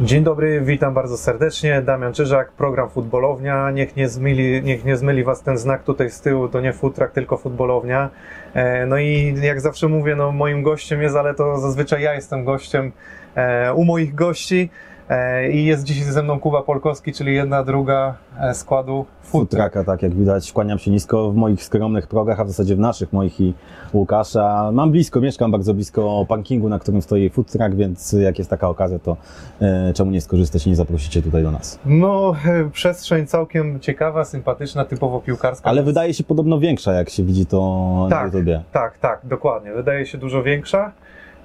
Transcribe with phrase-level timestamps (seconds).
[0.00, 1.82] Dzień dobry, witam bardzo serdecznie.
[1.82, 3.70] Damian Czyżak, program Futbolownia.
[3.70, 7.12] Niech nie, zmyli, niech nie zmyli Was ten znak tutaj z tyłu, to nie futrak,
[7.12, 8.10] tylko futbolownia.
[8.54, 12.44] E, No i jak zawsze mówię, no moim gościem jest, ale to zazwyczaj ja jestem
[12.44, 12.92] gościem
[13.34, 14.70] e, u moich gości.
[15.10, 19.50] E, I jest dzisiaj ze mną Kuba Polkowski, czyli jedna druga e, składu Futrak.
[19.50, 22.78] Futraka, tak jak widać, kłaniam się nisko w moich skromnych progach, a w zasadzie w
[22.78, 23.54] naszych, moich i
[23.94, 24.70] Łukasza.
[24.72, 28.98] Mam blisko, mieszkam bardzo blisko parkingu, na którym stoi Futrak, więc jak jest taka okazja,
[28.98, 29.16] to
[29.60, 31.78] e, czemu nie skorzystać i nie zaprosicie tutaj do nas.
[31.86, 32.34] No,
[32.72, 35.70] przestrzeń całkiem ciekawa, sympatyczna, typowo piłkarska.
[35.70, 38.18] Ale wydaje się podobno większa, jak się widzi to Tak.
[38.18, 38.62] na YouTubie.
[38.72, 39.72] Tak, tak, dokładnie.
[39.72, 40.92] Wydaje się dużo większa.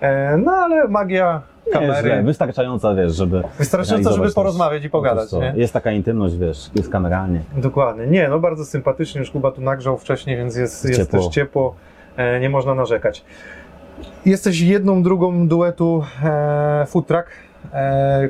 [0.02, 2.23] E, No ale magia Nie kamery.
[2.23, 5.54] wystarczająca, wiesz, żeby Wystarczająco, żeby porozmawiać i pogadać, nie?
[5.55, 7.41] Jest taka intymność, wiesz, jest kameralnie.
[7.58, 8.08] Dokładnie.
[8.08, 9.20] Nie, no bardzo sympatycznie.
[9.20, 11.20] Już Kuba tu nagrzał wcześniej, więc jest, jest Ciepło.
[11.20, 11.76] też ciepło.
[12.18, 13.24] E, nie można narzekać.
[14.26, 17.27] Jesteś jedną, drugą duetu e, Food Truck.
[17.74, 18.30] E,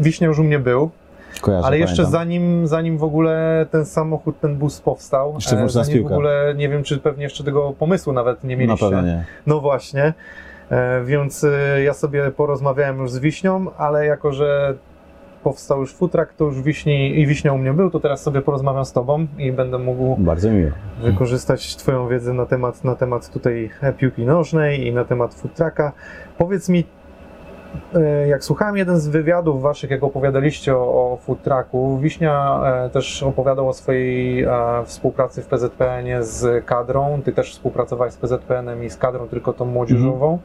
[0.00, 0.90] Wiśnia już u mnie był,
[1.40, 2.12] Kojarzę, ale jeszcze pamiętam.
[2.20, 6.68] zanim, zanim w ogóle ten samochód, ten bus powstał, Jeszcze nas zanim w ogóle, nie
[6.68, 8.86] wiem, czy pewnie jeszcze tego pomysłu nawet nie Na mieliście.
[8.86, 9.24] pewno nie.
[9.46, 10.12] No właśnie, e,
[11.04, 14.74] więc e, ja sobie porozmawiałem już z Wiśnią, ale jako, że
[15.42, 18.84] powstał już futrak, to już Wiśni i Wiśnia u mnie był, to teraz sobie porozmawiam
[18.84, 20.70] z Tobą i będę mógł Bardzo miło.
[21.02, 25.92] wykorzystać Twoją wiedzę na temat, na temat tutaj e, piłki nożnej i na temat futraka.
[26.38, 26.99] Powiedz mi, e,
[28.28, 30.80] jak słuchałem jeden z wywiadów Waszych, jak opowiadaliście o,
[31.12, 34.50] o futraku, Wiśnia e, też opowiadał o swojej e,
[34.84, 37.22] współpracy w PZPN-ie z kadrą.
[37.24, 40.38] Ty też współpracowałeś z PZPN-em i z kadrą, tylko tą młodzieżową.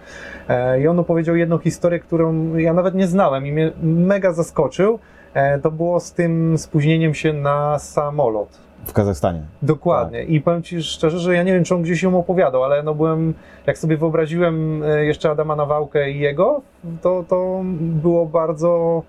[0.49, 4.99] E, I on opowiedział jedną historię, którą ja nawet nie znałem i mnie mega zaskoczył.
[5.33, 8.64] E, To było z tym spóźnieniem się na samolot.
[8.85, 9.41] W Kazachstanie.
[9.61, 10.23] Dokładnie.
[10.23, 12.95] I powiem Ci szczerze, że ja nie wiem, czy on gdzieś ją opowiadał, ale no
[12.95, 13.33] byłem,
[13.67, 16.61] jak sobie wyobraziłem e, jeszcze Adama Nawałkę i jego,
[17.01, 19.01] to, to było bardzo,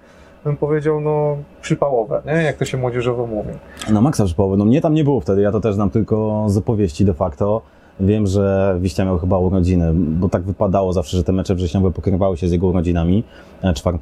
[0.44, 2.32] bym powiedział, no przypałowe, nie?
[2.32, 3.50] jak to się młodzieżowo mówi.
[3.91, 4.56] No maksa przypałowy.
[4.56, 7.62] No mnie tam nie było wtedy, ja to też znam tylko z opowieści de facto.
[8.00, 12.36] Wiem, że Wiśnia miał chyba urodziny, bo tak wypadało zawsze, że te mecze wrześniowe pokrywały
[12.36, 13.24] się z jego urodzinami
[13.62, 13.98] e, 4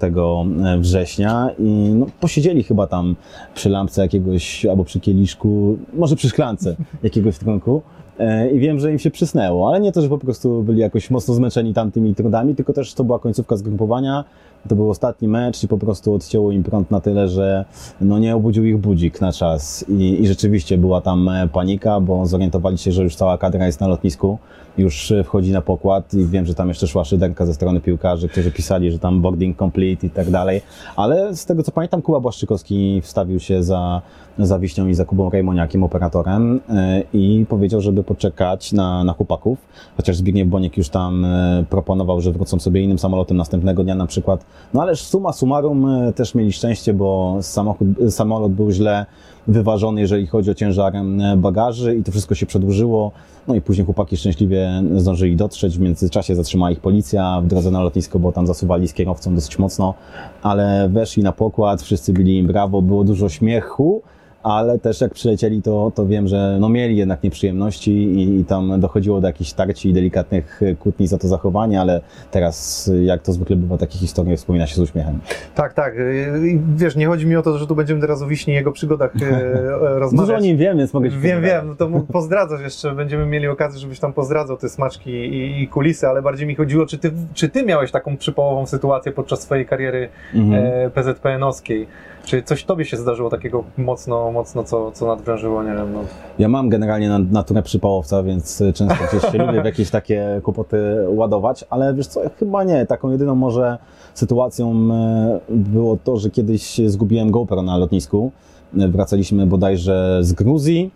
[0.79, 3.17] września i no, posiedzieli chyba tam
[3.55, 7.83] przy lampce jakiegoś, albo przy kieliszku, może przy szklance jakiegoś trunku.
[8.19, 11.11] E, I wiem, że im się przysnęło, ale nie to, że po prostu byli jakoś
[11.11, 14.25] mocno zmęczeni tamtymi trudami, tylko też to była końcówka zgrupowania,
[14.69, 17.65] to był ostatni mecz i po prostu odcięło im prąd na tyle, że
[18.01, 19.85] no nie obudził ich budzik na czas.
[19.89, 23.89] I, i rzeczywiście była tam panika, bo zorientowali się, że już cała kadra jest na
[23.89, 24.39] lotnisku,
[24.79, 28.29] już e, wchodzi na pokład i wiem, że tam jeszcze szła szyderka ze strony piłkarzy,
[28.29, 30.63] którzy pisali, że tam boarding complete i tak dalej,
[30.97, 34.03] ale z tego co pamiętam Kuba Błaszczykowski wstawił się za,
[34.39, 39.59] za Wiśnią i za Kubą Rejmoniakiem, operatorem e, i powiedział, żeby poczekać na, na chłopaków,
[39.97, 44.07] chociaż Zbigniew Boniek już tam e, proponował, że wrócą sobie innym samolotem następnego dnia na
[44.07, 49.07] przykład, no ależ suma summarum też mieli szczęście, bo samochód, samolot był źle
[49.47, 53.13] wyważony, jeżeli chodzi o ciężar e, bagaży i to wszystko się przedłużyło.
[53.49, 55.79] No i później chłopaki szczęśliwie zdążyli dotrzeć.
[55.79, 59.59] W międzyczasie zatrzymała ich policja w drodze na lotnisko, bo tam zasuwali z kierowcą dosyć
[59.59, 59.95] mocno,
[60.43, 64.03] ale weszli na pokład, wszyscy byli im brawo, było dużo śmiechu.
[64.45, 68.81] Ale też jak przylecieli, to, to wiem, że no mieli jednak nieprzyjemności i, i tam
[68.81, 72.01] dochodziło do jakichś tarci i delikatnych kłótni za to zachowanie, ale
[72.31, 75.19] teraz, jak to zwykle bywa, takie historie wspomina się z uśmiechem.
[75.55, 75.95] Tak, tak.
[75.97, 78.57] y, i Wiesz, nie chodzi mi o to, że tu będziemy teraz o Wiśni i
[78.57, 79.19] jego przygodach y,
[80.01, 80.27] rozmawiać.
[80.27, 83.27] Dużo o nim wiem, więc mogę ci Wiem, wiem, no to mógł pozdradzać jeszcze, będziemy
[83.27, 86.99] mieli okazję, żebyś tam pozdradzał te smaczki i, i kulisy, ale bardziej mi chodziło, czy
[86.99, 90.65] ty, czy ty miałeś taką przypołową sytuację podczas swojej kariery Mhm.
[90.65, 91.87] e, PZPN-owskiej?
[92.25, 96.01] Czy coś tobie się zdarzyło takiego mocno, mocno co, co nadwrężyło, nie wiem, no.
[96.39, 100.41] Ja mam generalnie na- naturę przypałowca, więc y, często gdzieś się lubię w jakieś takie
[100.45, 102.87] kłopoty ładować, ale wiesz co, chyba nie.
[102.87, 103.79] Taką jedyną może
[104.15, 108.33] sytuacją e, było to, że kiedyś zgubiłem GoPro na lotnisku.
[108.79, 110.91] E, Wracaliśmy bodajże z Gruzji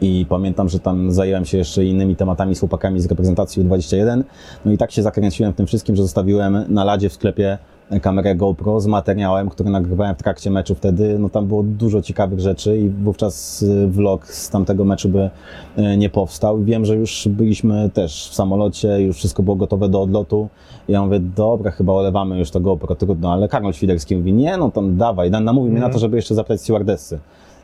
[0.00, 4.22] i pamiętam, że tam zająłem się jeszcze innymi tematami z chłopakami z reprezentacji U21.
[4.64, 7.58] No i tak się zakręciłem w tym wszystkim, że zostawiłem na ladzie w sklepie
[8.02, 11.18] kamerę GoPro z materiałem, który nagrywałem w trakcie meczu wtedy.
[11.18, 15.30] No tam było dużo ciekawych rzeczy i wówczas y, vlog z tamtego meczu by
[15.78, 16.64] y, nie powstał.
[16.64, 20.48] Wiem, że już byliśmy też w samolocie, już wszystko było gotowe do odlotu.
[20.88, 24.70] Ja mówię, dobra, chyba olewamy już to GoPro, trudno, ale Karol Świderski mówi, nie, no
[24.70, 27.18] tam dawaj, namówił mnie na to, żeby jeszcze zapytać stewardessy.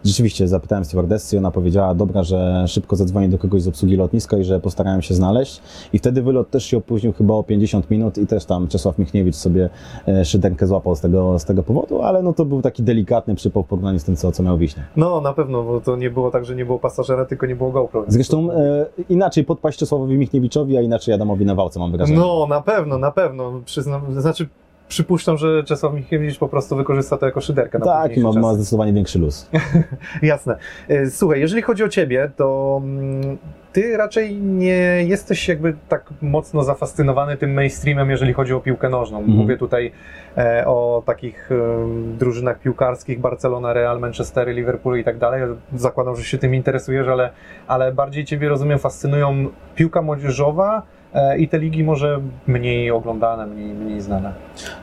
[0.04, 4.36] Rzeczywiście zapytałem stewardessy i ona powiedziała, dobra, że szybko zadzwoni do kogoś z obsługi lotniska
[4.36, 5.60] i że postarałem się znaleźć.
[5.92, 9.34] I wtedy wylot też się opóźnił chyba o 50 minut i też tam Czesław Michniewicz
[9.34, 9.70] sobie
[10.08, 13.62] e, szyderkę złapał z tego, z tego powodu, ale no to był taki delikatny przypał
[13.62, 14.82] w porównaniu z tym, co, co miał Wiśnia.
[14.96, 17.70] No, na pewno, bo to nie było tak, że nie było pasażera, tylko nie było
[17.70, 18.04] GoPro.
[18.08, 22.18] Zresztą e, inaczej podpaść Czesławowi Michniewiczowi, a inaczej Adamowi Nawałce mam wrażenie.
[22.18, 24.48] No, na pewno, na pewno, przyznam, znaczy
[24.92, 28.54] przypuszczam, że Czesław Michniewicz po prostu wykorzysta to jako szyderkę na Tak, i ma, ma
[28.54, 29.50] zdecydowanie większy luz.
[30.22, 30.56] Jasne.
[30.88, 33.38] E, Słuchaj, jeżeli chodzi o ciebie, to mm,
[33.72, 39.18] ty raczej nie jesteś jakby tak mocno zafascynowany tym mainstreamem, jeżeli chodzi o piłkę nożną.
[39.18, 39.38] Mhm.
[39.38, 39.92] Mówię tutaj
[40.36, 45.42] e, o takich em, drużynach piłkarskich, Barcelona, Real, Manchester, Liverpool i tak dalej.
[45.76, 47.30] Zakładam, że się tym interesujesz, ale,
[47.66, 51.01] ale bardziej ciebie, rozumiem, fascynują piłka młodzieżowa e,
[51.38, 54.32] i te ligi może mniej oglądane, mniej, mniej znane.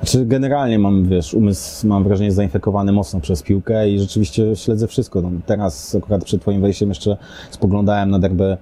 [0.01, 5.21] Znaczy, generalnie mam, wiesz, umysł, mam wrażenie, zainfekowany mocno przez piłkę i rzeczywiście śledzę wszystko.
[5.21, 7.17] No, teraz akurat przed twoim wejściem jeszcze
[7.49, 8.57] spoglądałem na derby e,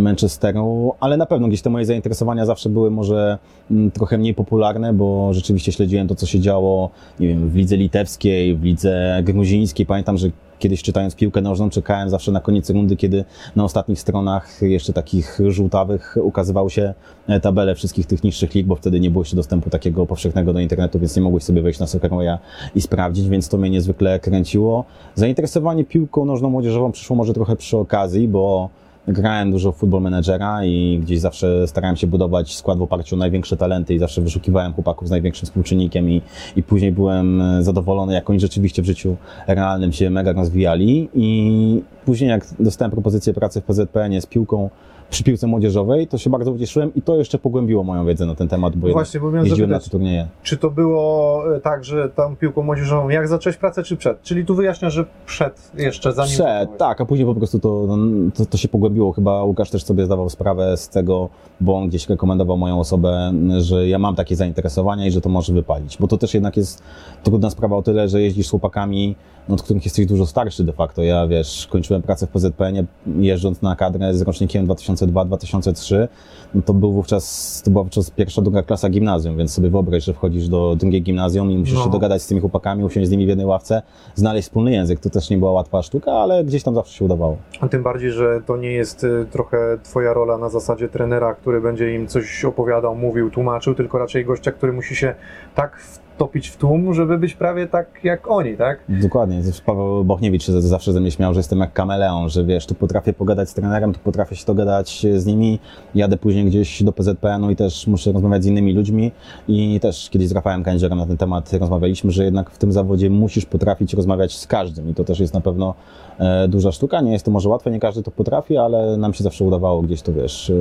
[0.00, 3.38] Manchesteru, ale na pewno gdzieś te moje zainteresowania zawsze były może
[3.70, 6.90] mm, trochę mniej popularne, bo rzeczywiście śledziłem to, co się działo,
[7.20, 9.86] nie wiem, w lidze litewskiej, w lidze gruzińskiej.
[9.86, 13.24] Pamiętam, że kiedyś czytając piłkę nożną czekałem zawsze na koniec rundy, kiedy
[13.56, 16.94] na ostatnich stronach jeszcze takich żółtawych ukazywały się
[17.26, 20.60] e, tabele wszystkich tych niższych lig, bo wtedy nie było jeszcze dostępu takiego powszechnego do
[20.60, 22.38] internetu, więc nie mogłeś sobie wejść na Soccerwaya
[22.74, 24.84] i sprawdzić, więc to mnie niezwykle kręciło.
[25.14, 28.70] Zainteresowanie piłką nożną młodzieżową przyszło może trochę przy okazji, bo
[29.08, 33.18] grałem dużo w Football Managera i gdzieś zawsze starałem się budować skład w oparciu o
[33.18, 36.22] największe talenty i zawsze wyszukiwałem chłopaków z największym współczynnikiem i,
[36.56, 39.16] i później byłem e, zadowolony, jak oni rzeczywiście w życiu
[39.46, 41.08] realnym się mega rozwijali.
[41.14, 44.70] I później jak dostałem propozycję pracy w PZPN z piłką
[45.10, 48.48] przy piłce młodzieżowej, to się bardzo ucieszyłem i to jeszcze pogłębiło moją wiedzę na ten
[48.48, 50.28] temat, bo jednak Właśnie, bo miałem jeździłem na zapytać, te turnieje.
[50.42, 54.22] Czy to było e, tak, że tam piłką młodzieżową, jak zacząłeś pracę, czy przed?
[54.22, 56.32] Czyli tu wyjaśniam, że przed jeszcze, zanim...
[56.32, 57.88] Przed, tak, a później po prostu to,
[58.34, 59.12] to, to się pogłębiło.
[59.12, 61.28] Chyba Łukasz też sobie zdawał sprawę z tego,
[61.60, 65.52] bo on gdzieś rekomendował moją osobę, że ja mam takie zainteresowania i że to może
[65.52, 65.96] wypalić.
[66.00, 66.82] Bo to też jednak jest
[67.22, 69.16] trudna sprawa o tyle, że jeździsz z chłopakami,
[69.48, 71.02] no, od których jesteś dużo starszy de facto.
[71.02, 72.84] Ja, wiesz, kończyłem pracę w PZPN-ie,
[73.18, 76.08] jeżdżąc na kadrę z rocznikiem 2002-2003.
[76.54, 80.14] No, to był wówczas, to była wówczas pierwsza, druga klasa gimnazjum, więc sobie wyobraź, że
[80.14, 81.84] wchodzisz do drugiej gimnazjum i musisz No.
[81.84, 83.82] się dogadać z tymi chłopakami, usiąść z nimi w jednej ławce,
[84.14, 85.00] znaleźć wspólny język.
[85.00, 87.36] To też nie była łatwa sztuka, ale gdzieś tam zawsze się udawało.
[87.60, 91.60] A tym bardziej, że to nie jest y, trochę twoja rola na zasadzie trenera, który
[91.60, 95.14] będzie im coś opowiadał, mówił, tłumaczył, tylko raczej gościa, który musi się
[95.54, 95.78] tak
[96.16, 98.78] wtopić w tłum, żeby być prawie tak jak oni, tak?
[98.88, 99.42] Dokładnie.
[99.66, 103.50] Paweł Bochniewicz zawsze ze mnie śmiał, że jestem jak kameleon, że wiesz, tu potrafię pogadać
[103.50, 105.58] z trenerem, tu potrafię się dogadać z nimi,
[105.94, 109.12] jadę później gdzieś do PZPN-u i też muszę rozmawiać z innymi ludźmi
[109.48, 113.10] i też kiedyś z Rafałem Kędzierem na ten temat rozmawialiśmy, że jednak w tym zawodzie
[113.10, 115.74] musisz potrafić rozmawiać z każdym i to też jest na pewno
[116.18, 117.00] e, duża sztuka.
[117.00, 120.02] Nie jest to może łatwe, nie każdy to potrafi, ale nam się zawsze udawało gdzieś
[120.02, 120.54] to, wiesz, e,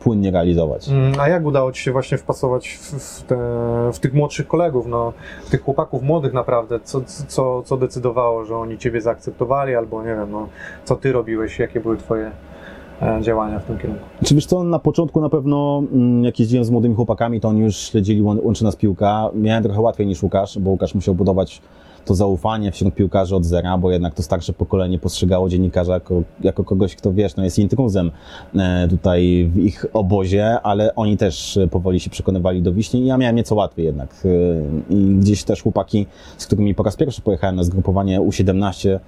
[0.00, 0.88] płynnie realizować.
[0.88, 3.36] Mm, A jak udało ci się właśnie wpasować w, te,
[3.92, 5.12] w tych młodszych kolegów, no,
[5.50, 10.30] tych chłopaków młodych naprawdę, co, co, co decydowało, że oni ciebie zaakceptowali, albo nie wiem,
[10.30, 10.48] no,
[10.84, 12.30] co ty robiłeś, jakie były twoje
[13.02, 14.04] e, działania w tym kierunku?
[14.24, 17.60] Czy wiesz co, na początku na pewno, mm, jak jeździłem z młodymi chłopakami, to oni
[17.60, 19.30] już śledzili łą- Łączy Nas Piłka.
[19.34, 21.62] Miałem trochę łatwiej niż Łukasz, bo Łukasz musiał budować
[22.04, 26.64] to zaufanie wśród piłkarzy od zera, bo jednak to starsze pokolenie postrzegało dziennikarza jako, jako
[26.64, 28.10] kogoś, kto wiesz, no jest intruzem
[28.56, 33.18] e, tutaj w ich obozie, ale oni też e, powoli się przekonywali do wiśni ja
[33.18, 34.14] miałem nieco łatwiej jednak.
[34.24, 34.28] E,
[34.94, 36.06] I gdzieś też chłopaki,
[36.38, 39.00] z którymi po raz pierwszy pojechałem na zgrupowanie U17, E,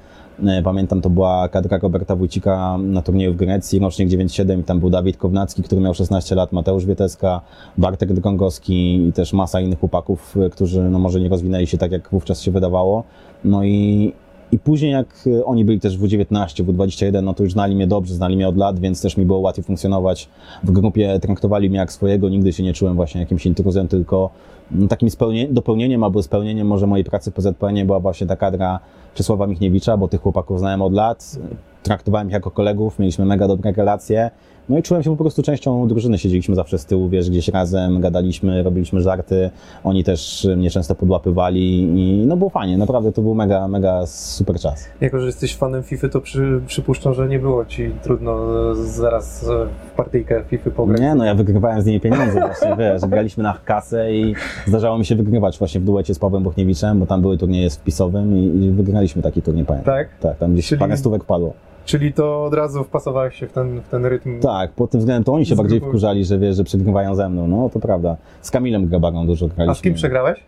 [0.65, 4.91] Pamiętam, to była kadra Roberta Wójcika na turnieju w Grecji, rocznik 9-7 i tam był
[4.91, 7.41] Dawid Kownacki, który miał 16 lat, Mateusz Wieteska,
[7.79, 11.93] Bartek Drągowski i też masa innych chłopaków, e, którzy no może nie rozwinęli się tak,
[11.93, 13.05] jak wówczas się wydawało.
[13.45, 14.13] No i,
[14.53, 17.75] i później jak e, oni byli też w U19, w U21, no to już znali
[17.75, 20.29] mnie dobrze, znali mnie od lat, więc też mi było łatwiej funkcjonować.
[20.65, 24.31] W grupie, traktowali mnie jak swojego, nigdy się nie czułem właśnie jakimś intruzem, tylko
[24.71, 25.09] no, takim
[25.51, 28.81] dopełnieniem albo spełnieniem może mojej pracy w PZPN była właśnie ta kadra
[29.15, 31.39] Czesława Michniewicza, bo tych chłopaków znałem od lat,
[31.87, 34.31] traktowałem ich jako kolegów, mieliśmy mega dobre relacje,
[34.69, 38.01] no i czułem się po prostu częścią drużyny, siedzieliśmy zawsze z tyłu, wiesz, gdzieś razem,
[38.01, 39.51] gadaliśmy, robiliśmy żarty,
[39.85, 44.57] oni też mnie często podłapywali i no było fajnie, naprawdę to był mega, mega super
[44.59, 44.89] czas.
[45.01, 48.37] Jako, że jesteś fanem FIFA, to przy, przypuszczam, że nie było ci trudno
[48.75, 49.45] zaraz
[49.93, 51.01] w partyjkę FIFA pograć.
[51.01, 54.35] Nie, no ja wygrywałem z nimi pieniądze właśnie, wiesz, graliśmy na kasę i
[54.67, 57.77] zdarzało mi się wygrywać właśnie w duecie z Pawłem Bochniewiczem, bo tam były turnieje z
[57.77, 59.95] wpisowym i, i wygraliśmy taki turniej, pamiętam.
[59.95, 60.09] Tak?
[60.21, 61.53] Tak, tam gdzieś Czyli- parę stówek padło.
[61.87, 64.41] Czyli to od razu wpasowałeś się w ten, w ten rytm.
[64.41, 67.49] Tak, pod tym względem to oni się bardziej wkurzali, że wiesz, że przegrywają ze mną,
[67.49, 68.17] no to prawda.
[68.43, 69.73] Z Kamilem Grabarą dużo graliśmy.
[69.73, 70.41] A z kim przegrałeś?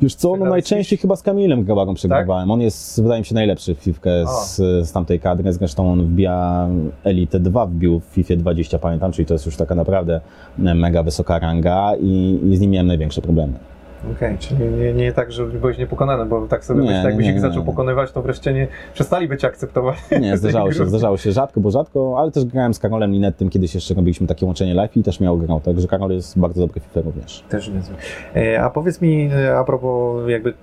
[0.00, 2.50] Wiesz co, no najczęściej chyba z Kamilem Grabarą przegrywałem.
[2.50, 4.56] On jest, wydaje mi się, najlepszy w Fifkę z,
[4.88, 5.52] z tamtej kadry.
[5.52, 6.68] Zresztą on wbija
[7.04, 10.20] Elite 2, wbił w FIFA 20, pamiętam, czyli to jest już taka naprawdę
[10.58, 13.52] mega wysoka ranga i, i z nim miałem największe problemy.
[14.12, 17.32] Okej, czyli nie, nie tak, że byłeś niepokonany, bo tak sobie Nie, myślę, jakbyś nie,
[17.32, 19.96] ich zaczął pokonywać, to wreszcie nie przestali cię akceptować.
[20.20, 23.74] Nie, zdarzało się, zdarzało się rzadko, bo rzadko, ale też grałem z Karolem Linettym, kiedyś
[23.74, 27.00] jeszcze robiliśmy takie łączenie live i też miał grał, także Karol jest bardzo dobry FIFA
[27.00, 27.44] również.
[27.48, 27.94] Też niezły.
[28.36, 30.54] E, A powiedz mi e, a propos jakby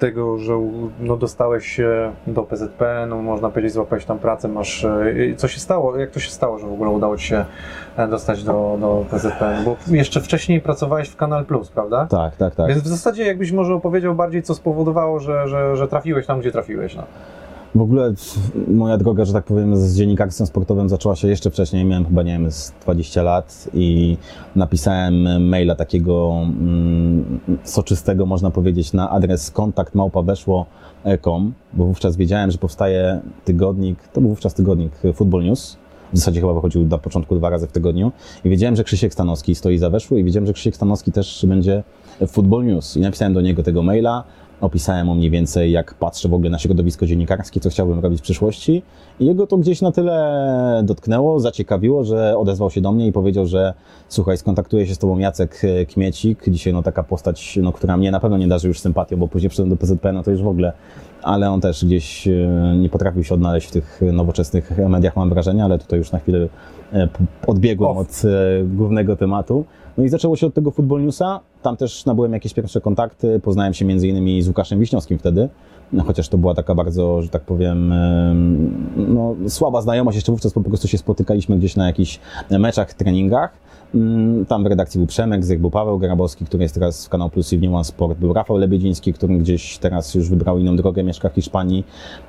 [0.00, 0.52] tego, że
[1.00, 4.84] no, dostałeś się do PZP, no można powiedzieć, złapałeś tam pracę, masz...
[4.84, 5.96] e, Co się stało?
[5.96, 7.44] Jak to się stało, że w ogóle udało Ci się
[7.96, 9.62] e, dostać do, do PZP?
[9.64, 12.06] Bo jeszcze wcześniej pracowałeś w Kanal Plus, prawda?
[12.10, 12.68] Tak, tak, tak.
[12.68, 16.52] Więc w zasadzie jakbyś może opowiedział bardziej, co spowodowało, że, że, że trafiłeś tam, gdzie
[16.52, 16.96] trafiłeś.
[16.96, 17.02] No.
[17.74, 18.14] W ogóle
[18.68, 21.84] moja droga, że tak powiem, z dziennikarstwem sportowym zaczęła się jeszcze wcześniej.
[21.84, 24.16] Miałem chyba, nie wiem, z 20 lat i
[24.56, 32.50] napisałem maila takiego mm, soczystego, można powiedzieć, na adres kontakt małpa weszło.com, bo wówczas wiedziałem,
[32.50, 35.76] że powstaje tygodnik, to był wówczas tygodnik Football News.
[36.12, 38.12] W zasadzie chyba wychodził na początku dwa razy w tygodniu.
[38.44, 41.82] I wiedziałem, że Krzysiek Stanowski stoi za weszło i wiedziałem, że Krzysiek Stanowski też będzie
[42.20, 42.96] w Football News.
[42.96, 44.24] I napisałem do niego tego maila,
[44.60, 48.22] opisałem mu mniej więcej, jak patrzę w ogóle na środowisko dziennikarskie, co chciałbym robić w
[48.22, 48.82] przyszłości.
[49.20, 53.46] I jego to gdzieś na tyle dotknęło, zaciekawiło, że odezwał się do mnie i powiedział,
[53.46, 53.74] że
[54.08, 58.10] słuchaj, skontaktuje się z tobą Jacek e, Kmiecik, dzisiaj no taka postać, no, która mnie
[58.10, 60.48] na pewno nie darzy już sympatią, bo później przyszedłem do PZP, no to już w
[60.48, 60.72] ogóle,
[61.22, 65.64] ale on też gdzieś e, nie potrafił się odnaleźć w tych nowoczesnych mediach, mam wrażenie,
[65.64, 66.48] ale tutaj już na chwilę
[66.92, 67.08] e,
[67.46, 67.98] odbiegłem Off.
[67.98, 68.22] od
[68.64, 69.64] głównego tematu.
[69.98, 71.40] No i zaczęło się od tego Football Newsa.
[71.62, 73.40] Tam też nabyłem jakieś pierwsze kontakty.
[73.40, 75.48] Poznałem się między innymi z Łukaszem Wiśniowskim wtedy.
[75.92, 80.16] No, chociaż to była taka bardzo, że tak powiem, em, no, słaba znajomość.
[80.16, 83.50] Jeszcze wówczas po prostu się spotykaliśmy gdzieś na jakichś meczach, treningach.
[83.94, 87.30] Mm, Tam w redakcji był Przemek, Zyk, był Paweł Grabowski, który jest teraz w Kanał
[87.30, 88.18] Plus i w Sport.
[88.18, 91.84] Był Rafał Lebiedziński, który gdzieś teraz już wybrał inną drogę, mieszka w Hiszpanii.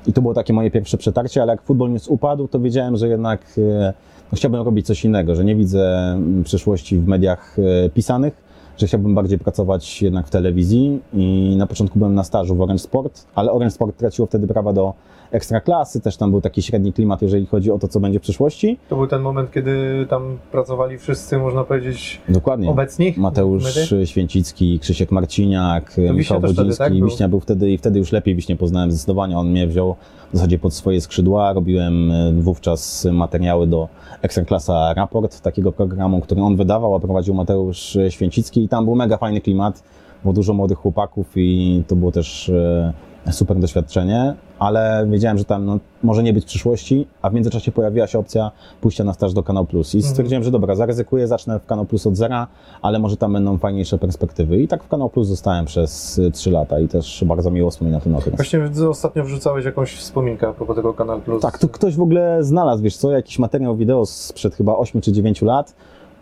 [0.07, 3.07] I to było takie moje pierwsze przetarcie, ale jak Football News upadł, to wiedziałem, że
[3.07, 3.93] jednak e,
[4.31, 8.50] no, chciałbym robić coś innego, że nie widzę mm, przyszłości w mediach e, pisanych,
[8.81, 12.83] że chciałbym bardziej pracować jednak w telewizji i na początku byłem na stażu w Orange
[12.83, 14.93] Sport, ale Orange Sport traciło wtedy prawa do
[15.31, 18.77] ekstraklasy, też tam był taki średni klimat, jeżeli chodzi o to, co będzie w przyszłości.
[18.89, 22.69] To był ten moment, kiedy tam pracowali wszyscy, można powiedzieć, Dokładnie.
[22.69, 23.13] obecni.
[23.17, 24.07] Mateusz Medy?
[24.07, 26.77] Święcicki, Krzysiek Marciniak, Michał Wodziński.
[26.77, 27.05] tak, był?
[27.05, 29.37] Wiśnia był wtedy i wtedy już lepiej Wiśnie poznałem zdecydowanie.
[29.37, 29.95] On mnie wziął
[30.33, 31.53] w zasadzie pod swoje skrzydła.
[31.53, 33.87] Robiłem e, wówczas materiały do
[34.21, 39.17] Ekstraklasa Raport, takiego programu, który on wydawał, a prowadził Mateusz Święcicki i tam był mega
[39.17, 39.83] fajny klimat,
[40.21, 42.93] było dużo młodych chłopaków i to było też e,
[43.31, 48.07] super doświadczenie, ale wiedziałem, że tam no, może nie być przyszłości, a w międzyczasie pojawiła
[48.07, 48.51] się opcja
[48.81, 50.11] pójścia na staż do Kanał Plus i Mhm.
[50.13, 52.47] stwierdziłem, że dobra, zaryzykuję, zacznę w Kanał Plus od zera,
[52.81, 54.57] ale może tam będą fajniejsze perspektywy.
[54.57, 58.01] I tak w Kanał Plus zostałem przez y, 3 lata i też bardzo miło wspominam
[58.01, 58.35] ten okres.
[58.35, 58.59] Właśnie
[58.89, 61.41] ostatnio wrzucałeś jakąś wspominkę a propos tego Kanal Plus.
[61.41, 65.11] Tak, to ktoś w ogóle znalazł, wiesz co, jakiś materiał wideo sprzed chyba 8 czy
[65.11, 65.75] 9 lat,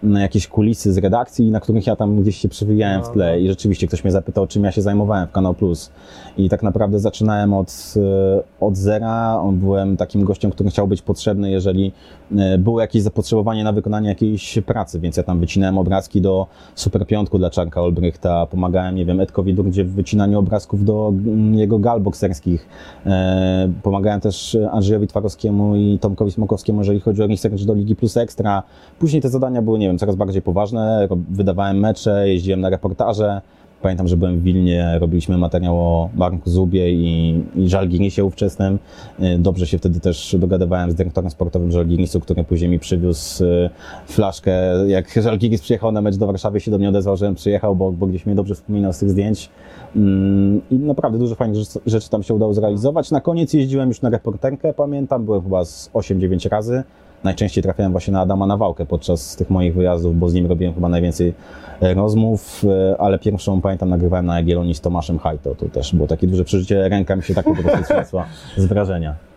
[0.04, 3.42] na jakieś kulisy z redakcji, na których ja tam gdzieś się przewijałem w No, tle
[3.42, 5.92] i rzeczywiście ktoś mnie zapytał, czym ja się zajmowałem w Kanał Plus.
[6.40, 11.52] I tak naprawdę zaczynałem od, e, od zera, byłem takim gościem, który chciał być potrzebny,
[11.52, 11.92] jeżeli
[12.38, 17.08] e, było jakieś zapotrzebowanie na wykonanie jakiejś pracy, więc ja tam wycinałem obrazki do Super
[17.08, 21.80] Piątku dla Czarka Olbrychta, pomagałem, nie wiem, Edkowi Durdzie w wycinaniu obrazków do mm, jego
[21.80, 22.68] gal bokserskich,
[23.06, 28.18] E, Pomagałem też Andrzejowi Twarowskiemu i Tomkowi Smokowskiemu, jeżeli chodzi o research do Ligi Plus
[28.18, 28.64] Ekstra.
[29.00, 31.08] Później te zadania były, nie wiem, coraz bardziej poważne.
[31.30, 33.42] Wydawałem mecze, jeździłem na reportaże.
[33.82, 38.80] Pamiętam, że byłem w Wilnie, robiliśmy materiał o Marku Zubie i, i Żalgirisie ówczesnym.
[39.20, 43.70] E, Dobrze się wtedy też dogadywałem z dyrektorem sportowym Żalgirisu, który później mi przywiózł e,
[44.08, 44.52] flaszkę.
[44.88, 48.08] Jak Żalgiris przyjechał na mecz do Warszawy, się do mnie odezwał, żebym przyjechał, bo, bo
[48.08, 49.50] gdzieś mnie dobrze wspominał z tych zdjęć.
[49.96, 53.12] Mm, I naprawdę dużo fajnych rzeczy, tam się udało zrealizować.
[53.12, 56.84] Na koniec jeździłem już na reporterkę, pamiętam, byłem chyba z 8-9 razy.
[57.24, 60.90] Najczęściej trafiałem właśnie na Adama Nawałkę podczas tych moich wyjazdów, bo z nim robiłem chyba
[60.90, 61.34] najwięcej
[61.82, 65.56] e, rozmów, e, ale pierwszą pamiętam nagrywałem na Jagiellonii z Tomaszem Hajto.
[65.56, 68.26] To też było takie duże przeżycie, ręka mi się tak po prostu trzęsła
[68.58, 69.29] z wrażenia.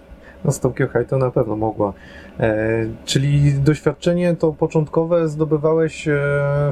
[0.45, 1.93] No z Tomkiem Hajto na pewno mogła.
[2.41, 2.65] E,
[3.05, 6.19] czyli doświadczenie to początkowe zdobywałeś e,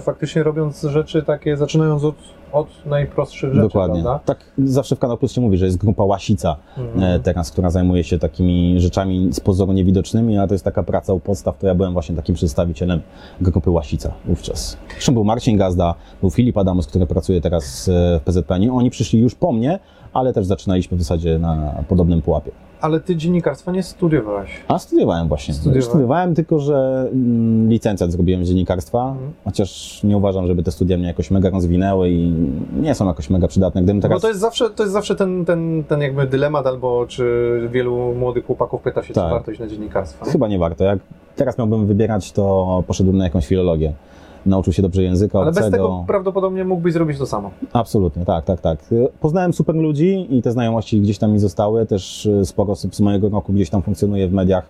[0.01, 2.15] faktycznie robiąc rzeczy takie, zaczynając od,
[2.53, 4.03] od najprostszych rzeczy, Dokładnie.
[4.03, 4.21] prawda?
[4.25, 7.03] Tak zawsze w Kanał Plus się mówi, że jest grupa Łasica, Mhm.
[7.05, 11.13] e, teraz, która zajmuje się takimi rzeczami z pozoru niewidocznymi, a to jest taka praca
[11.13, 13.01] u podstaw, to ja byłem właśnie takim przedstawicielem
[13.41, 14.77] grupy Łasica wówczas.
[14.93, 18.71] Zresztą był Marcin Gazda, był Filip Adamus, który pracuje teraz e, w PZPN.
[18.71, 19.79] Oni przyszli już po mnie,
[20.13, 22.51] ale też zaczynaliśmy w zasadzie na podobnym pułapie.
[22.81, 24.51] Ale ty dziennikarstwa nie studiowałeś.
[24.69, 25.55] A studiowałem właśnie.
[25.55, 25.85] Studiowałeś?
[25.85, 29.33] Studiowałem, tylko że mm, licencjat zrobiłem z dziennikarstwa, Mhm.
[29.45, 32.33] chociaż nie uważam, żeby te studia mnie jakoś mega rozwinęły i
[32.81, 33.83] nie są jakoś mega przydatne.
[33.83, 34.17] Gdybym teraz...
[34.17, 37.25] Bo to jest zawsze, to jest zawsze ten, ten, ten jakby dylemat, albo czy
[37.73, 39.25] wielu młodych chłopaków pyta się, Tak.
[39.25, 40.25] czy warto iść na dziennikarstwo.
[40.25, 40.85] Chyba nie warto.
[40.85, 40.99] Jak
[41.37, 43.93] teraz miałbym wybierać, to poszedłbym na jakąś filologię.
[44.47, 45.67] Nauczył się dobrze języka Ale obcego.
[45.67, 47.51] bez tego prawdopodobnie mógłbyś zrobić to samo.
[47.73, 48.79] Absolutnie, tak, tak, tak.
[49.21, 51.87] Poznałem super ludzi i te znajomości gdzieś tam mi zostały.
[51.87, 54.67] Też y, sporo osób z mojego roku gdzieś tam funkcjonuje w mediach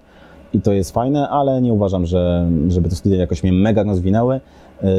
[0.53, 4.41] i to jest fajne, ale nie uważam, że, żeby te studia jakoś mnie mega rozwinęły.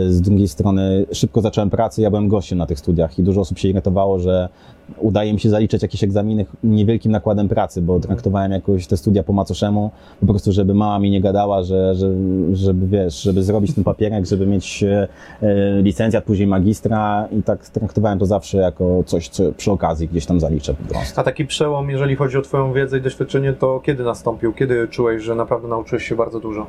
[0.10, 3.60] Z drugiej strony szybko zacząłem pracę, ja byłem gościem na tych studiach i dużo osób
[3.60, 4.50] się irytowało, że
[4.98, 9.34] udaje mi się zaliczać jakieś egzaminy niewielkim nakładem pracy, bo traktowałem jakoś te studia po
[9.34, 12.08] macoszemu, po prostu żeby mama mi nie gadała, że, że,
[12.54, 15.08] żeby wiesz, żeby zrobić ten papierek, żeby mieć e,
[15.42, 20.26] e, licencjat, później magistra i tak traktowałem to zawsze jako coś, co przy okazji gdzieś
[20.26, 21.20] tam zaliczę po prostu.
[21.20, 24.54] A taki przełom, jeżeli chodzi o Twoją wiedzę i doświadczenie, to kiedy nastąpił?
[24.54, 26.68] Kiedy czułeś, że naprawdę nauczyłeś się bardzo dużo?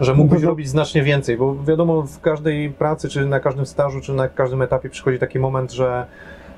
[0.00, 4.12] Że mógłbyś robić znacznie więcej, bo wiadomo, w każdej pracy, czy na każdym stażu, czy
[4.12, 6.06] na każdym etapie przychodzi taki moment, że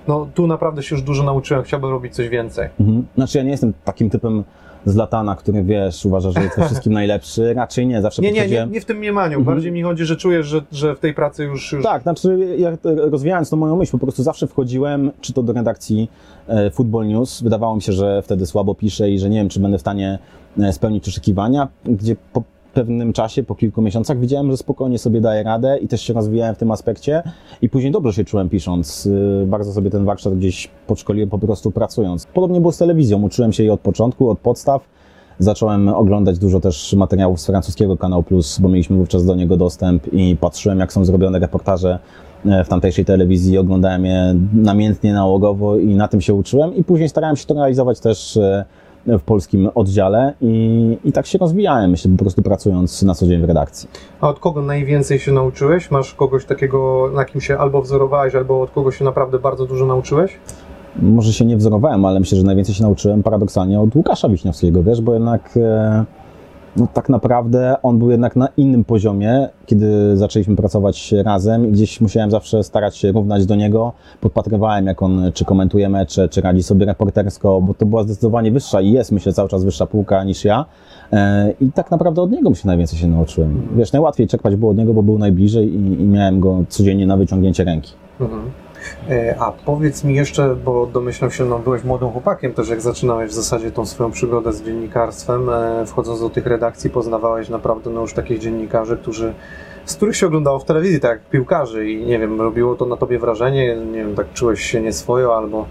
[0.08, 2.68] no tu naprawdę się już dużo nauczyłem, chciałbym robić coś więcej.
[2.80, 3.06] Mhm.
[3.14, 4.44] Znaczy ja nie jestem takim typem
[4.84, 7.54] z latana, który wiesz, uważa, że jest we wszystkim najlepszy.
[7.54, 8.72] Raczej nie, zawsze Nie, nie, nie, podchodziłem...
[8.72, 9.38] nie w tym mniemaniu.
[9.38, 9.54] Mhm.
[9.54, 11.72] Bardziej mi chodzi, że czujesz, że, że w tej pracy już.
[11.72, 11.82] już...
[11.82, 16.10] Tak, znaczy ja rozwijając tą moją myśl, po prostu zawsze wchodziłem, czy to do redakcji
[16.48, 19.60] e, Football News, wydawało mi się, że wtedy słabo piszę i że nie wiem, czy
[19.60, 20.18] będę w stanie
[20.60, 25.42] e, spełnić oczekiwania, gdzie po pewnym czasie, po kilku miesiącach widziałem, że spokojnie sobie daję
[25.42, 27.22] radę i też się rozwijałem w tym aspekcie
[27.62, 29.06] i później dobrze się czułem pisząc.
[29.06, 32.26] Y, Bardzo sobie ten warsztat gdzieś podszkoliłem po prostu pracując.
[32.26, 34.82] Podobnie było z telewizją, uczyłem się jej od początku, od podstaw.
[35.38, 40.12] Zacząłem oglądać dużo też materiałów z francuskiego Kanał Plus, bo mieliśmy wówczas do niego dostęp
[40.12, 41.98] i patrzyłem, jak są zrobione reportaże
[42.46, 43.58] e, w tamtejszej telewizji.
[43.58, 46.74] Oglądałem je namiętnie, nałogowo i na tym się uczyłem.
[46.76, 48.64] I później starałem się to realizować też e,
[49.06, 53.40] w polskim oddziale i, i tak się rozwijałem, myślę, po prostu pracując na co dzień
[53.40, 53.88] w redakcji.
[54.20, 55.90] A od kogo najwięcej się nauczyłeś?
[55.90, 59.86] Masz kogoś takiego, na kim się albo wzorowałeś, albo od kogo się naprawdę bardzo dużo
[59.86, 60.32] nauczyłeś?
[61.02, 65.00] Może się nie wzorowałem, ale myślę, że najwięcej się nauczyłem paradoksalnie od Łukasza Wiśniowskiego, wiesz,
[65.00, 66.04] bo jednak e,
[66.76, 72.00] no, tak naprawdę on był jednak na innym poziomie, kiedy zaczęliśmy pracować razem i gdzieś
[72.00, 73.92] musiałem zawsze starać się równać do niego.
[74.20, 78.80] Podpatrywałem, jak on czy komentuje mecze, czy radzi sobie reportersko, bo to była zdecydowanie wyższa
[78.80, 80.64] i jest, myślę, cały czas wyższa półka niż ja.
[81.12, 83.62] E, I tak naprawdę od niego się najwięcej się nauczyłem.
[83.76, 87.16] Wiesz, najłatwiej czerpać było od niego, bo był najbliżej i, i miałem go codziennie na
[87.16, 87.92] wyciągnięcie ręki.
[88.20, 88.42] Mhm.
[89.10, 93.30] E, A powiedz mi jeszcze, bo domyślam się, no byłeś młodym chłopakiem też, jak zaczynałeś
[93.30, 98.00] w zasadzie tą swoją przygodę z dziennikarstwem, e, wchodząc do tych redakcji poznawałeś naprawdę no
[98.00, 99.34] już takich dziennikarzy, którzy,
[99.84, 102.96] z których się oglądało w telewizji, tak jak piłkarzy i nie wiem, robiło to na
[102.96, 105.66] tobie wrażenie, nie wiem, tak czułeś się nieswojo albo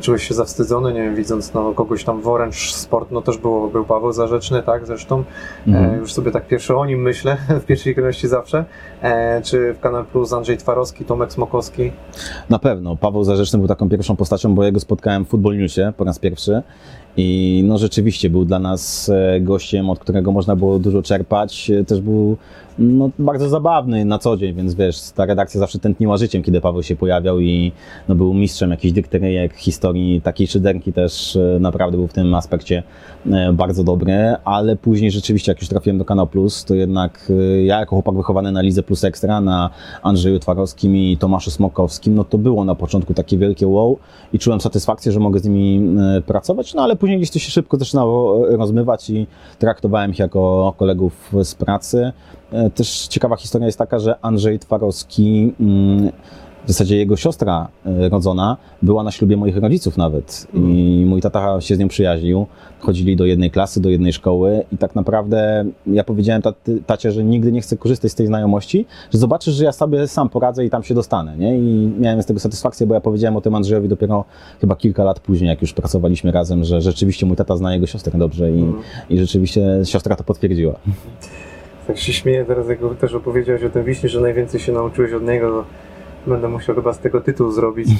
[0.00, 3.68] czułeś się zawstydzony, nie wiem, widząc no, kogoś tam w Orange Sport, no też było,
[3.68, 5.24] był Paweł Zarzeczny, tak, zresztą,
[5.66, 5.94] Mhm.
[5.94, 8.64] E, już sobie tak pierwsze o nim myślę, w pierwszej kolejności zawsze.
[9.02, 11.92] E, czy w Kanal Plus Andrzej Twarowski, Tomek Smokowski?
[12.50, 12.96] Na pewno.
[12.96, 16.18] Paweł Zarzeczny był taką pierwszą postacią, bo ja go spotkałem w Football Newsie po raz
[16.18, 16.62] pierwszy.
[17.20, 21.70] I no rzeczywiście był dla nas e, gościem, od którego można było dużo czerpać.
[21.70, 22.36] E, Też był
[22.78, 26.82] no, bardzo zabawny na co dzień, więc wiesz, ta redakcja zawsze tętniła życiem, kiedy Paweł
[26.82, 27.72] się pojawiał i
[28.08, 32.82] no, był mistrzem jakichś dykteryjek, historii takiej szyderki też e, naprawdę był w tym aspekcie
[33.52, 37.32] bardzo dobry, ale później rzeczywiście jak już trafiłem do Kanał Plus, to jednak
[37.64, 39.70] ja jako chłopak wychowany na Lidze Plus Ekstra, na
[40.02, 43.98] Andrzeju Twarowskim i Tomaszu Smokowskim, no to było na początku takie wielkie wow
[44.32, 47.76] i czułem satysfakcję, że mogę z nimi pracować, no ale później gdzieś to się szybko
[47.76, 49.26] zaczynało e, rozmywać i
[49.58, 52.12] traktowałem ich jako kolegów z pracy.
[52.52, 56.12] E, Też ciekawa historia jest taka, że Andrzej Twarowski, mm,
[56.68, 60.46] w zasadzie jego siostra e, rodzona, była na ślubie moich rodziców nawet.
[60.54, 62.46] I mój tata się z nią przyjaźnił.
[62.80, 67.24] Chodzili do jednej klasy, do jednej szkoły i tak naprawdę ja powiedziałem taty, tacie, że
[67.24, 70.70] nigdy nie chcę korzystać z tej znajomości, że zobaczysz, że ja sobie sam poradzę i
[70.70, 71.58] tam się dostanę, nie?
[71.58, 74.24] I miałem z tego satysfakcję, bo ja powiedziałem o tym Andrzejowi dopiero
[74.60, 78.18] chyba kilka lat później, jak już pracowaliśmy razem, że rzeczywiście mój tata zna jego siostrę
[78.18, 78.82] dobrze i, Mhm.
[79.10, 80.74] i rzeczywiście siostra to potwierdziła.
[81.86, 85.22] Tak się śmieję teraz, jak też opowiedziałeś o tym Wiśni, że najwięcej się nauczyłeś od
[85.22, 85.64] niego,
[86.26, 87.88] będę musiał chyba z tego tytuł zrobić.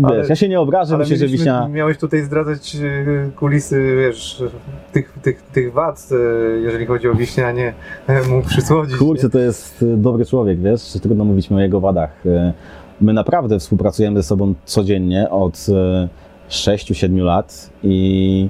[0.00, 1.68] No, Ale- wiesz, ja się nie obrażę, Ale myślę, że Wiśnia...
[1.68, 4.42] miałeś tutaj zdradzać e, kulisy, wiesz,
[4.92, 6.16] tych, tych, tych wad, e,
[6.58, 7.74] jeżeli chodzi o Wiśnię, a nie
[8.06, 8.96] e, mu przysłodzić.
[8.96, 12.22] Kurczę, to jest dobry człowiek, wiesz, trudno mówić mi o jego wadach.
[13.00, 15.66] My naprawdę współpracujemy ze sobą codziennie od
[16.50, 18.48] 6-7 lat i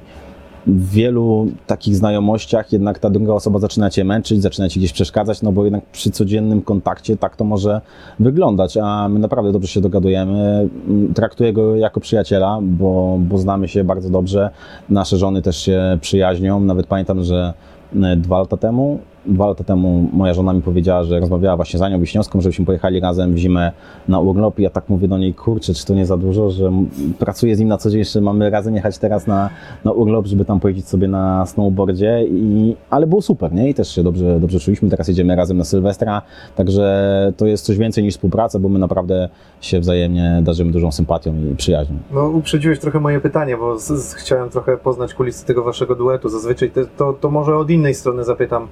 [0.66, 5.42] w wielu takich znajomościach jednak ta druga osoba zaczyna cię męczyć, zaczyna ci gdzieś przeszkadzać,
[5.42, 7.80] no bo jednak przy codziennym kontakcie tak to może
[8.20, 10.68] wyglądać, a my naprawdę dobrze się dogadujemy.
[11.14, 14.50] Traktuję go jako przyjaciela, bo, bo znamy się bardzo dobrze.
[14.88, 16.60] Nasze żony też się przyjaźnią.
[16.60, 17.54] Nawet pamiętam, że
[18.02, 18.98] e, dwa lata temu
[19.28, 23.00] dwa lata temu moja żona mi powiedziała, że rozmawiała właśnie z Anią Wiśniowską, żebyśmy pojechali
[23.00, 23.72] razem w zimę
[24.08, 26.72] na urlop i ja tak mówię do niej, kurczę, czy to nie za dużo, że
[27.18, 29.50] pracuję z nim na co dzień, jeszcze mamy razem jechać teraz na,
[29.84, 33.70] na urlop, żeby tam pojeździć sobie na snowboardzie, i, ale było super, nie?
[33.70, 36.22] I też się dobrze, dobrze czuliśmy, teraz jedziemy razem na Sylwestra,
[36.56, 39.28] także to jest coś więcej niż współpraca, bo my naprawdę
[39.60, 41.96] się wzajemnie darzymy dużą sympatią i przyjaźnią.
[42.12, 46.28] No, uprzedziłeś trochę moje pytanie, bo z, z, chciałem trochę poznać kulisy tego waszego duetu.
[46.28, 48.68] Zazwyczaj to, to może od innej strony zapytam.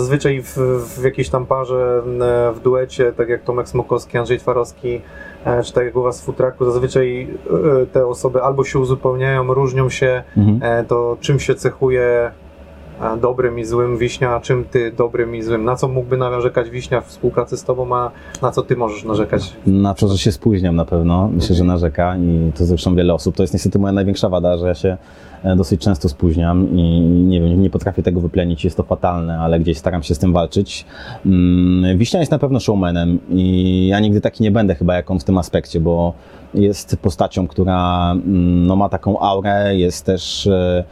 [0.00, 0.56] Zazwyczaj w,
[1.00, 2.02] w jakiejś tam parze,
[2.54, 5.00] w duecie, tak jak Tomek Smokowski, Andrzej Twarowski,
[5.44, 7.28] e, czy tak jak u was w futraku, zazwyczaj
[7.82, 10.58] e, te osoby albo się uzupełniają, różnią się, Mhm.
[10.80, 12.30] e, to czym się cechuje
[13.20, 15.64] dobrym i złym Wiśnia, a czym ty dobrym i złym?
[15.64, 18.10] Na co mógłby narzekać Wiśnia w współpracy z tobą, a
[18.42, 19.52] na co ty możesz narzekać?
[19.66, 21.28] Na to, że się spóźniam na pewno.
[21.32, 23.36] Myślę, że narzeka i to zresztą wiele osób.
[23.36, 24.96] To jest niestety moja największa wada, że ja się
[25.44, 28.64] e, dosyć często spóźniam i nie wiem, nie potrafię tego wyplenić.
[28.64, 30.84] Jest to fatalne, ale gdzieś staram się z tym walczyć.
[31.26, 35.18] Mm, Wiśnia jest na pewno showmanem i ja nigdy taki nie będę chyba jak on
[35.18, 36.12] w tym aspekcie, bo
[36.54, 40.84] jest postacią, która mm, no, ma taką aurę, jest też e,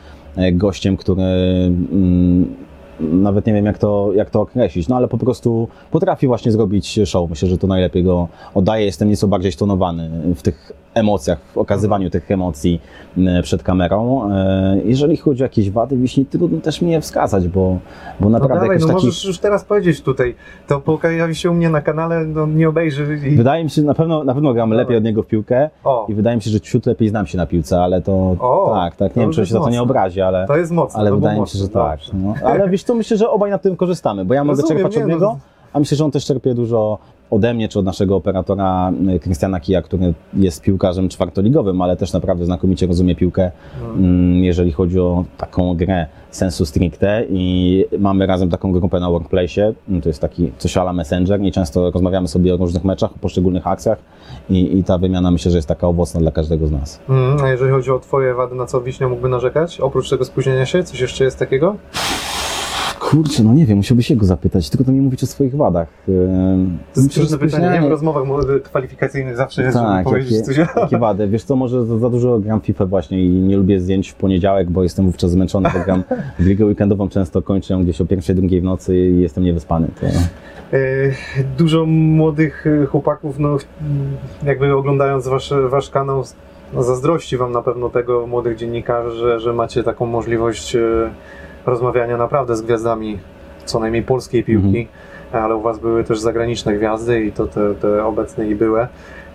[0.52, 2.54] gościem, który mm,
[3.00, 7.00] nawet nie wiem jak to, jak to określić, no ale po prostu potrafi właśnie zrobić
[7.04, 7.30] show.
[7.30, 8.84] Myślę, że to najlepiej go oddaje.
[8.84, 12.80] Jestem nieco bardziej stonowany w tych emocjach, w okazywaniu tych emocji
[13.18, 14.30] m, przed kamerą.
[14.33, 17.78] E, Jeżeli chodzi o jakieś wady wiśni, trudno też mi je wskazać, bo, bo
[18.20, 19.07] No naprawdę dawaj, jakoś no taki...
[19.07, 20.35] możesz już teraz powiedzieć tutaj.
[20.66, 23.37] To pojawi się u mnie na kanale, no nie obejrzy i...
[23.37, 26.14] Wydaje mi się, na pewno, na pewno gram lepiej od niego w piłkę O, i
[26.14, 29.12] wydaje mi się, że ciut lepiej znam się na piłce, ale to O, tak, tak,
[29.12, 31.00] to nie wiem, czy się za to nie obrazi, ale, to jest mocne.
[31.00, 32.00] ale to wydaje mi się, że tak.
[32.12, 32.35] No.
[32.44, 35.09] Ale wiesz co, myślę, że obaj na tym korzystamy, bo ja mogę Rozumiem, czerpać od
[35.09, 35.38] no, niego,
[35.72, 36.98] a myślę, że on też czerpie dużo
[37.30, 42.12] ode mnie, czy od naszego operatora y, Krystiana Kija, który jest piłkarzem czwartoligowym, ale też
[42.12, 43.50] naprawdę znakomicie rozumie piłkę,
[43.82, 43.96] Mm.
[44.04, 49.72] mm, jeżeli chodzi o taką grę sensu stricte i mamy razem taką grupę na Workplace,
[50.02, 53.66] to jest taki coś ala Messenger i często rozmawiamy sobie o różnych meczach, o poszczególnych
[53.66, 53.98] akcjach
[54.50, 57.00] i, i ta wymiana myślę, że jest taka owocna dla każdego z nas.
[57.08, 59.80] Mm, a jeżeli chodzi o twoje wady, na co Wiśnia mógłby narzekać?
[59.80, 61.76] Oprócz tego spóźnienia się, coś jeszcze jest takiego?
[63.14, 65.88] Kurczę, no nie wiem, musiałbyś się go zapytać, tylko to mi mówić o swoich wadach.
[66.94, 70.57] To jest trudne pytanie, W rozmowach mo- kwalifikacyjnych zawsze jest, żeby Tak, powiedzieć jakie, coś.
[70.77, 71.29] jakie wady.
[71.29, 74.70] Wiesz co, może za, za dużo gram FIFA właśnie i nie lubię zdjęć w poniedziałek,
[74.70, 76.05] bo jestem wówczas zmęczony, bo gram
[76.38, 79.88] w ligę weekendową, często kończę ją gdzieś o pierwszej, drugiej w nocy i jestem niewyspany.
[80.00, 80.07] To...
[80.07, 80.81] E,
[81.59, 83.57] Dużo młodych e, chłopaków, no,
[84.44, 86.22] jakby oglądając wasz, wasz kanał,
[86.74, 90.81] no, zazdrości wam na pewno tego młodych dziennikarzy, że, że macie taką możliwość e,
[91.66, 93.18] rozmawiania naprawdę z gwiazdami
[93.64, 94.88] co najmniej polskiej piłki,
[95.33, 98.87] ale u was były też zagraniczne gwiazdy i to te, te obecne i były.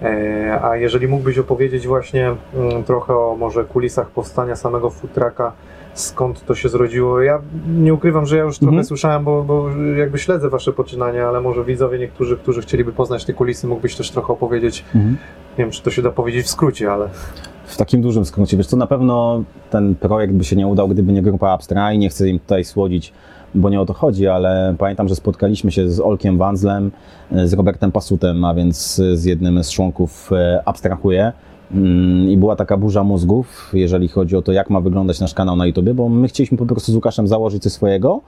[0.01, 5.51] E, A jeżeli mógłbyś opowiedzieć właśnie mm, trochę o może kulisach powstania samego food trucka,
[5.93, 7.21] skąd to się zrodziło.
[7.21, 8.85] Ja nie ukrywam, że ja już trochę Mhm.
[8.85, 13.33] słyszałem, bo, bo jakby śledzę wasze poczynania, ale może widzowie niektórzy, którzy chcieliby poznać te
[13.33, 14.85] kulisy, mógłbyś też trochę opowiedzieć.
[14.95, 15.17] Mhm.
[15.57, 17.09] Nie wiem, czy to się da powiedzieć w skrócie, ale
[17.65, 21.13] W takim dużym skrócie, wiesz co, na pewno ten projekt by się nie udał, gdyby
[21.13, 23.13] nie grupa Abstra i nie chcę im tutaj słodzić,
[23.55, 26.91] bo nie o to chodzi, ale pamiętam, że spotkaliśmy się z Olkiem Wanzlem,
[27.31, 31.31] z Robertem Pasutem, a więc z jednym z członków e, Abstrahuję.
[31.71, 35.55] Mm, I była taka burza mózgów, jeżeli chodzi o to, jak ma wyglądać nasz kanał
[35.55, 38.21] na YouTube, bo my chcieliśmy po prostu z Łukaszem założyć coś swojego,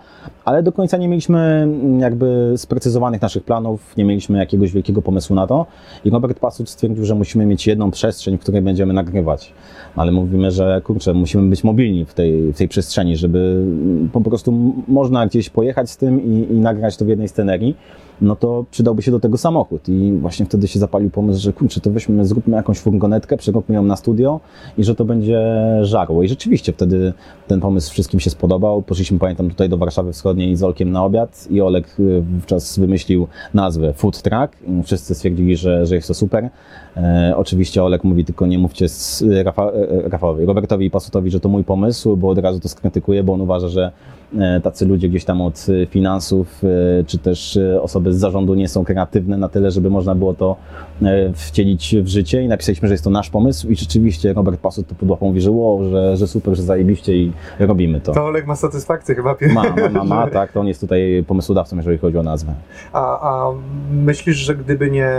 [0.45, 5.35] ale do końca nie mieliśmy mm, jakby sprecyzowanych naszych planów, nie mieliśmy jakiegoś wielkiego pomysłu
[5.35, 5.65] na to.
[6.05, 9.53] I Robert Pasut stwierdził, że musimy mieć jedną przestrzeń, w której będziemy nagrywać.
[9.95, 14.21] Ale mówimy, że kurczę, musimy być mobilni w tej, w tej przestrzeni, żeby mm, po
[14.21, 17.75] prostu można gdzieś pojechać z tym i, i nagrać to w jednej scenerii,
[18.21, 19.89] no to przydałby się do tego samochód.
[19.89, 23.83] I właśnie wtedy się zapalił pomysł, że kurczę, to weźmy, zróbmy jakąś furgonetkę, przeróbmy ją
[23.83, 24.39] na studio
[24.77, 25.41] i że to będzie
[25.81, 26.23] żarło.
[26.23, 27.13] I rzeczywiście wtedy
[27.47, 28.81] ten pomysł wszystkim się spodobał.
[28.81, 33.27] Poszliśmy, pamiętam, tutaj do Warszawy Wschodniej z Olkiem na obiad i Olek y, wówczas wymyślił
[33.53, 34.57] nazwę Food Truck.
[34.83, 36.49] Wszyscy stwierdzili, że, że jest to super.
[36.97, 41.39] E, oczywiście Olek mówi, tylko nie mówcie z Rafa, e, Rafałowi, Robertowi i Pasutowi, że
[41.39, 43.91] to mój pomysł, bo od razu to skrytykuje, bo on uważa, że
[44.39, 48.53] e, tacy ludzie gdzieś tam od e, finansów, e, czy też e, osoby z zarządu
[48.55, 50.55] nie są kreatywne na tyle, żeby można było to
[51.01, 54.87] e, wcielić w życie i napisaliśmy, że jest to nasz pomysł i rzeczywiście Robert Pasut
[54.87, 58.11] to podłapał, mówi, że, wow, że, że super, że zajebiście i robimy to.
[58.13, 59.35] to Olek ma satysfakcję chyba.
[59.53, 62.53] Ma, ma, ma, ma, tak, to on jest tutaj pomysłodawcą, jeżeli chodzi o nazwę.
[62.93, 63.51] A, a
[63.91, 65.11] myślisz, że gdyby nie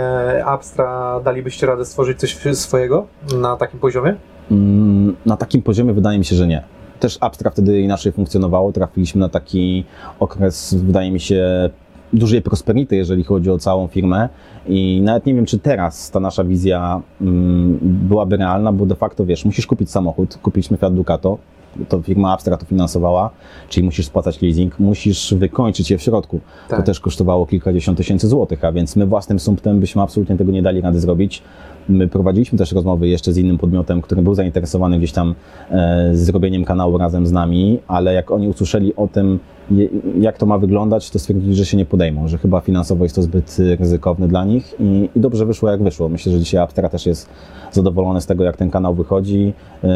[0.45, 3.07] Abstra, dalibyście radę stworzyć coś swojego
[3.41, 4.15] na takim poziomie?
[4.51, 6.63] Mm, Na takim poziomie wydaje mi się, że nie.
[6.99, 8.71] Też Abstra wtedy inaczej funkcjonowało.
[8.71, 9.85] Trafiliśmy na taki
[10.19, 11.69] okres, wydaje mi się,
[12.13, 14.29] dużej prosperity, jeżeli chodzi o całą firmę.
[14.67, 19.25] I nawet nie wiem, czy teraz ta nasza wizja mm, byłaby realna, bo de facto
[19.25, 20.37] wiesz, musisz kupić samochód.
[20.41, 21.37] Kupiliśmy Fiat Ducato.
[21.89, 23.29] To firma Abstra to finansowała,
[23.69, 26.39] czyli musisz spłacać leasing, musisz wykończyć je w środku.
[26.69, 26.79] Tak.
[26.79, 30.61] To też kosztowało kilkadziesiąt tysięcy złotych, a więc my własnym sumptem byśmy absolutnie tego nie
[30.61, 31.41] dali rady zrobić.
[31.89, 35.35] My prowadziliśmy też rozmowy jeszcze z innym podmiotem, który był zainteresowany gdzieś tam
[35.71, 39.39] e, zrobieniem kanału razem z nami, ale jak oni usłyszeli o tym,
[40.19, 43.21] jak to ma wyglądać, to stwierdzili, że się nie podejmą, że chyba finansowo jest to
[43.21, 46.09] zbyt y, ryzykowne dla nich i, i dobrze wyszło jak wyszło.
[46.09, 47.29] Myślę, że dzisiaj Aptera też jest
[47.71, 49.87] zadowolony z tego, jak ten kanał wychodzi, y,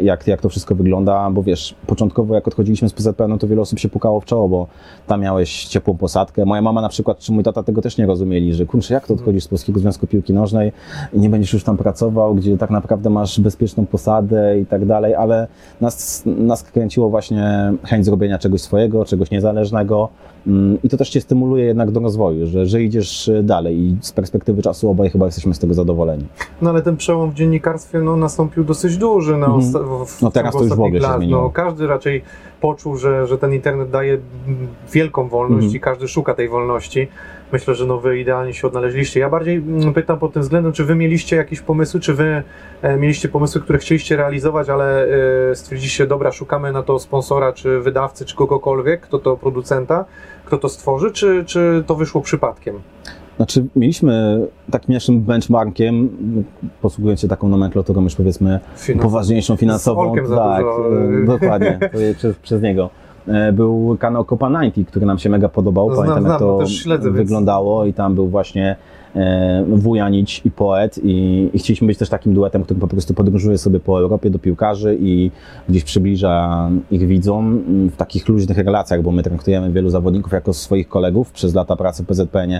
[0.00, 3.62] jak, jak to wszystko wygląda, bo wiesz, początkowo jak odchodziliśmy z PZP, no to wiele
[3.62, 4.66] osób się pukało w czoło, bo
[5.06, 6.44] tam miałeś ciepłą posadkę.
[6.44, 9.14] Moja mama na przykład, czy mój tata tego też nie rozumieli, że kurczę, jak to
[9.14, 10.72] odchodzisz z Polskiego Związku Piłki Nożnej
[11.12, 15.14] i nie będziesz już tam pracował, gdzie tak naprawdę masz bezpieczną posadę i tak dalej,
[15.14, 15.46] ale
[15.80, 20.08] nas, nas kręciło właśnie chęć zrobienia czegoś swojego, czegoś niezależnego
[20.46, 23.96] mm, i to też cię stymuluje jednak do rozwoju, że, że idziesz y, dalej i
[24.00, 26.24] z perspektywy czasu obaj chyba jesteśmy z tego zadowoleni.
[26.62, 29.36] No ale ten przełom w dziennikarstwie no, nastąpił dosyć duży.
[29.36, 30.06] No, Mhm.
[30.06, 31.16] w, No teraz to już w ogóle się lat.
[31.18, 31.42] zmieniło.
[31.42, 32.22] No, każdy raczej
[32.60, 34.12] poczuł, że, że ten internet daje
[34.46, 35.76] mm, wielką wolność Mhm.
[35.76, 37.08] i każdy szuka tej wolności.
[37.52, 39.20] Myślę, że no, wy idealnie się odnaleźliście.
[39.20, 42.42] Ja bardziej mm, pytam pod tym względem, czy wy mieliście jakieś pomysły, czy wy
[42.82, 45.06] e, mieliście pomysły, które chcieliście realizować, ale
[45.50, 50.04] e, stwierdziliście, dobra, szukamy na to sponsora, czy wydawcy, czy kogokolwiek, kto to producenta,
[50.44, 52.80] kto to stworzy, czy, czy to wyszło przypadkiem?
[53.36, 56.08] Znaczy, mieliśmy takim naszym benchmarkiem,
[56.82, 59.08] posługując się taką nomenklaturą już powiedzmy Finansowo.
[59.08, 60.14] poważniejszą finansową.
[60.26, 61.26] Za tak, dużo.
[61.26, 61.78] dokładnie,
[62.16, 62.90] przez, przez niego.
[63.28, 65.90] E, Był kanał Copa 90, który nam się mega podobał.
[65.90, 68.76] No, Pamiętam, znam, jak to śledzę, więc- wyglądało i tam był właśnie
[69.16, 73.58] e, Wujanić i poet i, i chcieliśmy być też takim duetem, który po prostu podróżuje
[73.58, 75.30] sobie po Europie do piłkarzy i
[75.68, 80.88] gdzieś przybliża ich widzom w takich luźnych relacjach, bo my traktujemy wielu zawodników jako swoich
[80.88, 81.32] kolegów.
[81.32, 82.50] Przez lata pracy w PZPN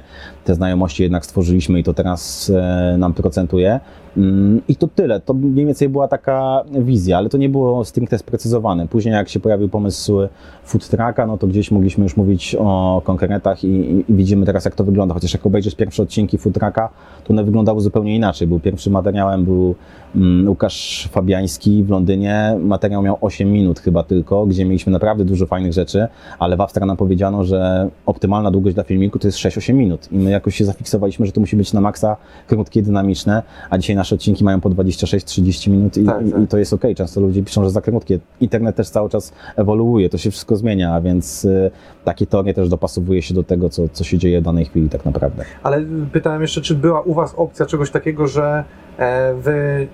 [0.44, 3.80] te znajomości jednak stworzyliśmy i to teraz e, nam procentuje.
[4.16, 5.20] Mm, I to tyle.
[5.20, 8.88] To mniej więcej była taka wizja, ale to nie było stricte sprecyzowane.
[8.88, 10.18] Później jak się pojawił pomysł
[10.64, 14.74] food trucka, no to gdzieś mogliśmy już mówić o konkretach i, i, widzimy teraz jak
[14.74, 15.14] to wygląda.
[15.14, 16.88] Chociaż jak obejrzysz pierwsze odcinki food trucka,
[17.24, 18.48] to one wyglądały zupełnie inaczej.
[18.48, 19.74] Był pierwszym materiałem, był
[20.16, 22.56] mm, Łukasz Fabiański w Londynie.
[22.60, 26.86] Materiał miał 8 minut chyba tylko, gdzie mieliśmy naprawdę dużo fajnych rzeczy, ale w Avstra
[26.86, 30.12] nam powiedziano, że optymalna długość dla filmiku to jest 6-8 minut.
[30.12, 33.96] I my jakoś się zafiksowaliśmy, że to musi być na maksa krótkie, dynamiczne, a dzisiaj
[34.00, 36.42] nasze odcinki mają po 26-30 minut i, Tak, tak.
[36.42, 36.82] i to jest ok.
[36.96, 38.18] Często ludzie piszą, że za krótkie.
[38.40, 41.70] Internet też cały czas ewoluuje, to się wszystko zmienia, a więc y,
[42.04, 45.04] takie teorie też dopasowuje się do tego, co, co się dzieje w danej chwili tak
[45.04, 45.44] naprawdę.
[45.62, 45.82] Ale
[46.12, 48.64] pytałem jeszcze, czy była u Was opcja czegoś takiego, że
[48.98, 49.88] e, Wy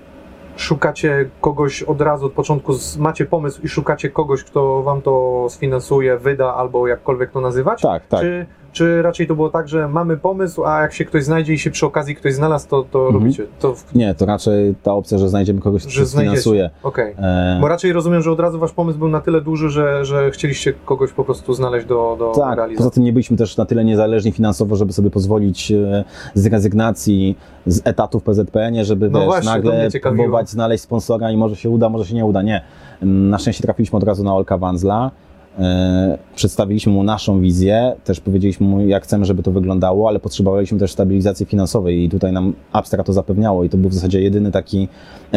[0.55, 6.17] szukacie kogoś od razu, od początku, macie pomysł i szukacie kogoś, kto Wam to sfinansuje,
[6.17, 7.81] wyda albo jakkolwiek to nazywać?
[7.81, 8.21] Tak, tak.
[8.21, 8.45] Czy,
[8.77, 11.71] czy raczej to było tak, że mamy pomysł, a jak się ktoś znajdzie i się
[11.71, 13.23] przy okazji ktoś znalazł, to, to Mhm.
[13.23, 13.43] robicie?
[13.59, 16.69] To w- Nie, to raczej ta opcja, że znajdziemy kogoś, kto finansuje.
[16.83, 17.15] Okej.
[17.19, 20.31] E, Bo raczej rozumiem, że od razu Wasz pomysł był na tyle duży, że, że
[20.31, 22.91] chcieliście kogoś po prostu znaleźć do, do Tak, poza realizacji.
[22.91, 27.81] tym nie byliśmy też na tyle niezależni finansowo, żeby sobie pozwolić e, z rezygnacji z
[27.87, 32.05] etatów PZPN, żeby No wiesz, właśnie, nagle próbować znaleźć sponsora i może się uda, może
[32.05, 32.41] się nie uda.
[32.41, 32.61] Nie.
[33.01, 35.11] Na szczęście trafiliśmy od razu na Olka Wanzla.
[35.59, 40.79] E, Przedstawiliśmy mu naszą wizję, też powiedzieliśmy mu, jak chcemy, żeby to wyglądało, ale potrzebowaliśmy
[40.79, 44.51] też stabilizacji finansowej i tutaj nam Abstra to zapewniało i to był w zasadzie jedyny
[44.51, 44.87] taki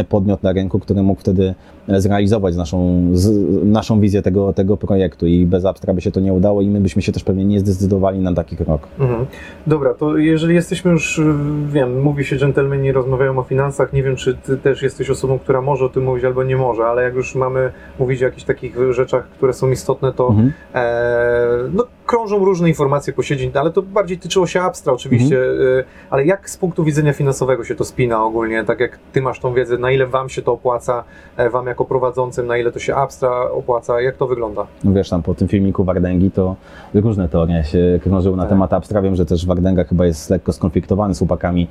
[0.08, 1.54] podmiot na rynku, który mógł wtedy
[1.98, 3.30] zrealizować naszą, z,
[3.64, 6.80] naszą wizję tego, tego projektu i bez Abstra by się to nie udało i my
[6.80, 8.88] byśmy się też pewnie nie zdecydowali na taki krok.
[9.00, 9.26] Mhm.
[9.66, 11.34] Dobra, to jeżeli jesteśmy już, y,
[11.72, 15.60] wiem, mówi się dżentelmeni rozmawiają o finansach, nie wiem, czy ty też jesteś osobą, która
[15.60, 18.76] może o tym mówić albo nie może, ale jak już mamy mówić o jakichś takich
[18.90, 20.52] rzeczach, które są istotne, to Mhm.
[20.74, 25.84] e, no, krążą różne informacje po sieci, ale to bardziej tyczyło się Abstra oczywiście, y,
[26.10, 29.54] ale jak z punktu widzenia finansowego się to spina ogólnie, tak jak ty masz tą
[29.54, 31.04] wiedzę, na ile wam się to opłaca,
[31.36, 34.66] e, wam jako prowadzącym, na ile to się Abstra opłaca, jak to wygląda?
[34.84, 36.56] No wiesz, tam po tym filmiku Wardęgi to
[36.94, 38.50] różne teorie się krążyły na Tak.
[38.50, 39.02] temat Abstra.
[39.02, 41.68] Wiem, że też Wardęga chyba jest lekko skonfliktowany z chłopakami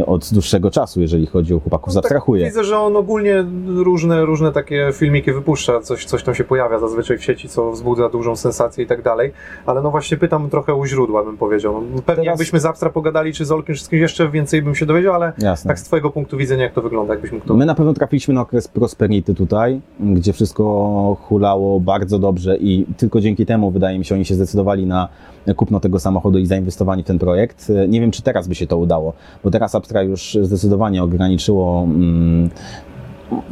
[0.00, 2.44] y, od dłuższego czasu, jeżeli chodzi o chłopaków Tak, Abstrahuje.
[2.44, 7.18] widzę, że on ogólnie różne, różne takie filmiki wypuszcza, coś, coś tam się pojawia zazwyczaj
[7.18, 9.32] w sieci, co wzbudza dużą sensację i tak dalej,
[9.66, 11.72] ale no właśnie pytam trochę u źródła, bym powiedział.
[11.74, 15.14] No, Pewnie Teraz- jakbyśmy z Abstra pogadali, czy z Olkiem, jeszcze więcej bym się dowiedział,
[15.14, 15.68] ale Jasne.
[15.68, 17.54] tak z twojego punktu widzenia, jak to wygląda, jakbyś mógł to...
[17.54, 23.20] My na pewno trafiliśmy na okres prosperity tutaj, gdzie wszystko hulało bardzo dobrze i tylko
[23.20, 25.08] dzięki temu, wydaje mi się, oni się zdecydowali na
[25.56, 27.72] kupno tego samochodu i zainwestowanie w ten projekt.
[27.88, 29.12] Nie wiem, czy teraz by się to udało,
[29.44, 32.50] bo teraz Abstra już zdecydowanie ograniczyło mm,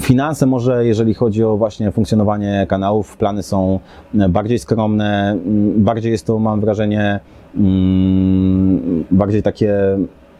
[0.01, 3.81] Finanse może, jeżeli chodzi o właśnie funkcjonowanie kanałów, plany są
[4.29, 7.21] bardziej skromne, mm, bardziej jest to, mam wrażenie,
[7.57, 9.75] mm, bardziej takie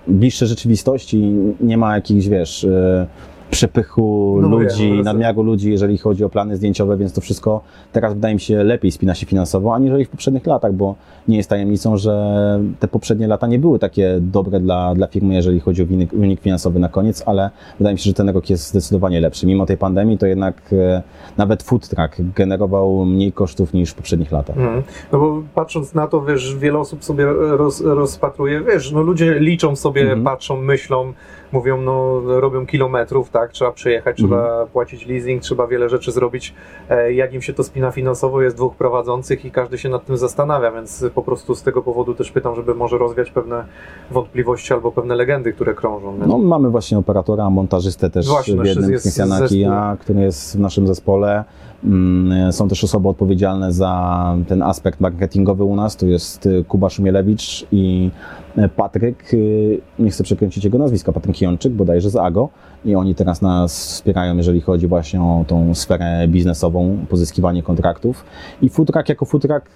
[0.07, 3.07] bliższe rzeczywistości, nie ma jakichś, wiesz, e,
[3.53, 5.03] przepychu No ludzi, rozumiem.
[5.05, 7.61] nadmiaru ludzi, jeżeli chodzi o plany zdjęciowe, więc to wszystko
[7.93, 10.95] teraz wydaje mi się lepiej spina się finansowo, aniżeli w poprzednich latach, bo
[11.29, 15.61] nie jest tajemnicą, że te poprzednie lata nie były takie dobre dla, dla firmy, jeżeli
[15.61, 18.69] chodzi o wynik, wynik finansowy na koniec, ale wydaje mi się, że ten rok jest
[18.69, 19.47] zdecydowanie lepszy.
[19.47, 21.03] Mimo tej pandemii, to jednak e,
[21.37, 24.57] nawet food truck generował mniej kosztów niż w poprzednich latach.
[24.57, 24.83] Mhm.
[25.13, 29.77] No bo patrząc na to, wiesz, wiele osób sobie roz, rozpatruje, wiesz, no ludzie liczą
[29.77, 30.25] sobie, Mhm.
[30.25, 31.13] patrzą, myślą,
[31.53, 34.41] mówią, no robią kilometrów, tak, trzeba przejechać, Mhm.
[34.41, 36.55] trzeba płacić leasing, trzeba wiele rzeczy zrobić,
[36.91, 40.17] e, jak im się to spina finansowo, jest dwóch prowadzących i każdy się nad tym
[40.17, 43.65] zastanawia, więc po prostu z tego powodu też pytam, żeby może rozwiać pewne
[44.11, 46.13] wątpliwości albo pewne legendy, które krążą.
[46.19, 46.27] nie?
[46.27, 49.73] No, mamy właśnie operatora, montażystę też Właśnie, w jednym zespół.
[49.73, 51.45] a który jest w naszym zespole.
[51.85, 55.97] Mm, Są też osoby odpowiedzialne za ten aspekt marketingowy u nas.
[55.97, 58.11] Tu jest y, Kuba Szumielewicz i
[58.59, 62.49] y, Patryk, y, nie chcę przekręcić jego nazwiska, Patryk Jączyk, bodajże z AGO.
[62.85, 68.25] I oni teraz nas wspierają, jeżeli chodzi właśnie o tą sferę biznesową, pozyskiwanie kontraktów.
[68.63, 69.27] I Foodtruck jako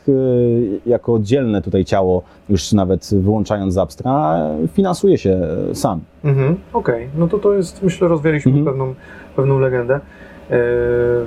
[0.08, 4.40] y, jako oddzielne tutaj ciało, już nawet wyłączając Zapstra,
[4.72, 5.40] finansuje się
[5.72, 6.00] sam.
[6.24, 8.66] Mhm, Okej, no to to jest, myślę, rozwialiśmy Mhm.
[8.66, 8.94] pewną,
[9.36, 10.00] pewną legendę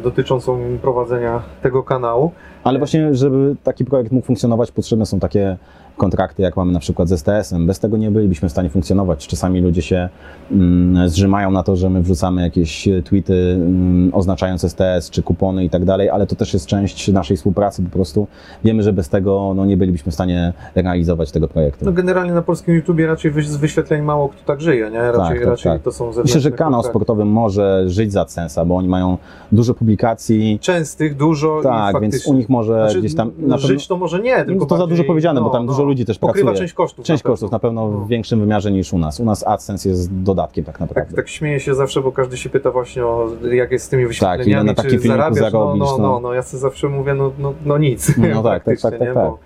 [0.03, 2.31] dotyczącą prowadzenia tego kanału.
[2.63, 5.57] Ale właśnie, żeby taki projekt mógł funkcjonować, potrzebne są takie
[5.99, 7.67] kontrakty, jak mamy na przykład z STS-em.
[7.67, 9.27] Bez tego nie bylibyśmy w stanie funkcjonować.
[9.27, 10.09] Czasami ludzie się
[10.51, 15.69] mm, zrzymają na to, że my wrzucamy jakieś tweety mm, oznaczając STS czy kupony i
[15.69, 17.83] tak dalej, ale to też jest część naszej współpracy.
[17.83, 18.27] Po prostu
[18.63, 21.85] wiemy, że bez tego no, nie bylibyśmy w stanie realizować tego projektu.
[21.85, 24.99] No generalnie na polskim YouTubie raczej z wyświetleń mało kto tak żyje, nie?
[25.01, 25.81] Raczej, Tak, tak, raczej tak.
[25.81, 26.89] to są Myślę, zewnętrzne że kanał kontrakty.
[26.89, 29.17] sportowy może żyć z AdSense'a, bo oni mają
[29.51, 30.59] dużo publikacji.
[30.61, 33.31] Częstych, dużo Tak, więc u nich może Znaczy, gdzieś tam...
[33.37, 35.53] no, na pewno- żyć to może nie, tylko No to za dużo powiedziane, bo no,
[35.53, 36.67] tam dużo no, ludzi też Pokrywa pracuje.
[36.67, 37.05] część kosztów.
[37.05, 37.97] Część na kosztów na pewno No.
[37.97, 39.19] w większym wymiarze niż u nas.
[39.19, 41.05] U nas AdSense jest dodatkiem tak naprawdę.
[41.05, 44.01] Tak, tak śmieję się zawsze, bo każdy się pyta właśnie o jak jest z tymi
[44.01, 46.03] ile wyświetleniami, na czy takim filmiku zarabiasz, no, zarobisz, no, no.
[46.03, 48.17] no, no, ja sobie zawsze mówię, no, no, no nic.
[48.33, 49.13] No tak, tak, tak, tak, tak.
[49.13, 49.39] Bo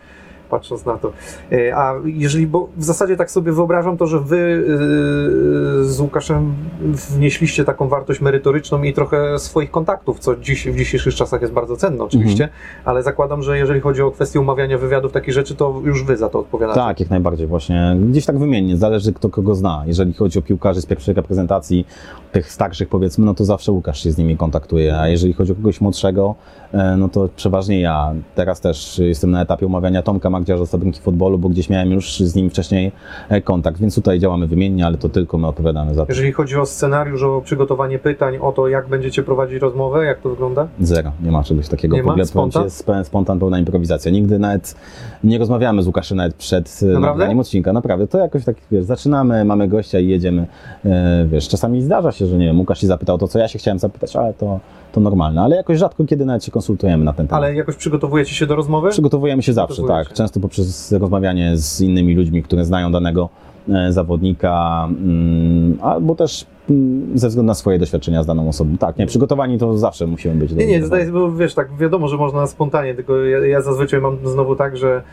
[0.53, 1.11] patrząc na to.
[1.51, 6.53] E, A jeżeli, bo w zasadzie tak sobie wyobrażam to, że wy yy, z Łukaszem
[7.09, 11.77] wnieśliście taką wartość merytoryczną i trochę swoich kontaktów, co dziś, w dzisiejszych czasach jest bardzo
[11.77, 12.61] cenne oczywiście, Mhm.
[12.85, 16.29] ale zakładam, że jeżeli chodzi o kwestię umawiania wywiadów, takich rzeczy, to już wy za
[16.29, 16.79] to odpowiadacie.
[16.79, 17.97] Tak, jak najbardziej właśnie.
[18.09, 19.83] Gdzieś tak wymiennie, zależy kto kogo zna.
[19.85, 21.87] Jeżeli chodzi o piłkarzy z pierwszej reprezentacji,
[22.31, 25.55] tych starszych powiedzmy, no to zawsze Łukasz się z nimi kontaktuje, a jeżeli chodzi o
[25.55, 26.35] kogoś młodszego,
[26.73, 28.13] e, no to przeważnie ja.
[28.35, 32.19] Teraz też jestem na etapie umawiania Tomka Magdziarza z Fabryki Futbolu, bo gdzieś miałem już
[32.19, 32.91] z nim wcześniej
[33.29, 36.11] e, kontakt, więc tutaj działamy wymiennie, ale to tylko my odpowiadamy za to.
[36.11, 40.29] Jeżeli chodzi o scenariusz, o przygotowanie pytań, o to, jak będziecie prowadzić rozmowę, jak to
[40.29, 40.67] wygląda?
[40.79, 41.95] Zero, nie ma czegoś takiego.
[41.95, 42.69] Nie w ogóle Spontan?
[43.03, 44.11] spontan, pełna improwizacja.
[44.11, 44.75] Nigdy nawet
[45.23, 47.73] nie rozmawiamy z Łukaszem nawet przed e, nagraniem odcinka.
[47.73, 50.47] Naprawdę, to jakoś tak, wiesz, zaczynamy, mamy gościa i jedziemy.
[50.85, 53.59] E, wiesz, czasami zdarza się, że nie wiem, Łukasz się zapytał to, co ja się
[53.59, 54.59] chciałem zapytać, ale to,
[54.93, 55.41] to normalne.
[55.41, 57.43] Ale jakoś rzadko kiedy nawet się konsultujemy na ten temat.
[57.43, 58.89] Ale jakoś przygotowujecie się do rozmowy?
[58.89, 60.13] Przygotowujemy się zawsze, tak.
[60.13, 63.29] Często poprzez rozmawianie z innymi ludźmi, które znają danego
[63.69, 68.77] e, zawodnika, mm, albo też mm, ze względu na swoje doświadczenia z daną osobą.
[68.77, 70.51] Tak, nie, przygotowani to zawsze musimy być.
[70.51, 74.17] Nie, nie, zdaję, bo wiesz, tak wiadomo, że można spontanie, tylko ja, ja zazwyczaj mam
[74.23, 75.03] znowu tak, że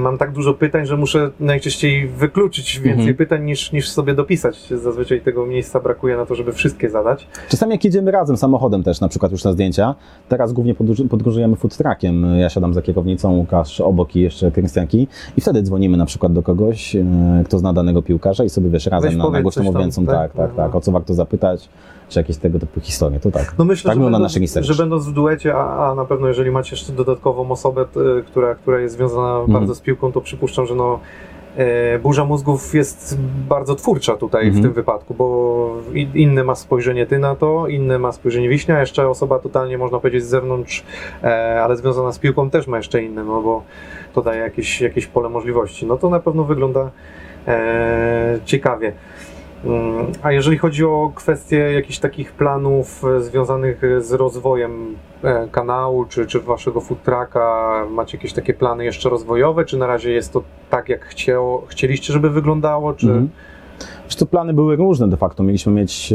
[0.00, 3.16] mam tak dużo pytań, że muszę najczęściej wykluczyć więcej Mhm.
[3.16, 4.68] pytań niż, niż sobie dopisać.
[4.82, 7.28] Zazwyczaj tego miejsca brakuje na to, żeby wszystkie zadać.
[7.48, 9.94] Czasami jak jedziemy razem samochodem też, na przykład już na zdjęcia,
[10.28, 12.26] teraz głównie podróż, podróżujemy food truckiem.
[12.38, 16.42] Ja siadam za kierownicą, Łukasz obok i jeszcze Krystianki i wtedy dzwonimy na przykład do
[16.42, 17.04] kogoś, e,
[17.44, 20.14] kto zna danego piłkarza i sobie wiesz razem Weź na, na głośno mówiącą, tak?
[20.16, 20.76] tak, tak, tak, Mhm.
[20.76, 21.68] o co warto zapytać,
[22.10, 23.54] czy jakieś tego typu historie, to tak.
[23.58, 24.66] No myślę, Tak że, będąc, nasz research.
[24.66, 28.54] że będąc w duecie, a, a na pewno jeżeli macie jeszcze dodatkową osobę, t, która,
[28.54, 29.52] która jest związana Mhm.
[29.52, 31.00] bardzo z piłką, to przypuszczam, że no,
[31.56, 33.18] e, burza mózgów jest
[33.48, 34.62] bardzo twórcza tutaj w Mhm.
[34.62, 35.70] tym wypadku, bo
[36.14, 40.24] inne ma spojrzenie ty na to, inne ma spojrzenie Wiśnia, jeszcze osoba totalnie można powiedzieć
[40.24, 40.84] z zewnątrz,
[41.22, 43.62] e, ale związana z piłką też ma jeszcze inne, no bo
[44.12, 45.86] to daje jakieś, jakieś pole możliwości.
[45.86, 46.90] No to na pewno wygląda
[47.46, 48.92] e, ciekawie.
[50.22, 56.04] A jeżeli chodzi o kwestie jakichś takich planów e, związanych e, z rozwojem e, kanału,
[56.04, 60.32] czy, czy waszego food trucka, macie jakieś takie plany jeszcze rozwojowe, czy na razie jest
[60.32, 63.06] to tak, jak chciało, chcieliście, żeby wyglądało, czy...
[63.06, 63.28] Mhm.
[64.30, 65.42] Plany były różne de facto.
[65.42, 66.14] Mieliśmy mieć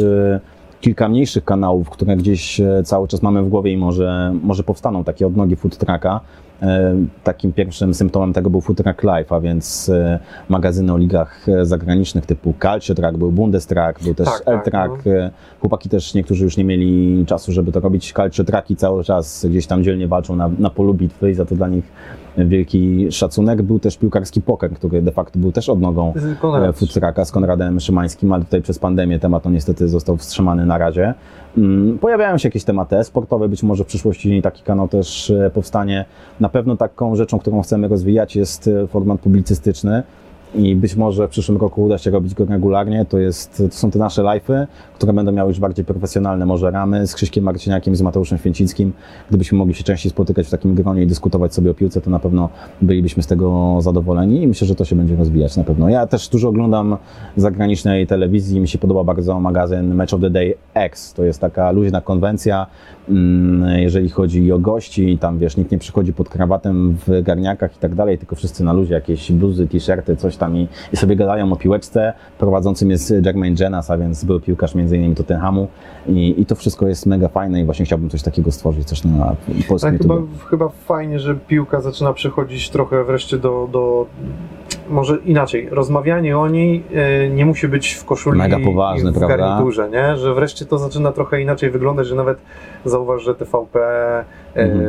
[0.81, 5.27] kilka mniejszych kanałów, które gdzieś cały czas mamy w głowie i może, może powstaną takie
[5.27, 6.19] odnogi food trucka.
[6.61, 11.49] E, Takim pierwszym symptomem tego był Food Truck Live, a więc e, magazyny o ligach
[11.49, 15.07] e, zagranicznych typu Calcio Track, był Bundestrack, był też Tak, tak, L-Track.
[15.07, 18.13] E, Chłopaki też niektórzy już nie mieli czasu, żeby to robić.
[18.13, 21.55] Calcio Tracki cały czas gdzieś tam dzielnie walczą na, na polu bitwy i za to
[21.55, 21.91] dla nich
[22.37, 23.61] wielki szacunek.
[23.61, 26.77] Był też piłkarski poker, który de facto był też odnogą e, Konrad.
[26.77, 31.13] futraka z Konradem Szymańskim, ale tutaj przez pandemię temat to niestety został wstrzymany na razie.
[31.57, 36.05] Mm, Pojawiają się jakieś tematy sportowe, być może w przyszłości taki kanał też e, powstanie.
[36.39, 40.03] Na pewno taką rzeczą, którą chcemy rozwijać jest e, format publicystyczny
[40.55, 43.05] i być może w przyszłym roku uda się robić go regularnie.
[43.05, 47.07] To, jest, to są te nasze live'y, które będą miały już bardziej profesjonalne może ramy
[47.07, 48.93] z Krzyśkiem Marciniakiem z Mateuszem Święcickim.
[49.29, 52.19] Gdybyśmy mogli się częściej spotykać w takim gronie i dyskutować sobie o piłce, to na
[52.19, 52.49] pewno
[52.81, 55.89] bylibyśmy z tego zadowoleni i myślę, że to się będzie rozwijać na pewno.
[55.89, 56.97] Ja też dużo oglądam
[57.37, 61.13] zagranicznej telewizji, mi się podoba bardzo magazyn Match of the Day X.
[61.13, 62.67] To jest taka luźna konwencja,
[63.77, 67.95] jeżeli chodzi o gości, tam wiesz, nikt nie przychodzi pod krawatem w garniakach i tak
[67.95, 71.55] dalej, tylko wszyscy na luzie, jakieś bluzy, t-shirty, coś tam i, i sobie gadają o
[71.55, 72.13] piłeczce.
[72.37, 75.67] Prowadzącym jest Jermaine Jenas, a więc był piłkarz między innymi Tottenhamu
[76.07, 79.35] i, i to wszystko jest mega fajne i właśnie chciałbym coś takiego stworzyć, coś na
[79.69, 80.15] polskim Tak, chyba,
[80.49, 84.05] chyba fajnie, że piłka zaczyna przechodzić trochę wreszcie do, do
[84.89, 89.13] może inaczej, rozmawianie o niej e, nie musi być w koszuli Mega i- poważne, i
[89.13, 89.37] w prawda?
[89.37, 90.17] garniturze, nie?
[90.17, 92.37] Że wreszcie to zaczyna trochę inaczej wyglądać, że nawet
[92.95, 94.25] zauważ, że TVP, e,
[94.55, 94.85] Mhm.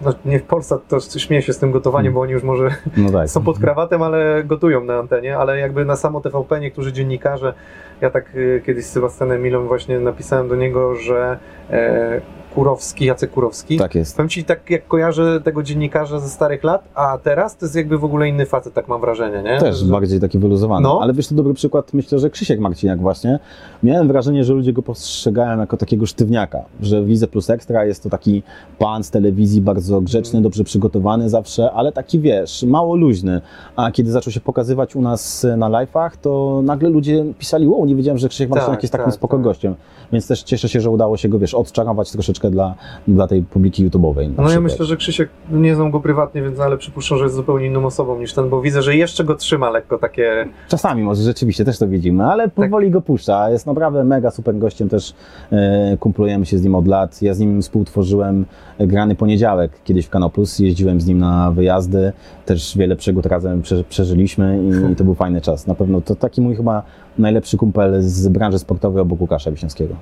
[0.00, 2.14] no nie w Polsce to śmieję się z tym gotowaniem, Mhm.
[2.14, 3.28] bo oni już może No tak.
[3.34, 7.54] są pod krawatem, ale gotują na antenie, ale jakby na samo TVP niektórzy dziennikarze,
[8.00, 8.24] ja tak
[8.56, 11.38] e, kiedyś z Sebastianem Milą właśnie napisałem do niego, że
[11.70, 12.20] e,
[12.60, 14.16] Kurowski, Jacek Kurowski, Tak jest.
[14.16, 17.98] Powiem ci, tak jak kojarzę tego dziennikarza ze starych lat, a teraz to jest jakby
[17.98, 19.60] w ogóle inny facet, tak mam wrażenie, nie?
[19.60, 20.82] Też Że- bardziej taki wyluzowany.
[20.82, 20.98] No.
[21.02, 23.38] Ale wiesz, to dobry przykład, myślę, że Krzysiek Marciniak właśnie.
[23.82, 28.02] Miałem wrażenie, że ludzie go postrzegają jako takiego sztywniaka, że w Lidze Plus Ekstra jest
[28.02, 28.42] to taki
[28.78, 30.42] pan z telewizji, bardzo grzeczny, Mhm.
[30.42, 33.40] dobrze przygotowany zawsze, ale taki wiesz, mało luźny.
[33.76, 37.94] A kiedy zaczął się pokazywać u nas na live'ach, to nagle ludzie pisali, wow, nie
[37.96, 39.44] wiedziałem, że Krzysiek Marciniak Tak, jest takim tak, spoko tak.
[39.44, 39.74] gościem.
[40.12, 42.74] Więc też cieszę się, że udało się go, wiesz, odczarować troszeczkę dla,
[43.08, 44.30] dla tej publiki YouTube'owej.
[44.36, 47.66] No ja myślę, że Krzysiek, nie znam go prywatnie, więc ale przypuszczam, że jest zupełnie
[47.66, 50.48] inną osobą niż ten, bo widzę, że jeszcze go trzyma lekko takie...
[50.68, 53.50] Czasami może rzeczywiście też to widzimy, ale powoli go puszcza.
[53.50, 55.14] Jest naprawdę mega super gościem, też
[55.52, 57.22] e, kumplujemy się z nim od lat.
[57.22, 58.44] Ja z nim współtworzyłem
[58.80, 62.12] grany poniedziałek kiedyś w Kanał Plus, jeździłem z nim na wyjazdy,
[62.46, 65.66] też wiele przygód razem prze, przeżyliśmy i, i to był fajny czas.
[65.66, 66.82] Na pewno to taki mój chyba
[67.18, 69.94] najlepszy kumpel z branży sportowej obok Łukasza Wiśniewskiego.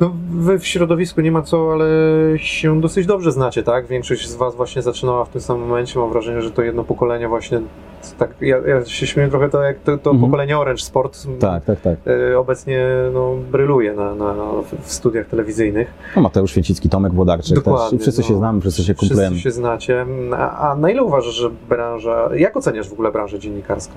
[0.00, 1.86] No wy w środowisku nie ma co, ale
[2.36, 3.86] się dosyć dobrze znacie, tak?
[3.86, 7.28] Większość z was właśnie zaczynała w tym samym momencie, mam wrażenie, że to jedno pokolenie
[7.28, 7.60] właśnie,
[8.18, 10.20] tak, ja, ja się śmieję trochę to jak to, to Mhm.
[10.30, 11.96] pokolenie Orange Sport Tak, tak, tak.
[12.32, 14.34] e, obecnie no, bryluje na, na,
[14.84, 15.88] w, studiach telewizyjnych.
[16.16, 17.92] No, Mateusz Święcicki, Tomek Włodarczyk też.
[17.92, 18.38] I wszyscy się no.
[18.38, 19.30] znamy, wszyscy się kumplujemy.
[19.30, 20.06] Wszyscy się znacie.
[20.36, 23.94] A, a na ile uważasz, że branża, jak oceniasz w ogóle branżę dziennikarską?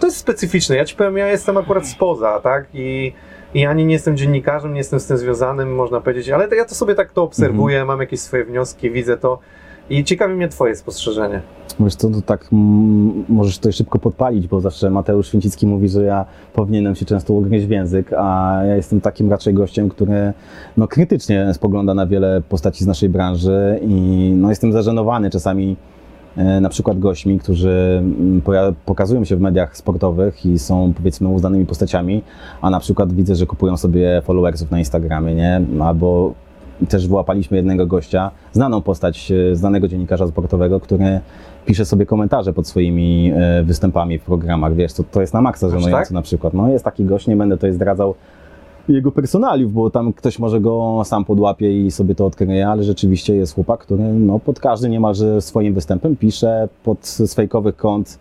[0.00, 0.76] To jest specyficzne.
[0.76, 2.66] Ja ci powiem, ja jestem akurat spoza, tak?
[2.74, 3.12] I,
[3.54, 6.64] i ani nie jestem dziennikarzem, nie jestem z tym związanym, można powiedzieć, ale to ja
[6.64, 7.86] to sobie tak to obserwuję, Mhm.
[7.88, 9.38] mam jakieś swoje wnioski, widzę to
[9.90, 11.40] i ciekawi mnie twoje spostrzeżenie.
[11.80, 12.46] Wiesz, to, to tak
[13.28, 17.66] możesz tutaj szybko podpalić, bo zawsze Mateusz Święcicki mówi, że ja powinienem się często ugryźć
[17.66, 20.32] w język, a ja jestem takim raczej gościem, który
[20.76, 25.76] no, krytycznie spogląda na wiele postaci z naszej branży i no, jestem zażenowany czasami
[26.36, 28.42] na przykład gośćmi, którzy mm,
[28.86, 32.22] pokazują się w mediach sportowych i są powiedzmy uznanymi postaciami,
[32.60, 35.60] a na przykład widzę, że kupują sobie followersów na Instagramie, nie?
[35.80, 36.34] Albo
[36.88, 41.20] też wyłapaliśmy jednego gościa, znaną postać e, znanego dziennikarza sportowego, który
[41.66, 45.68] pisze sobie komentarze pod swoimi e, występami w programach, wiesz, to, to jest na maksa
[45.68, 46.10] żenujące tak?
[46.10, 46.54] na przykład.
[46.54, 48.14] No jest taki gość, nie będę tutaj zdradzał
[48.88, 53.36] jego personaliów, bo tam ktoś może go sam podłapie i sobie to odkryje, ale rzeczywiście
[53.36, 58.18] jest chłopak, który no, pod każdym niemalże swoim występem pisze pod z fejkowych kont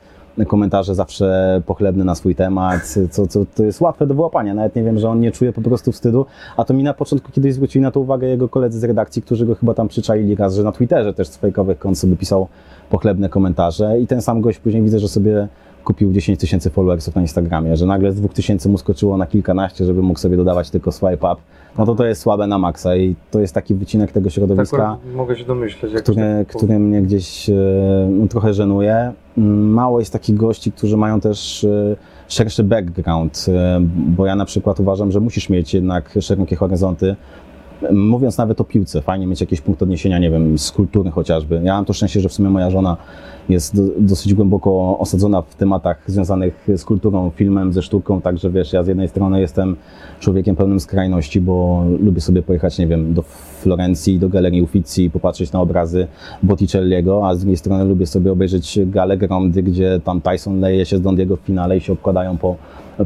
[0.47, 4.53] komentarze zawsze pochlebne na swój temat, co, co to jest łatwe do wyłapania.
[4.53, 6.25] Nawet nie wiem, że on nie czuje po prostu wstydu,
[6.57, 9.45] a to mi na początku kiedyś zwrócili na to uwagę jego koledzy z redakcji, którzy
[9.45, 12.47] go chyba tam przyczaili raz, że na Twitterze też z fejkowych kont sobie pisał
[12.89, 15.47] pochlebne komentarze i ten sam gość później widzę, że sobie
[15.83, 20.01] kupił 10 tysięcy followersów na Instagramie, że nagle z 2000 mu skoczyło na kilkanaście, żeby
[20.01, 21.35] mógł sobie dodawać tylko swipe up,
[21.77, 24.77] no to to jest słabe na maksa i to jest taki wycinek tego Tak środowiska
[24.77, 25.93] akurat mogę się domyśleć.
[25.93, 27.49] Jak który, tak który mnie gdzieś
[28.09, 29.13] no, trochę żenuje.
[29.37, 31.95] Mało jest takich gości, którzy mają też e,
[32.27, 37.15] szerszy background, e, bo ja na przykład uważam, że musisz mieć jednak szerokie horyzonty.
[37.91, 41.61] Mówiąc nawet o piłce, fajnie mieć jakiś punkt odniesienia, nie wiem, z kultury chociażby.
[41.63, 42.97] Ja mam to szczęście, że w sumie moja żona
[43.49, 48.73] jest do, dosyć głęboko osadzona w tematach związanych z kulturą, filmem, ze sztuką, także wiesz,
[48.73, 49.75] ja z jednej strony jestem
[50.19, 53.21] człowiekiem pełnym skrajności, bo lubię sobie pojechać, nie wiem, do
[53.61, 56.07] Florencji, do Galerii Uffizi, popatrzeć na obrazy
[56.43, 60.97] Botticelliego, a z drugiej strony lubię sobie obejrzeć galę Grondy, gdzie tam Tyson leje się
[60.97, 62.55] z Dondiego w finale i się obkładają po,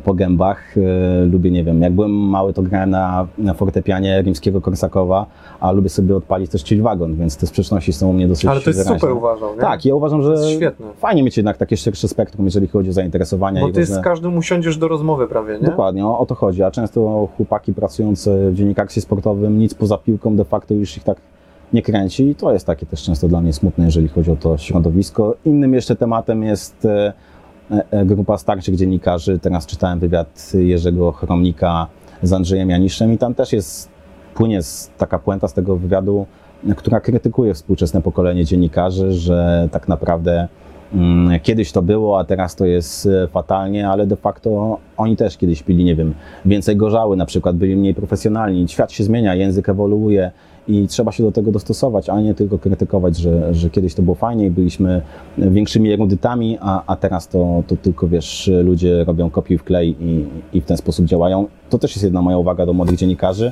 [0.04, 0.76] po gębach.
[0.78, 5.26] E, lubię, nie wiem, jak byłem mały, to grałem na, na fortepianie rimskiego Korsakowa,
[5.60, 8.62] a lubię sobie odpalić też chill wagon, więc te sprzeczności są u mnie dosyć Ale
[8.62, 9.00] to jest wyraźne.
[9.00, 9.62] super uważam, nie?
[9.62, 10.36] Tak, ja uważam, że
[10.98, 14.04] fajnie mieć jednak takie szersze spektrum, jeżeli chodzi o zainteresowania Bo ty z różne...
[14.04, 15.68] każdym usiądziesz do rozmowy prawie, nie?
[15.68, 16.64] Dokładnie, o, o to chodzi.
[16.64, 21.18] A często chłopaki pracujące w dziennikarstwie sportowym, nic poza piłką de facto już ich tak
[21.74, 24.58] nie kręci i to jest takie też często dla mnie smutne, jeżeli chodzi o to
[24.58, 25.36] środowisko.
[25.46, 27.14] Innym jeszcze tematem jest e,
[28.06, 29.40] grupa starszych dziennikarzy.
[29.40, 31.88] Teraz czytałem wywiad Jerzego Chromnika
[32.24, 33.90] z Andrzejem Janiszem i tam też jest,
[34.34, 34.60] płynie
[34.98, 36.26] taka puenta z tego wywiadu,
[36.78, 40.48] która krytykuje współczesne pokolenie dziennikarzy, że tak naprawdę
[41.44, 45.64] kiedyś to było, a teraz to jest e, fatalnie, ale de facto oni też kiedyś
[45.64, 46.14] pili, nie wiem,
[46.46, 48.68] więcej gorzały, na przykład byli mniej profesjonalni.
[48.68, 50.32] Świat się zmienia, język ewoluuje
[50.68, 54.16] i trzeba się do tego dostosować, a nie tylko krytykować, że, że kiedyś to było
[54.16, 55.02] fajnie i byliśmy
[55.38, 60.26] większymi erudytami, a, a teraz to, to tylko, wiesz, ludzie robią kopiuj w klej i,
[60.54, 61.48] i w ten sposób działają.
[61.70, 63.52] To też jest jedna moja uwaga do młodych dziennikarzy,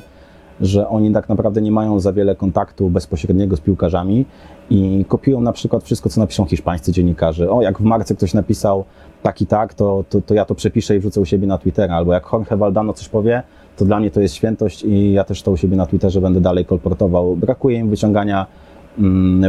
[0.60, 4.24] że oni tak naprawdę nie mają za wiele kontaktu bezpośredniego z piłkarzami
[4.70, 7.50] i kopiują na przykład wszystko, co napiszą hiszpańscy dziennikarze.
[7.50, 8.84] O, jak w marce ktoś napisał
[9.22, 11.96] tak i tak, to, to, to ja to przepiszę i wrzucę u siebie na Twittera.
[11.96, 13.42] Albo jak Jorge Valdano coś powie,
[13.76, 16.40] to dla mnie to jest świętość i ja też to u siebie na Twitterze będę
[16.40, 17.36] dalej kolportował.
[17.36, 18.46] Brakuje im wyciągania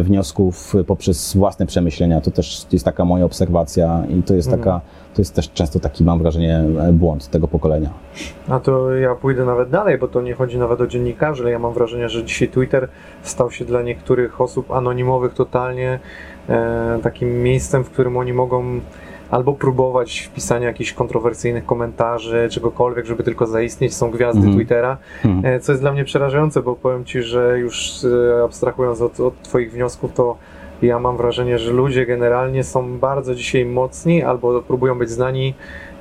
[0.04, 2.22] wniosków poprzez własne przemyślenia.
[2.22, 4.82] To też jest taka moja obserwacja i to jest taka,
[5.14, 7.90] to jest też często taki, mam wrażenie, błąd tego pokolenia.
[8.48, 11.60] A to ja pójdę nawet dalej, bo to nie chodzi nawet o dziennikarzy, ale ja
[11.60, 12.88] mam wrażenie, że dzisiaj Twitter
[13.22, 16.00] stał się dla niektórych osób anonimowych totalnie
[16.50, 18.80] e, takim miejscem, w którym oni mogą
[19.32, 24.56] albo próbować wpisania jakichś kontrowersyjnych komentarzy, czegokolwiek, żeby tylko zaistnieć, są gwiazdy Mhm.
[24.58, 25.56] Twittera, Mhm.
[25.56, 27.92] e, co jest dla mnie przerażające, bo powiem Ci, że już
[28.40, 30.38] e, abstrahując od, od Twoich wniosków, to
[30.82, 35.54] ja mam wrażenie, że ludzie generalnie są bardzo dzisiaj mocni albo próbują być znani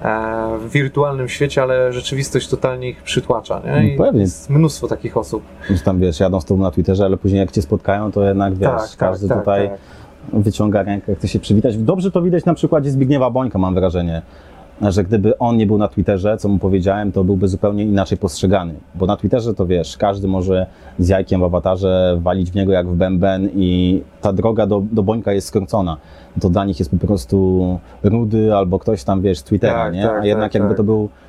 [0.02, 3.62] e, w wirtualnym świecie, ale rzeczywistość totalnie ich przytłacza.
[3.64, 3.88] Nie?
[3.94, 4.20] I No pewnie.
[4.20, 5.42] jest mnóstwo takich osób.
[5.70, 8.54] Że tam wiesz, jadą z tobą na Twitterze, ale później jak cię spotkają, to jednak
[8.54, 9.70] wiesz, każdy tutaj
[10.32, 11.76] wyciąga rękę, chce się przywitać.
[11.76, 14.22] Dobrze to widać na przykładzie Zbigniewa Bońka, mam wrażenie,
[14.82, 18.74] że gdyby on nie był na Twitterze, co mu powiedziałem, to byłby zupełnie inaczej postrzegany.
[18.94, 20.66] Bo na Twitterze to wiesz, każdy może
[20.98, 25.02] z jajkiem w awatarze walić w niego jak w bęben i ta droga do, do
[25.02, 25.96] Bońka jest skrócona.
[26.40, 30.02] To dla nich jest po prostu rudy albo ktoś tam, wiesz, z Twittera, Tak, nie?
[30.02, 30.76] tak, A jednak tak, jakby tak.
[30.76, 31.25] to był by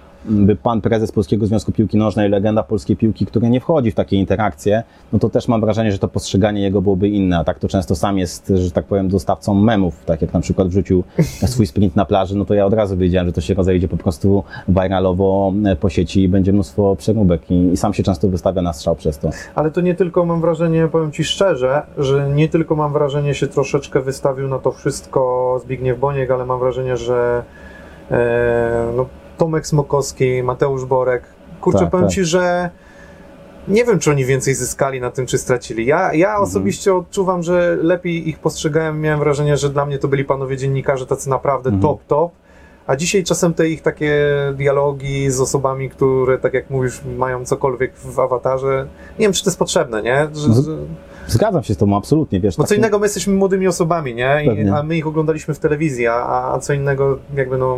[0.64, 4.84] pan prezes Polskiego Związku Piłki Nożnej, legenda polskiej piłki, który nie wchodzi w takie interakcje,
[5.14, 7.38] no to też mam wrażenie, że to postrzeganie jego byłoby inne.
[7.38, 10.06] A tak to często sam jest, że tak powiem, dostawcą memów.
[10.06, 11.04] Tak jak na przykład wrzucił
[11.46, 13.98] swój sprint na plaży, no to ja od razu wiedziałem, że to się rozejdzie po
[13.98, 18.62] prostu viralowo e, po sieci i będzie mnóstwo przeróbek i, i sam się często wystawia
[18.62, 19.30] na strzał przez to.
[19.56, 23.48] Ale to nie tylko mam wrażenie, powiem Ci szczerze, że nie tylko mam wrażenie się
[23.48, 27.44] troszeczkę wystawił na to wszystko Zbigniew Boniek, ale mam wrażenie, że
[28.12, 29.06] e, no,
[29.38, 31.24] Tomek Smokowski, Mateusz Borek,
[31.62, 32.16] kurczę, Tak, powiem tak.
[32.16, 32.70] Ci, że
[33.68, 35.86] nie wiem, czy oni więcej zyskali na tym, czy stracili.
[35.86, 36.44] Ja, ja Mhm.
[36.44, 39.02] osobiście odczuwam, że lepiej ich postrzegałem.
[39.02, 41.82] Miałem wrażenie, że dla mnie to byli panowie dziennikarze tacy naprawdę Mhm.
[41.82, 42.32] top, top.
[42.88, 44.26] A dzisiaj czasem te ich takie
[44.56, 48.88] dialogi z osobami, które, tak jak mówisz, mają cokolwiek w awatarze,
[49.20, 50.28] nie wiem, czy to jest potrzebne, nie?
[50.34, 50.62] Że, No, że,
[51.28, 52.58] Zgadzam się z tobą, absolutnie, wiesz.
[52.58, 54.46] bo co takie- innego my jesteśmy młodymi osobami, nie?
[54.46, 57.78] I, a my ich oglądaliśmy w telewizji, a, a co innego jakby no...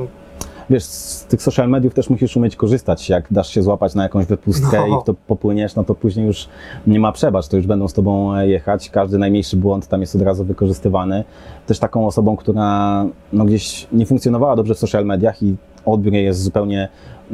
[0.69, 3.09] wiesz, z tych social mediów też musisz umieć korzystać.
[3.09, 4.97] Jak dasz się złapać na jakąś wypustkę No.
[4.97, 6.49] i w to popłyniesz, no to później już
[6.87, 8.89] nie ma przebacz, to już będą z tobą e, jechać.
[8.89, 11.23] Każdy najmniejszy błąd tam jest od razu wykorzystywany.
[11.67, 15.55] Też taką osobą, która no, gdzieś nie funkcjonowała dobrze w social mediach i
[15.85, 16.89] odbiór jest zupełnie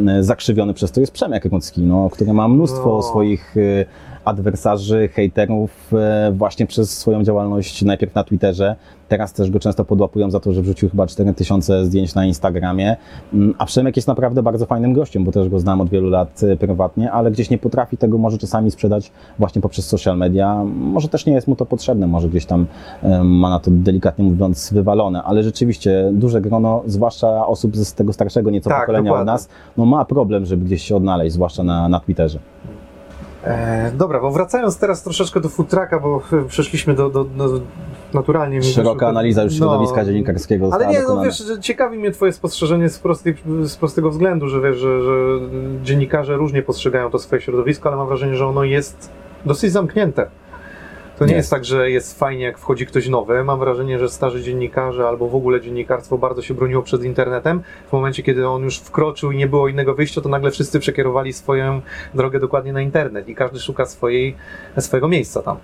[0.07, 3.01] e, zakrzywiony przez to, jest Przemek Rocki, no, który ma mnóstwo No.
[3.01, 3.85] swoich e,
[4.25, 8.75] adwersarzy, hejterów e, właśnie przez swoją działalność najpierw na Twitterze,
[9.07, 12.95] teraz też go często podłapują za to, że wrzucił chyba 4000 zdjęć na Instagramie,
[13.33, 16.41] Mm, a Przemek jest naprawdę bardzo fajnym gościem, bo też go znam od wielu lat
[16.43, 20.63] e, prywatnie, ale gdzieś nie potrafi tego może czasami sprzedać właśnie poprzez social media.
[20.65, 22.65] Może też nie jest mu to potrzebne, może gdzieś tam
[23.03, 28.13] e, ma na to delikatnie mówiąc wywalone, ale rzeczywiście duże grono, zwłaszcza osób z tego
[28.13, 29.21] starszego nieco Tak, pokolenia dokładnie.
[29.21, 32.39] od nas, no ma problem, żeby gdzieś się odnaleźć, zwłaszcza na, na Twitterze.
[33.45, 37.61] E, dobra, bo wracając teraz troszeczkę do futraka, bo e, przeszliśmy do, do, do
[38.13, 38.63] naturalnie...
[38.63, 42.89] Szeroka analiza już no, środowiska dziennikarskiego Ale nie, no wiesz, że ciekawi mnie twoje spostrzeżenie
[42.89, 45.11] z, prostej, z prostego względu, że wiesz, że, że
[45.83, 49.09] dziennikarze różnie postrzegają to swoje środowisko, ale mam wrażenie, że ono jest
[49.45, 50.27] dosyć zamknięte.
[51.19, 51.37] To nie Jest.
[51.37, 53.43] jest tak, że jest fajnie, jak wchodzi ktoś nowy.
[53.43, 57.61] Mam wrażenie, że starzy dziennikarze albo w ogóle dziennikarstwo bardzo się broniło przed internetem.
[57.87, 61.33] W momencie, kiedy on już wkroczył i nie było innego wyjścia, to nagle wszyscy przekierowali
[61.33, 61.81] swoją
[62.13, 64.35] drogę dokładnie na internet i każdy szuka swojej,
[64.79, 65.57] swojego miejsca tam.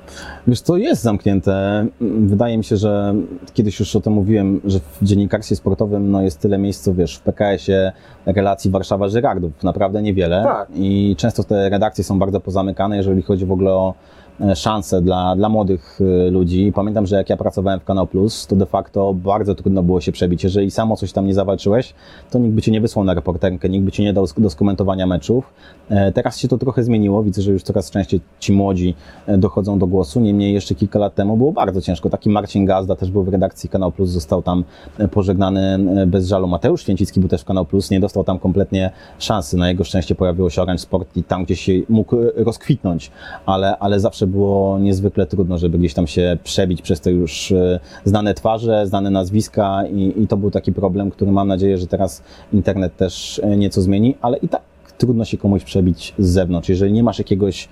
[0.47, 1.85] Wiesz, to jest zamknięte.
[2.01, 3.15] Wydaje mi się, że
[3.53, 7.17] kiedyś już o tym mówiłem, że w dziennikarstwie sportowym no, jest tyle miejsc, co wiesz,
[7.17, 7.91] w PKS-ie
[8.25, 9.51] relacji Warszawa-Żyrardów.
[9.63, 10.43] Naprawdę niewiele.
[10.43, 10.69] Tak.
[10.75, 13.93] I często te redakcje są bardzo pozamykane, jeżeli chodzi w ogóle o
[14.41, 16.71] e, szanse dla, dla młodych e, ludzi.
[16.75, 20.11] Pamiętam, że jak ja pracowałem w Kanał Plus, to de facto bardzo trudno było się
[20.11, 20.43] przebić.
[20.43, 21.93] Jeżeli samo coś tam nie zawalczyłeś,
[22.31, 25.07] to nikt by cię nie wysłał na reporterkę, nikt by cię nie dał do skomentowania
[25.07, 25.53] meczów.
[25.89, 27.23] E, Teraz się to trochę zmieniło.
[27.23, 28.95] Widzę, że już coraz częściej ci młodzi
[29.37, 30.19] dochodzą do głosu.
[30.19, 32.09] Niemniej jeszcze kilka lat temu było bardzo ciężko.
[32.09, 34.63] Taki Marcin Gazda też był w redakcji Kanał Plus, został tam
[35.11, 36.47] pożegnany bez żalu.
[36.47, 39.57] Mateusz Święcicki był też w Kanał Plus, nie dostał tam kompletnie szansy.
[39.57, 43.11] Na jego szczęście pojawiło się Orange Sport i tam gdzieś się mógł e, rozkwitnąć,
[43.45, 47.79] ale, ale zawsze było niezwykle trudno, żeby gdzieś tam się przebić przez te już e,
[48.05, 52.23] znane twarze, znane nazwiska i, i to był taki problem, który mam nadzieję, że teraz
[52.53, 54.61] internet też e, nieco zmieni, ale i tak
[54.97, 56.69] trudno się komuś przebić z zewnątrz.
[56.69, 57.69] Jeżeli nie masz jakiegoś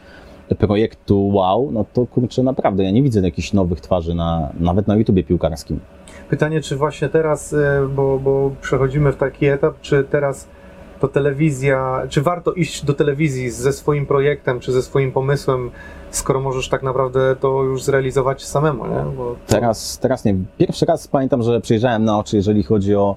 [0.56, 4.96] projektu wow, no to kurczę, naprawdę, ja nie widzę jakichś nowych twarzy na, nawet na
[4.96, 5.80] YouTubie piłkarskim.
[6.30, 10.48] Pytanie, czy właśnie teraz, e, bo, bo przechodzimy w taki etap, czy teraz
[11.00, 15.72] to telewizja, czy warto iść do telewizji ze swoim projektem, czy ze swoim pomysłem,
[16.12, 18.96] skoro możesz tak naprawdę to już zrealizować samemu, nie?
[19.18, 20.36] To- Teraz, teraz nie.
[20.58, 23.16] Pierwszy raz pamiętam, że przyjrzałem na oczy, jeżeli chodzi o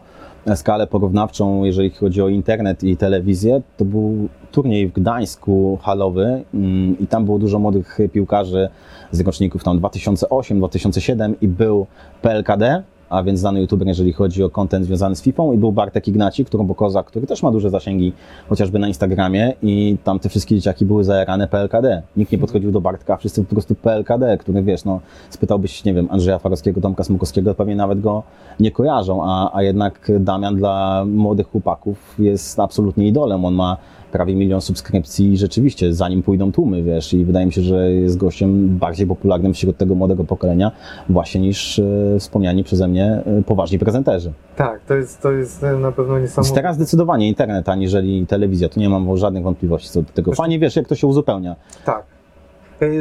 [0.54, 3.62] skalę porównawczą, jeżeli chodzi o internet i telewizję.
[3.76, 8.68] To był turniej w Gdańsku halowy mm, i tam było dużo młodych piłkarzy
[9.12, 11.86] z roczników tam 2008, 2007 i był
[12.22, 12.82] PLKD,
[13.12, 16.44] a więc znany youtuber, jeżeli chodzi o content związany z FIFA i był Bartek Ignaci,
[16.44, 18.12] Turbokoza, który też ma duże zasięgi
[18.48, 22.02] chociażby na Instagramie i tam te wszystkie dzieciaki były zajarane PLKD.
[22.16, 25.00] Nikt nie podchodził do Bartka, wszyscy po prostu PLKD, który wiesz, no
[25.30, 28.22] spytałbyś, nie wiem, Andrzeja Farowskiego, Tomka Smukowskiego, pewnie nawet go
[28.60, 33.44] nie kojarzą, a, a jednak Damian dla młodych chłopaków jest absolutnie idolem.
[33.44, 33.76] On ma
[34.12, 38.16] prawie milion subskrypcji rzeczywiście za nim pójdą tłumy, wiesz, i wydaje mi się, że jest
[38.16, 40.72] gościem bardziej popularnym wśród tego młodego pokolenia
[41.08, 41.84] właśnie niż e,
[42.18, 44.32] wspomniani przeze mnie e, poważni prezenterzy.
[44.56, 46.56] Tak, to jest, to jest e, na pewno niesamowite.
[46.56, 50.32] teraz zdecydowanie internet, aniżeli telewizja, tu nie mam żadnych wątpliwości co do tego.
[50.32, 51.56] Fajnie wiesz, jak to się uzupełnia.
[51.84, 52.11] Tak.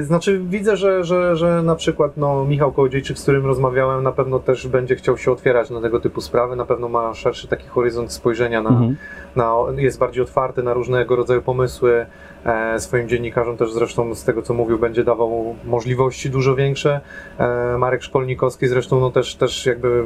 [0.01, 4.39] Znaczy widzę, że, że, że na przykład no, Michał Kołodziejczyk, z którym rozmawiałem, na pewno
[4.39, 8.11] też będzie chciał się otwierać na tego typu sprawy, na pewno ma szerszy taki horyzont
[8.13, 8.95] spojrzenia na, Mhm.
[9.35, 12.05] na, jest bardziej otwarty na różnego rodzaju pomysły.
[12.45, 16.99] E, swoim dziennikarzom też zresztą z tego co mówił będzie dawał możliwości dużo większe.
[17.37, 20.03] E, Marek Szkolnikowski zresztą no też, też jakby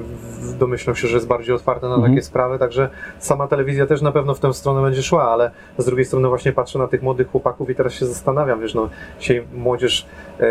[0.60, 2.14] domyślam się, że jest bardziej otwarty na Mhm.
[2.14, 5.86] takie sprawy, także sama telewizja też na pewno w tę stronę będzie szła, ale z
[5.86, 9.44] drugiej strony właśnie patrzę na tych młodych chłopaków i teraz się zastanawiam, wiesz, no dzisiaj
[9.66, 10.06] młodzież
[10.40, 10.46] e,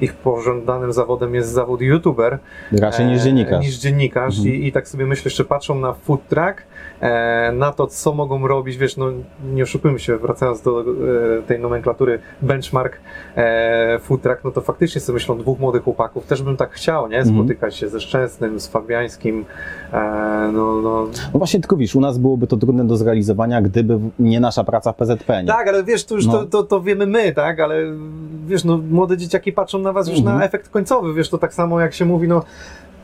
[0.00, 2.38] ich pożądanym zawodem jest zawód youtuber,
[2.72, 3.64] Raczej niż e, dziennikarz.
[3.64, 4.54] Niż dziennikarz Mhm.
[4.54, 6.62] I, i tak sobie myślę, jeszcze patrzą na food truck,
[7.52, 9.06] na to, co mogą robić, wiesz, no
[9.54, 10.84] nie oszukujmy się, wracając do e,
[11.42, 12.96] tej nomenklatury benchmark
[13.36, 17.08] e, food truck, no to faktycznie sobie myślą dwóch młodych chłopaków, też bym tak chciał,
[17.08, 17.36] nie, Mhm.
[17.36, 19.44] spotykać się ze Szczęsnym, z Fabiańskim,
[19.92, 21.06] e, no, no.
[21.32, 24.92] No właśnie, tylko wiesz, u nas byłoby to trudne do zrealizowania, gdyby nie nasza praca
[24.92, 25.42] w PZP.
[25.42, 25.48] Nie?
[25.48, 26.32] Tak, ale wiesz, to już No.
[26.32, 27.76] to, to, to wiemy my, tak, ale
[28.46, 30.38] wiesz, no młode dzieciaki patrzą na was już Mhm.
[30.38, 32.42] na efekt końcowy, wiesz, to tak samo jak się mówi, no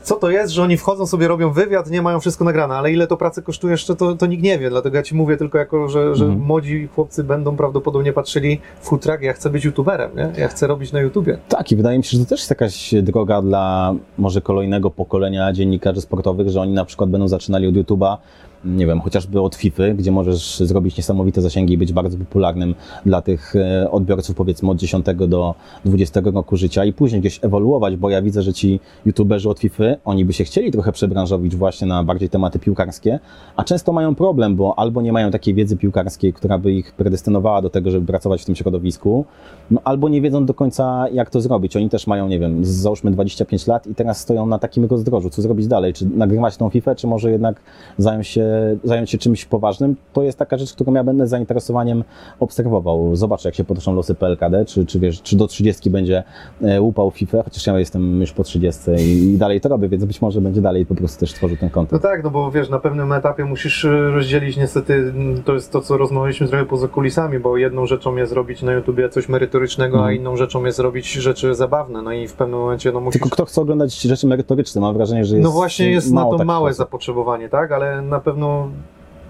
[0.03, 3.07] co to jest, że oni wchodzą sobie, robią wywiad, nie mają wszystko nagrane, ale ile
[3.07, 5.89] to pracy kosztuje jeszcze, to, to nikt nie wie, dlatego ja ci mówię tylko jako,
[5.89, 6.43] że, że Mhm.
[6.47, 10.33] młodzi chłopcy będą prawdopodobnie patrzyli food truck, ja chcę być youtuberem, nie?
[10.39, 11.39] ja chcę robić na YouTubie.
[11.49, 15.53] Tak, i wydaje mi się, że to też jest jakaś droga dla może kolejnego pokolenia
[15.53, 18.17] dziennikarzy sportowych, że oni na przykład będą zaczynali od YouTube'a,
[18.65, 22.75] nie wiem, chociażby od FIFA, gdzie możesz zrobić niesamowite zasięgi i być bardzo popularnym
[23.07, 25.55] dla tych e, odbiorców, powiedzmy od 10 do
[25.85, 29.85] 20 roku życia i później gdzieś ewoluować, bo ja widzę, że ci YouTuberzy od FIFA,
[30.05, 33.19] oni by się chcieli trochę przebranżowić właśnie na bardziej tematy piłkarskie,
[33.57, 37.63] a często mają problem, bo albo nie mają takiej wiedzy piłkarskiej, która by ich predestynowała
[37.63, 39.25] do tego, żeby pracować w tym środowisku,
[39.71, 41.77] no albo nie wiedzą do końca, jak to zrobić.
[41.77, 45.31] Oni też mają, nie wiem, załóżmy 25 lat i teraz stoją na takim rozdrożu.
[45.31, 45.93] Co zrobić dalej?
[45.93, 47.61] Czy nagrywać tą FIFA, czy może jednak
[47.99, 49.97] zająć się, zająć się czymś poważnym?
[50.13, 52.05] To jest taka rzecz, którą ja będę z zainteresowaniem
[52.41, 53.17] obserwował.
[53.17, 56.23] Zobaczę, jak się potoczą losy PLKD, czy, czy wiesz, czy do 30 będzie
[56.63, 60.05] e, łupał FIFA, chociaż ja jestem już po 30 i, i dalej to robię, więc
[60.05, 62.03] być może będzie dalej po prostu też tworzył ten No kontent.
[62.03, 65.81] tak, no bo wiesz, na pewnym etapie musisz y, rozdzielić niestety, mm, to jest to,
[65.81, 69.60] co rozmawialiśmy trochę poza kulisami, bo jedną rzeczą jest robić na YouTubie coś merytorycznego,
[69.97, 70.17] a Mhm.
[70.17, 73.21] inną rzeczą jest robić rzeczy zabawne, no i w pewnym momencie no musisz...
[73.21, 74.81] Tylko kto chce oglądać rzeczy merytoryczne?
[74.81, 77.73] Mam wrażenie, że jest No właśnie jest na to takich małe zapotrzebowanie, tak?
[77.73, 78.69] Ale na pewno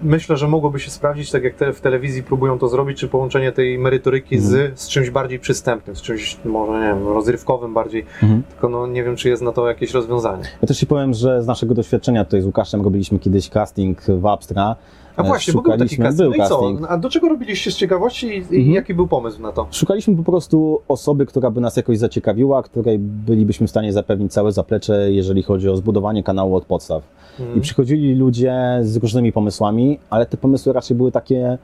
[0.03, 3.51] myślę, że mogłoby się sprawdzić, tak jak te, w telewizji próbują to zrobić, czy połączenie
[3.51, 4.53] tej merytoryki Mhm.
[4.75, 8.43] z, z czymś bardziej przystępnym, z czymś może, nie wiem, rozrywkowym bardziej, Mhm.
[8.43, 10.43] tylko no nie wiem, czy jest na to jakieś rozwiązanie.
[10.61, 14.25] Ja też Ci powiem, że z naszego doświadczenia tutaj z Łukaszem robiliśmy kiedyś casting w
[14.25, 14.75] Abstra.
[15.15, 16.17] A właśnie, bo był taki casting.
[16.17, 16.59] był No i co?
[16.59, 16.91] casting.
[16.91, 18.71] A do czego robiliście z ciekawości i, i Mhm.
[18.71, 19.67] jaki był pomysł na to?
[19.71, 24.51] Szukaliśmy po prostu osoby, która by nas jakoś zaciekawiła, której bylibyśmy w stanie zapewnić całe
[24.51, 27.03] zaplecze, jeżeli chodzi o zbudowanie kanału od podstaw.
[27.39, 27.57] Mhm.
[27.57, 31.57] I przychodzili ludzie z różnymi pomysłami, ale te pomysły raczej były takie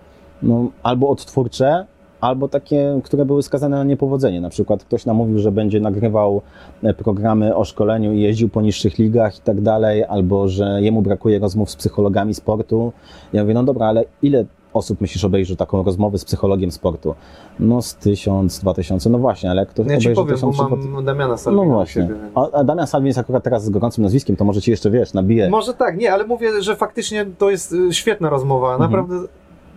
[0.44, 1.86] no, albo odtwórcze,
[2.22, 4.42] albo takie, które były skazane na niepowodzenie.
[4.42, 6.42] Na przykład ktoś nam mówił, że będzie nagrywał
[6.84, 11.02] e, programy o szkoleniu i jeździł po niższych ligach i tak dalej, albo że jemu
[11.02, 12.92] brakuje rozmów z psychologami sportu.
[13.34, 17.16] Ja mówię, no dobra, ale ile osób myślisz obejrzy taką rozmowę z psychologiem sportu?
[17.60, 20.52] No z tysiąc, dwa tysiące, no właśnie, ale ktoś No Ja ci obejrzy powiem, bo
[20.68, 22.02] tysiąc, mam Damiana Salwina No właśnie.
[22.02, 22.16] siebie.
[22.16, 24.92] więc- A, a Damian Salwin jest akurat teraz z gorącym nazwiskiem, to może ci jeszcze
[24.92, 25.50] wiesz, nabije.
[25.50, 29.28] Może tak, nie, ale mówię, że faktycznie to jest y, świetna rozmowa, Mhm.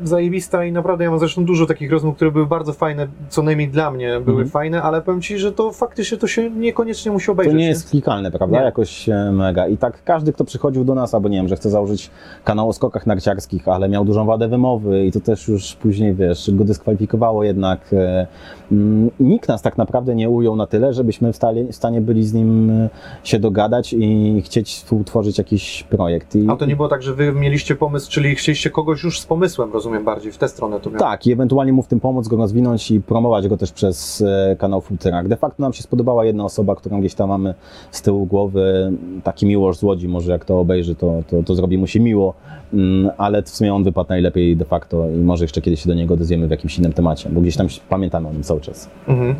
[0.04, 3.68] Zajebista i naprawdę ja mam zresztą dużo takich rozmów, które były bardzo fajne, co najmniej
[3.68, 4.48] dla mnie były Mhm.
[4.48, 7.54] fajne, ale powiem Ci, że to faktycznie to się niekoniecznie musi To obejrzeć.
[7.58, 8.58] nie jest klikalne, prawda?
[8.58, 8.64] Nie.
[8.64, 9.68] Jakoś e, mega.
[9.68, 12.10] I tak każdy, kto przychodził do nas, albo nie wiem, że chce założyć
[12.44, 16.50] kanał o skokach narciarskich, ale miał dużą wadę wymowy i to też już później, wiesz,
[16.52, 17.80] go dyskwalifikowało jednak.
[17.92, 18.26] e,
[18.72, 22.24] mm, Nikt nas tak naprawdę nie ujął na tyle, żebyśmy w stanie, w stanie byli
[22.24, 22.88] z nim e,
[23.24, 26.36] się dogadać i chcieć współtworzyć jakiś projekt.
[26.36, 29.26] I, A to nie było tak, że Wy mieliście pomysł, czyli chcieliście kogoś już z
[29.26, 31.00] pomysłem, rozumiem, bardziej w tę stronę to miało.
[31.00, 34.56] Tak, i ewentualnie mu w tym pomóc, go rozwinąć i promować go też przez e,
[34.58, 35.28] kanał Futurak.
[35.28, 37.54] De facto nam się spodobała jedna osoba, którą gdzieś tam mamy
[37.90, 38.92] z tyłu głowy.
[39.24, 42.34] Taki miłość z Łodzi, może jak to obejrzy, to, to, to zrobi mu się miło,
[42.72, 45.94] Mm, ale w sumie on wypadł najlepiej de facto i może jeszcze kiedyś się do
[45.94, 48.90] niego odezwiemy w jakimś innym temacie, bo gdzieś tam pamiętamy o nim cały czas.
[49.08, 49.34] Mhm.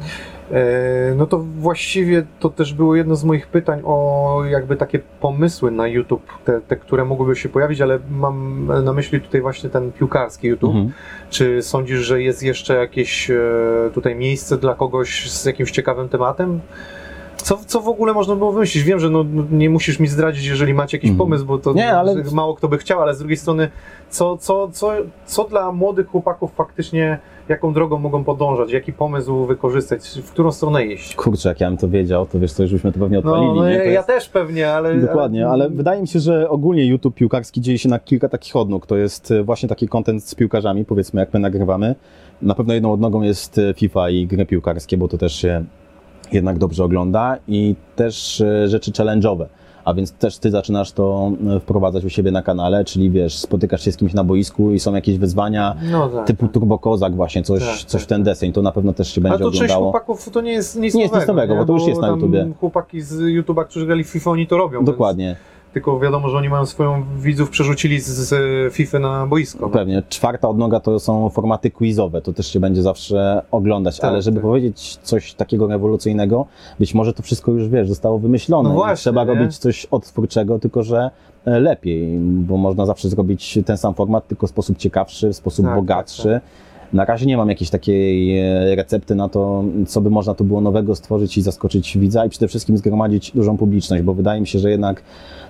[0.53, 5.71] E, No to właściwie to też było jedno z moich pytań o jakby takie pomysły
[5.71, 9.93] na YouTube, te, te które mogłyby się pojawić, ale mam na myśli tutaj właśnie ten
[9.93, 10.75] piłkarski YouTube.
[10.75, 10.93] Mhm.
[11.31, 13.41] Czy sądzisz, że jest jeszcze jakieś e,
[13.95, 16.61] tutaj miejsce dla kogoś z jakimś ciekawym tematem?
[17.43, 18.85] Co, co w ogóle można było wymyślić?
[18.85, 21.19] Wiem, że no, no, nie musisz mi zdradzić, jeżeli macie jakiś Mhm.
[21.29, 23.69] pomysł, bo to Nie, ale- że mało kto by chciał, ale z drugiej strony,
[24.11, 24.93] co, co, co,
[25.27, 27.19] co dla młodych chłopaków faktycznie,
[27.49, 31.15] jaką drogą mogą podążać, jaki pomysł wykorzystać, w którą stronę iść?
[31.17, 33.47] Kurczę, jak ja bym to wiedział, to wiesz co, już byśmy to pewnie odpalili.
[33.47, 33.75] No, no nie?
[33.75, 34.95] ja, To ja jest- też pewnie, ale...
[34.95, 38.87] Dokładnie, ale wydaje mi się, że ogólnie YouTube piłkarski dzieje się na kilka takich odnóg.
[38.87, 41.95] To jest e, właśnie taki content z piłkarzami, powiedzmy, jak my nagrywamy.
[42.43, 45.65] Na pewno jedną odnogą jest e, FIFA i gry piłkarskie, bo to też się
[46.33, 49.47] jednak dobrze ogląda i też e, rzeczy challenge'owe.
[49.85, 53.85] A więc też ty zaczynasz to e, wprowadzać u siebie na kanale, czyli wiesz, spotykasz
[53.85, 56.27] się z kimś na boisku i są jakieś wyzwania No tak.
[56.27, 59.15] typu Turbo Kozak właśnie, coś, Tak, coś tak, w ten deseń, to na pewno też
[59.15, 59.85] się Ale będzie to część oglądało.
[59.85, 62.09] chłopaków to nie jest nic Nie jest nic nowego, nowego, bo to już jest na
[62.09, 62.49] YouTubie.
[62.61, 64.79] Chłopaki z YouTube'a, którzy grali w FIFA, oni to robią.
[64.79, 65.37] Więc Dokładnie.
[65.73, 69.59] Tylko wiadomo, że oni mają swoją widzów, przerzucili z, z FIFA na boisko.
[69.61, 69.69] no.
[69.69, 70.03] Pewnie.
[70.09, 74.37] Czwarta odnoga to są formaty quizowe, to też się będzie zawsze oglądać, Tak, ale żeby
[74.37, 74.43] tak.
[74.43, 76.47] powiedzieć coś takiego rewolucyjnego,
[76.79, 79.35] być może to wszystko już, wiesz, zostało wymyślone No właśnie, trzeba nie?
[79.35, 81.11] robić coś odtwórczego, tylko że
[81.45, 85.67] e, lepiej, bo można zawsze zrobić ten sam format, tylko w sposób ciekawszy, w sposób
[85.67, 86.29] Tak, bogatszy.
[86.45, 90.45] tak, Na razie nie mam jakiejś takiej e, recepty na to, co by można tu
[90.45, 94.47] było nowego stworzyć i zaskoczyć widza i przede wszystkim zgromadzić dużą publiczność, bo wydaje mi
[94.47, 95.03] się, że jednak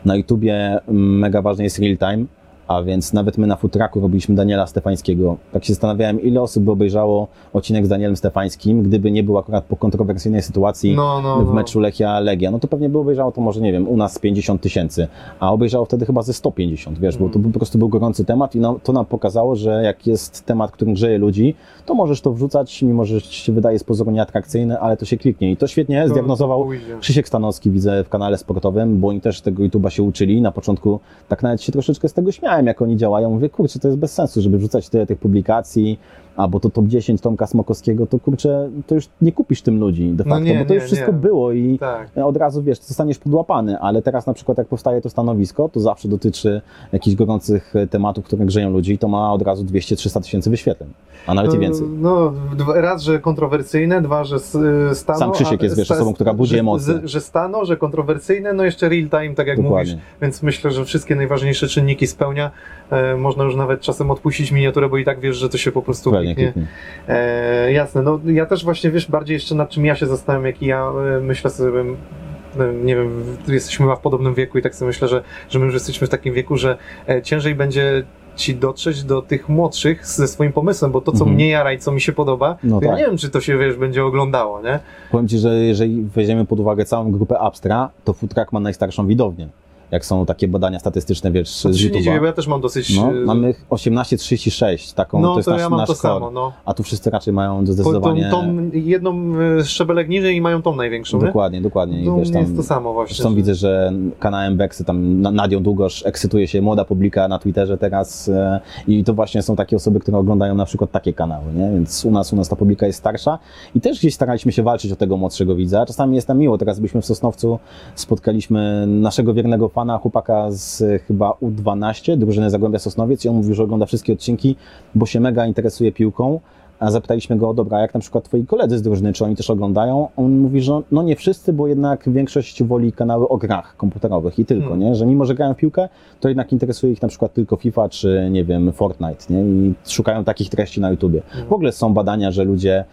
[0.05, 2.25] na YouTubie mm, mega ważny jest real time,
[2.71, 5.37] a więc nawet my na Futraku robiliśmy Daniela Stefańskiego.
[5.53, 9.65] Tak się zastanawiałem, ile osób by obejrzało odcinek z Danielem Stefańskim, gdyby nie był akurat
[9.65, 11.53] po kontrowersyjnej sytuacji No, no, w no.
[11.53, 12.51] meczu Lechia-Legia.
[12.53, 15.09] No to pewnie by obejrzało to może, nie wiem, u nas 50 tysięcy,
[15.41, 17.53] a obejrzało wtedy chyba ze 150, wiesz, bo to Mm.
[17.53, 20.93] po prostu był gorący temat i nam, to nam pokazało, że jak jest temat, który
[20.93, 21.55] grzeje ludzi,
[21.87, 25.51] to możesz to wrzucać, mimo że się wydaje z pozoru nieatrakcyjny, ale to się kliknie.
[25.53, 26.99] I to świetnie To- zdiagnozował to.
[27.01, 30.41] Krzysiek Stanowski widzę w kanale sportowym, bo oni też tego YouTube'a się uczyli.
[30.43, 33.31] Na początku tak nawet się troszeczkę z tego śmiałem, jak oni działają.
[33.31, 35.99] Mówię, kurczę, to jest bez sensu, żeby wrzucać tyle tych publikacji,
[36.41, 40.25] albo to top 10 Tomka Smokowskiego, to kurczę, to już nie kupisz tym ludzi de
[40.27, 41.19] No facto, nie, bo to już nie, wszystko nie.
[41.19, 42.09] było i Tak.
[42.25, 46.09] od razu, wiesz, zostaniesz podłapany, ale teraz na przykład jak powstaje to stanowisko, to zawsze
[46.09, 46.61] dotyczy
[46.93, 50.91] jakichś gorących e, tematów, które grzeją ludzi i to ma od razu 200-300 tysięcy wyświetleń,
[51.27, 51.87] a nawet i więcej.
[51.99, 52.33] No,
[52.75, 54.59] raz, że kontrowersyjne, dwa, że s-
[54.93, 55.19] stano.
[55.19, 57.01] Sam Krzysiek a- jest, wiesz, osobą, która budzi że- emocje.
[57.05, 59.93] Że stano, że kontrowersyjne, no jeszcze real time, tak jak Dokładnie.
[59.93, 62.51] mówisz, więc myślę, że wszystkie najważniejsze czynniki spełnia.
[62.91, 65.83] E, można już nawet czasem odpuścić miniaturę, bo i tak wiesz, że to się po
[65.83, 66.67] prostu Pewnie kliknie.
[67.09, 70.63] E, jasne, no ja też właśnie, wiesz, bardziej jeszcze nad czym ja się zastanawiam, jak
[70.63, 75.09] ja e, myślę sobie, e, nie wiem, jesteśmy w podobnym wieku i tak sobie myślę,
[75.09, 76.77] że, że my już jesteśmy w takim wieku, że
[77.09, 78.03] e, ciężej będzie
[78.37, 81.35] ci dotrzeć do tych młodszych ze swoim pomysłem, bo to, co Mhm.
[81.35, 83.01] mnie jara i co mi się podoba, No to ja tak.
[83.01, 84.79] nie wiem, czy to się, wiesz, będzie oglądało, nie?
[85.11, 89.49] Powiem Ci, że jeżeli weźmiemy pod uwagę całą grupę Abstra, to Foodtruck ma najstarszą widownię.
[89.91, 92.25] Jak są takie badania statystyczne, wiesz, z nie dziwię, bo YouTube'a.
[92.25, 92.97] ja też mam dosyć...
[92.97, 96.15] No, e, mamy 18,36, taką, no to jest to nasz, ja mam nasz to core.
[96.15, 96.53] samo, no.
[96.65, 98.31] A tu wszyscy raczej mają Po, tą, zdecydowanie...
[98.31, 101.27] tą jedną e, szczebelek niżej i mają tą największą, nie?
[101.27, 102.03] Dokładnie, dokładnie.
[102.03, 103.15] I wiesz, tam, jest to samo właśnie.
[103.15, 107.39] Zresztą że- widzę, że kanałem Beksy, tam Na- Nadią Długosz ekscytuje się młoda publika na
[107.39, 111.53] Twitterze teraz e, i to właśnie są takie osoby, które oglądają na przykład takie kanały,
[111.55, 111.71] nie?
[111.71, 113.39] Więc u nas, u nas ta publika jest starsza
[113.75, 115.87] i też gdzieś staraliśmy się walczyć o tego młodszego widza.
[115.87, 117.59] Czasami jest nam miło, teraz byliśmy w Sosnowcu,
[117.95, 123.63] spotkaliśmy naszego wiernego fana, chłopaka z chyba U12, drużyny Zagłębia Sosnowiec i on mówił, że
[123.63, 124.57] ogląda wszystkie odcinki,
[124.95, 126.41] bo się mega interesuje piłką.
[126.81, 130.09] A zapytaliśmy go, dobra, jak na przykład twoi koledzy z drużyny, czy oni też oglądają?
[130.17, 134.45] On mówi, że no nie wszyscy, bo jednak większość woli kanały o grach komputerowych i
[134.45, 134.81] tylko, Hmm.
[134.81, 134.95] nie?
[134.95, 135.89] Że mimo, że grają w piłkę,
[136.21, 139.43] to jednak interesuje ich na przykład tylko FIFA, czy nie wiem, Fortnite, nie?
[139.43, 141.23] I szukają takich treści na YouTubie.
[141.23, 141.49] Mhm.
[141.49, 142.85] W ogóle są badania, że ludzie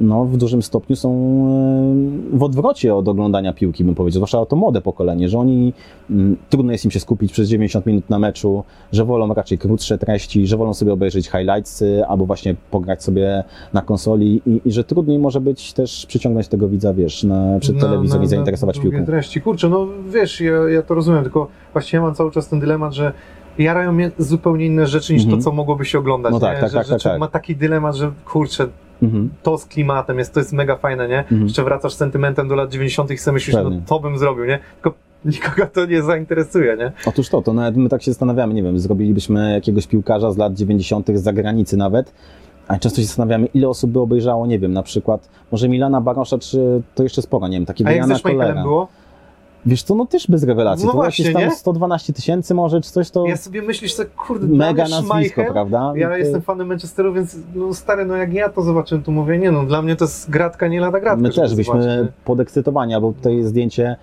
[0.00, 1.10] no, w dużym stopniu są
[2.34, 5.72] e, w odwrocie od oglądania piłki, bym powiedział, zwłaszcza to młode pokolenie, że oni
[6.10, 9.98] mm, trudno jest im się skupić przez 90 minut na meczu, że wolą raczej krótsze
[9.98, 14.84] treści, że wolą sobie obejrzeć highlightsy albo właśnie pograć sobie na konsoli i, i że
[14.84, 18.76] trudniej może być też przyciągnąć tego widza, wiesz, na, przed Na- telewizorem na- i zainteresować
[18.76, 19.06] drugie piłką.
[19.06, 19.40] treści.
[19.40, 22.92] Kurczę, no wiesz, ja, ja to rozumiem, tylko właśnie ja mam cały czas ten dylemat,
[22.92, 23.12] że
[23.58, 25.40] jarają mnie zupełnie inne rzeczy niż Mhm.
[25.40, 26.32] to, co mogłoby się oglądać.
[26.32, 27.20] No tak, tak, że, tak, tak, tak.
[27.20, 28.66] ma taki dylemat, że kurczę,
[29.02, 29.30] Mhm.
[29.42, 31.18] to z klimatem jest, to jest mega fajne, nie?
[31.18, 31.42] Mhm.
[31.42, 33.10] Jeszcze wracasz sentymentem do lat 90.
[33.10, 33.76] i sobie myślisz, Pewnie.
[33.76, 34.58] no to bym zrobił, nie?
[34.82, 36.92] Tylko nikogo to nie zainteresuje, nie?
[37.06, 40.54] Otóż to, to nawet my tak się zastanawiamy, nie wiem, zrobilibyśmy jakiegoś piłkarza z lat
[40.54, 41.06] 90.
[41.14, 42.12] z zagranicy nawet,
[42.68, 46.38] a często się zastanawiamy, ile osób by obejrzało, nie wiem, na przykład może Milana Barosza,
[46.38, 48.62] czy to jeszcze sporo, nie wiem, takiego A jak Jana ze Schmeichelem Kolera.
[48.62, 48.88] było?
[49.66, 51.50] Wiesz co, no też bez rewelacji, No to właśnie, tam nie?
[51.50, 55.92] 112 tysięcy może, czy coś, to Ja sobie myślisz, że kurde, mega nazwisko, prawda?
[55.96, 59.38] Ja To- jestem fanem Manchesteru, więc no stary, no jak ja to zobaczyłem, to mówię,
[59.38, 61.22] nie no, dla mnie to jest gratka, nie lada gratka.
[61.22, 62.06] My też zobaczyć, nie?
[62.24, 63.96] podekscytowani, albo tutaj jest zdjęcie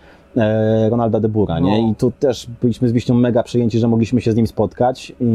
[0.89, 1.81] Ronalda de Bura, nie?
[1.81, 1.91] No.
[1.91, 5.25] I tu też byliśmy z Wiśnią mega przejęci, że mogliśmy się z nim spotkać i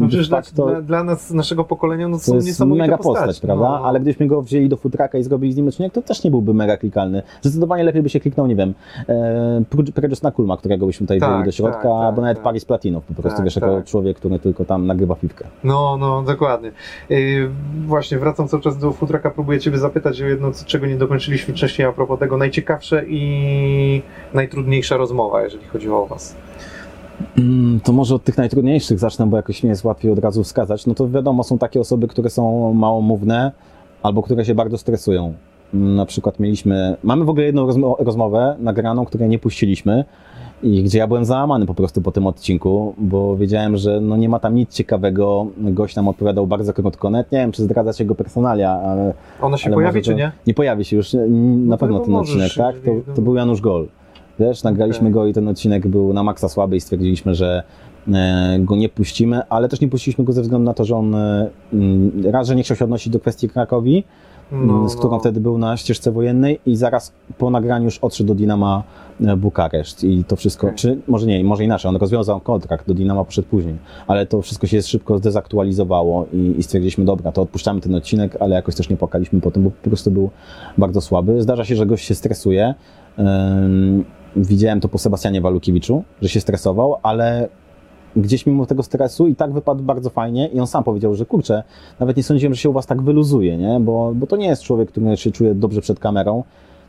[0.00, 2.96] No przecież dla, facto dla, dla nas, naszego pokolenia, no to to jest niesamowite mega
[2.98, 3.26] postaci.
[3.26, 3.68] postać, prawda?
[3.68, 3.84] No.
[3.84, 6.54] Ale gdybyśmy go wzięli do futraka i zrobili z nim odcinek, to też nie byłby
[6.54, 7.22] mega klikalny.
[7.42, 8.74] Zdecydowanie lepiej by się kliknął, nie wiem,
[9.08, 12.36] e, Preджus na Kulma, którego byśmy tutaj Tak, wzięli do środka, tak, tak, albo nawet
[12.38, 12.44] tak.
[12.44, 13.84] Paris Platinów, po prostu, Tak, wiesz, jako tak.
[13.84, 15.44] człowiek, który tylko tam nagrywa piwkę.
[15.64, 16.72] No, no, dokładnie.
[17.10, 17.50] Yy,
[17.86, 21.88] właśnie, wracam cały czas do futraka, próbuję Ciebie zapytać o jedno, czego nie dokończyliśmy wcześniej
[21.88, 22.36] a propos tego.
[22.36, 24.02] Najciekawsze i
[24.42, 26.34] najtrudniejsza rozmowa, jeżeli chodzi o Was.
[27.38, 30.86] Mm, To może od tych najtrudniejszych zacznę, bo jakoś mnie jest łatwiej od razu wskazać.
[30.86, 33.52] No to wiadomo, są takie osoby, które są małomówne
[34.02, 35.34] albo które się bardzo stresują.
[35.74, 40.04] Mm, Na przykład mieliśmy, mamy w ogóle jedną rozmo- rozmowę nagraną, której nie puściliśmy
[40.62, 44.28] i gdzie ja byłem załamany po prostu po tym odcinku, bo wiedziałem, że no nie
[44.28, 45.46] ma tam nic ciekawego.
[45.58, 47.10] Gość nam odpowiadał bardzo krótko.
[47.10, 50.32] Nawet nie wiem, czy zdradzać jego personalia, ale Ona się Ale pojawi, czy nie?
[50.46, 51.12] nie pojawi się już
[51.66, 52.76] na to pewno ten możesz, odcinek, tak?
[53.06, 53.88] To, to był Janusz Gol.
[54.38, 55.12] Wiesz, nagraliśmy Okej.
[55.12, 57.62] go i ten odcinek był na maksa słaby i stwierdziliśmy, że
[58.12, 61.14] e, go nie puścimy, ale też nie puściliśmy go ze względu na to, że on
[61.14, 64.04] e, mm, raz, że nie chciał się odnosić do kwestii Krakowi,
[64.52, 65.20] No, z którą no.
[65.20, 68.82] wtedy był na ścieżce wojennej i zaraz po nagraniu już odszedł do Dinama
[69.20, 70.78] e, Bukareszt i to wszystko, Okej.
[70.78, 73.74] czy może nie, może inaczej, on rozwiązał kontrakt, do Dinama poszedł później,
[74.06, 78.54] ale to wszystko się szybko zdezaktualizowało i, i stwierdziliśmy, dobra, to odpuszczamy ten odcinek, ale
[78.54, 80.30] jakoś też nie płakaliśmy po tym, bo po prostu był
[80.78, 81.42] bardzo słaby.
[81.42, 82.74] Zdarza się, że gość się stresuje.
[84.38, 87.48] Widziałem to po Sebastianie Walukiewiczu, że się stresował, ale
[88.16, 91.62] gdzieś mimo tego stresu i tak wypadł bardzo fajnie i on sam powiedział, że kurczę,
[92.00, 93.80] nawet nie sądziłem, że się u was tak wyluzuje, nie?
[93.80, 96.44] Bo, bo to nie jest człowiek, który się czuje dobrze przed kamerą.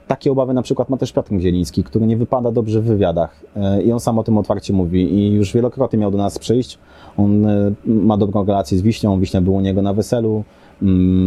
[0.08, 3.82] Takie obawy na przykład ma też Piotr Zieliński, który nie wypada dobrze w wywiadach E,
[3.82, 6.78] i on sam o tym otwarcie mówi i już wielokrotnie miał do nas przyjść.
[7.18, 10.44] On e, ma dobrą relację z Wiśnią, Wiśnia był u niego na weselu,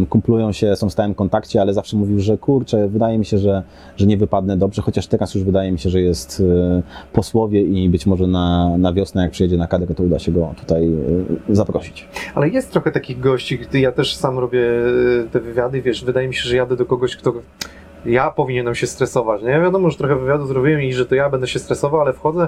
[0.09, 3.63] kumplują się, są w stałym kontakcie, ale zawsze mówił, że kurczę, wydaje mi się, że,
[3.97, 6.43] że nie wypadnę dobrze, chociaż teraz już wydaje mi się, że jest
[6.77, 6.83] e,
[7.13, 10.31] po słowie i być może na, na wiosnę, jak przyjedzie na kadrę, to uda się
[10.31, 10.93] go tutaj
[11.49, 12.07] e, zaprosić.
[12.35, 16.27] Ale jest trochę takich gości, gdy ja też sam robię e, te wywiady, wiesz, wydaje
[16.27, 17.33] mi się, że jadę do kogoś, kto
[18.05, 19.61] ja powinienem się stresować, nie?
[19.61, 22.47] Wiadomo, że trochę wywiadu zrobiłem i że to ja będę się stresował, ale wchodzę,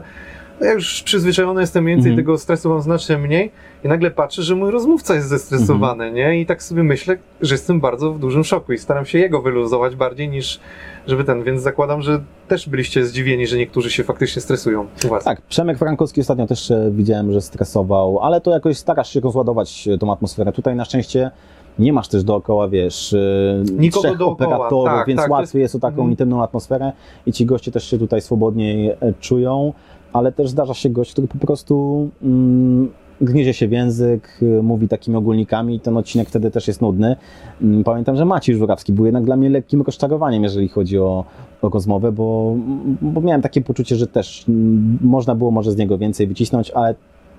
[0.62, 2.26] ja już przyzwyczajony jestem więcej, Mhm.
[2.26, 3.52] tego stresu mam znacznie mniej
[3.84, 6.16] i nagle patrzę, że mój rozmówca jest zestresowany, Mhm.
[6.16, 6.40] nie?
[6.42, 9.96] I tak sobie myślę, że jestem bardzo w dużym szoku i staram się jego wyluzować
[9.96, 10.60] bardziej niż
[11.08, 14.86] żeby ten, więc zakładam, że też byliście zdziwieni, że niektórzy się faktycznie stresują.
[15.24, 19.88] Tak, Przemek Frankowski ostatnio też e, widziałem, że stresował, ale to jakoś starasz się rozładować
[19.88, 20.52] e, tą atmosferę.
[20.52, 21.32] Tutaj na szczęście
[21.80, 25.76] nie masz też dookoła, wiesz, e, Nikogo trzech dookoła, operatorów, tak, więc tak, łatwiej jest
[25.76, 26.10] o taką Mhm.
[26.12, 26.92] intymną atmosferę
[27.26, 29.74] i ci goście też się tutaj swobodniej czują,
[30.16, 32.90] ale też zdarza się gość, który po prostu mm,
[33.22, 37.16] gniezie się w język, mówi takimi ogólnikami, ten odcinek wtedy też jest nudny.
[37.62, 41.26] Mm, Pamiętam, że Maciej Żurawski był jednak dla mnie lekkim rozczarowaniem, jeżeli chodzi o,
[41.62, 42.56] o rozmowę, bo,
[43.02, 46.96] bo miałem takie poczucie, że też mm, można było może z niego więcej wycisnąć, ale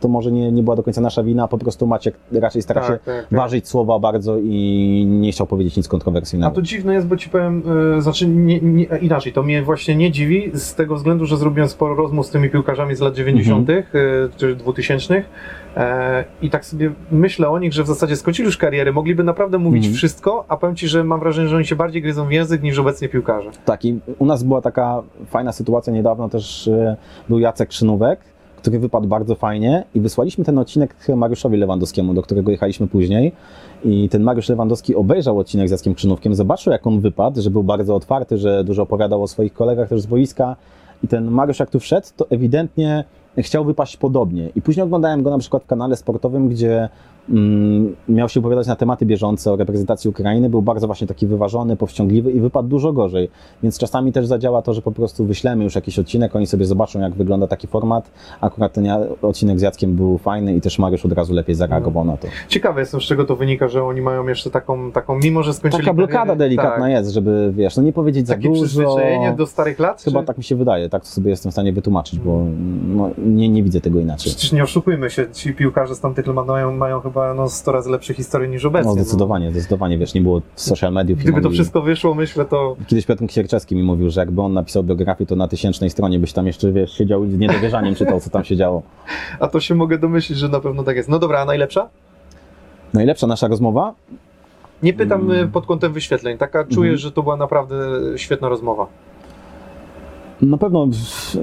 [0.07, 2.89] to może nie, nie była do końca nasza wina, po prostu Maciek raczej stara się
[2.93, 3.27] tak, tak.
[3.39, 6.55] ważyć słowa bardzo i nie chciał powiedzieć nic A kontrowersyjnego.
[6.55, 7.63] to dziwne jest, bo ci powiem,
[7.99, 11.69] y, znaczy nie, nie, inaczej, to mnie właśnie nie dziwi z tego względu, że zrobiłem
[11.69, 13.85] sporo rozmów z tymi piłkarzami z lat 90., y,
[14.37, 15.23] czy 2000
[15.77, 19.59] e, i tak sobie myślę o nich, że w zasadzie skończyli już karierę, mogliby naprawdę
[19.59, 19.95] mówić Mhm.
[19.97, 22.79] wszystko, a powiem ci, że mam wrażenie, że oni się bardziej gryzą w język niż
[22.79, 23.51] obecnie piłkarze.
[23.65, 26.97] Tak, i u nas była taka fajna sytuacja niedawno też e,
[27.29, 28.21] był Jacek Szynówek,
[28.67, 33.33] który wypadł bardzo fajnie i wysłaliśmy ten odcinek Mariuszowi Lewandowskiemu, do którego jechaliśmy później.
[33.85, 37.63] I ten Mariusz Lewandowski obejrzał odcinek z Jackiem Krzynówkiem, zobaczył jak on wypadł, że był
[37.63, 40.57] bardzo otwarty, że dużo opowiadał o swoich kolegach też z boiska.
[41.05, 43.05] I ten Mariusz jak tu wszedł, to ewidentnie
[43.39, 44.51] chciał wypaść podobnie.
[44.57, 46.89] I później oglądałem go na przykład w kanale sportowym, gdzie
[48.09, 52.33] miał się opowiadać na tematy bieżące o reprezentacji Ukrainy, był bardzo właśnie taki wyważony, powściągliwy
[52.33, 53.29] i wypadł dużo gorzej.
[53.63, 57.01] Więc czasami też zadziała to, że po prostu wyślemy już jakiś odcinek, oni sobie zobaczą,
[57.01, 58.11] jak wygląda taki format.
[58.41, 58.87] Akurat ten
[59.23, 62.29] odcinek z Jackiem był fajny i też Mariusz od razu lepiej zareagował na to.
[62.49, 65.85] Ciekawe jestem, z czego to wynika, że oni mają jeszcze taką, taką mimo że skończyli
[65.85, 68.63] Taka blokada karierę, delikatna tak, jest, żeby, wiesz, no nie powiedzieć za Takie dużo.
[68.63, 70.03] przyzwyczajenie do starych lat?
[70.03, 70.27] Chyba czy...
[70.27, 72.45] tak mi się wydaje, tak sobie jestem w stanie wytłumaczyć, bo
[72.89, 74.33] no, nie, nie widzę tego inaczej.
[74.33, 77.91] Przecież nie oszukujmy się, ci piłkarze z tamtych lat mają, mają chyba no, 100 razy
[77.91, 78.89] lepsze historie niż obecnie.
[78.89, 81.19] No zdecydowanie, zdecydowanie, wiesz, nie było social mediów.
[81.19, 84.83] Gdyby to wszystko wyszło, myślę, to Kiedyś Piotr Kierczewski mi mówił, że jakby on napisał
[84.85, 88.31] biografię, to na tysięcznej stronie byś tam jeszcze, wiesz, siedział i z niedowierzaniem czytał, co
[88.31, 88.83] tam się działo.
[89.41, 91.09] A to się mogę domyślić, że na pewno tak jest.
[91.09, 91.89] No dobra, a najlepsza?
[92.95, 93.95] Najlepsza nasza rozmowa?
[94.83, 95.45] Nie pytam Mm.
[95.45, 96.39] y, pod kątem wyświetleń.
[96.39, 96.97] Taka czuję, Mhm.
[96.99, 97.77] że to była naprawdę
[98.17, 98.87] świetna rozmowa.
[100.43, 100.89] Na pewno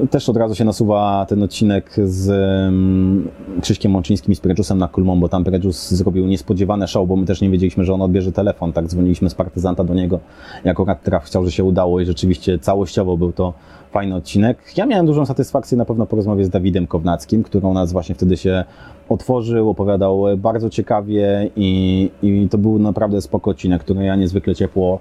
[0.10, 2.30] też od razu się nasuwa ten odcinek z
[2.66, 3.28] um,
[3.62, 7.26] Krzyśkiem Łączyńskim i z Predżusem na Kulmą, bo tam Predżus zrobił niespodziewane show, bo my
[7.26, 10.20] też nie wiedzieliśmy, że on odbierze telefon, tak dzwoniliśmy z partyzanta do niego,
[10.64, 13.54] jak akurat traf chciał, że się udało i rzeczywiście całościowo był to
[13.92, 14.58] fajny odcinek.
[14.78, 18.16] Ja miałem dużą satysfakcję na pewno po rozmowie z Dawidem Kownackim, który u nas właśnie
[18.16, 18.64] wtedy się
[19.10, 25.00] otworzył, opowiadał bardzo ciekawie i, i to był naprawdę spoko odcinek, który ja niezwykle ciepło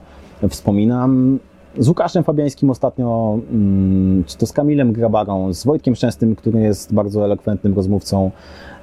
[0.49, 1.39] wspominam.
[1.79, 6.95] Z Łukaszem Fabiańskim ostatnio, mm, czy to z Kamilem Grabarą, z Wojtkiem Szczęsnym, który jest
[6.95, 8.31] bardzo elokwentnym rozmówcą.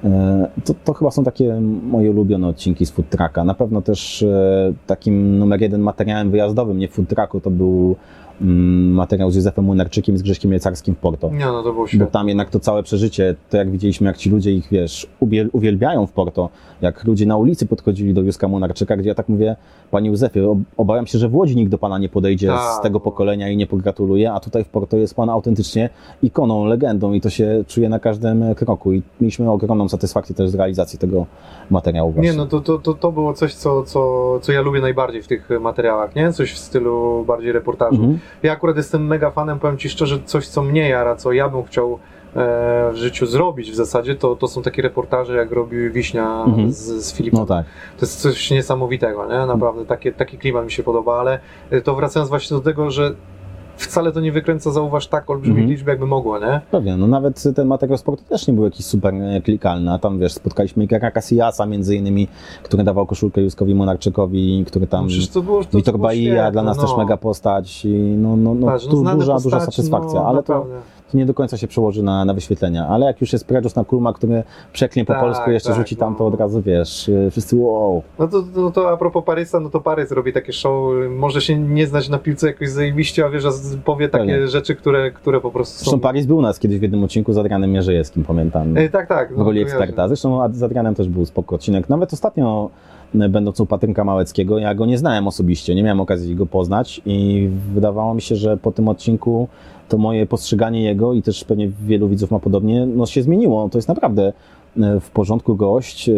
[0.04, 3.44] E, To, to chyba są takie moje ulubione odcinki z Food Trucka.
[3.44, 7.96] Na pewno też e, takim numer jeden materiałem wyjazdowym, nie Food Trucku, to był
[8.40, 11.30] materiał z Józefem Munarczykiem i z Grześkiem Jecarskim w Porto.
[11.30, 12.06] Nie, no to było Bo świetne.
[12.06, 16.06] tam jednak to całe przeżycie, to jak widzieliśmy, jak ci ludzie ich, wiesz, uwiel- uwielbiają
[16.06, 16.48] w Porto,
[16.82, 19.56] jak ludzie na ulicy podchodzili do Józka Munarczyka, gdzie ja tak mówię,
[19.90, 22.78] panie Józefie, ob- obawiam się, że w Łodzi nikt do pana nie podejdzie Tak.
[22.78, 25.90] z tego pokolenia i nie pogratuluje, a tutaj w Porto jest pan autentycznie
[26.22, 30.54] ikoną, legendą i to się czuje na każdym kroku i mieliśmy ogromną satysfakcję też z
[30.54, 31.26] realizacji tego
[31.70, 32.30] materiału właśnie.
[32.32, 35.26] Nie, no to, to, to, to było coś, co, co, co ja lubię najbardziej w
[35.28, 36.32] tych materiałach, nie?
[36.32, 37.94] Coś w stylu bardziej reportażu.
[37.96, 38.18] Mhm.
[38.42, 41.64] Ja akurat jestem mega fanem, powiem Ci szczerze, coś co mnie jara, co ja bym
[41.64, 41.98] chciał
[42.36, 46.72] e, w życiu zrobić w zasadzie, to, to są takie reportaże, jak robił Wiśnia Mhm.
[46.72, 47.40] z, z Filipem.
[47.40, 47.66] No tak.
[47.98, 49.46] To jest coś niesamowitego, nie?
[49.46, 51.38] Naprawdę, takie, taki klimat mi się podoba, ale
[51.84, 53.14] to wracając właśnie do tego, że
[53.80, 55.70] wcale to nie wykręca, zauważ, tak olbrzymiej Mhm.
[55.70, 56.60] liczby, jakby mogło, nie?
[56.70, 59.14] Pewnie, no nawet ten materiał sportu też nie był jakiś super
[59.44, 62.28] klikalny, a tam wiesz, spotkaliśmy Ikara Casillasa między innymi,
[62.62, 65.06] który dawał koszulkę Józkowi Monarczykowi, który tam...
[65.06, 66.82] No to było, to, Witor Bahia dla nas no.
[66.82, 70.26] też mega postać i no, no, no, Patrz, tu znane duża, duża postaci, satysfakcja, no,
[70.26, 70.74] ale naprawdę.
[70.74, 73.84] to nie do końca się przełoży na, na wyświetlenia, ale jak już jest Predżus na
[73.84, 74.42] Kulma, który
[74.72, 76.30] przeknie po Tak, polsku, jeszcze tak, rzuci tam, to no.
[76.34, 78.02] od razu wiesz, y, wszyscy wow.
[78.18, 81.58] No to, to, to a propos Parysa, no to Parys robi takie show, może się
[81.58, 83.44] nie znać na piłce jakoś zajebiście, a wiesz,
[83.84, 84.48] powie takie Pewnie.
[84.48, 85.84] rzeczy, które, które po prostu są...
[85.84, 88.76] Zresztą Paris był u nas kiedyś w jednym odcinku z Adrianem Mierzejewskim, pamiętam.
[88.76, 89.34] E, tak, tak.
[89.34, 89.76] w roli kojarzę.
[89.76, 90.08] eksperta.
[90.08, 91.88] Zresztą z Adrianem też był spoko odcinek.
[91.88, 92.70] Nawet ostatnio,
[93.14, 97.00] e, będąc u Patryka Małeckiego, ja go nie znałem osobiście, nie miałem okazji go poznać
[97.06, 99.48] i wydawało mi się, że po tym odcinku
[99.90, 103.68] to moje postrzeganie jego i też pewnie wielu widzów ma podobnie, no się zmieniło.
[103.68, 104.32] To jest naprawdę
[104.80, 106.14] e, w porządku gość, e,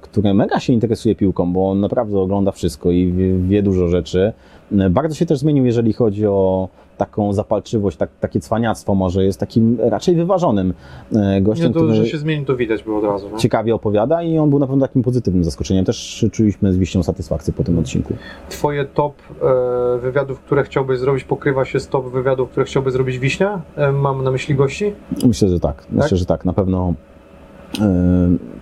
[0.00, 3.12] który mega się interesuje piłką, bo on naprawdę ogląda wszystko i
[3.48, 4.32] wie, dużo rzeczy.
[4.78, 9.40] E, Bardzo się też zmienił, jeżeli chodzi o taką zapalczywość, tak, takie cwaniactwo może, jest
[9.40, 10.74] takim raczej wyważonym
[11.14, 13.30] e, gościem, Nie, to, że się zmieni, to widać było od razu.
[13.30, 13.38] Nie?
[13.38, 15.84] ciekawie opowiada i on był na pewno takim pozytywnym zaskoczeniem.
[15.84, 18.14] Też czuliśmy z Wiśnią satysfakcję po tym odcinku.
[18.48, 23.18] Twoje top e, wywiadów, które chciałbyś zrobić, pokrywa się z top wywiadów, które chciałby zrobić
[23.18, 23.62] Wiśnia?
[23.76, 24.92] E, mam na myśli gości?
[25.26, 25.86] Myślę, że tak.
[25.90, 26.44] Myślę, że tak.
[26.44, 26.94] Na pewno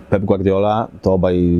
[0.09, 1.59] Pep Guardiola, to obaj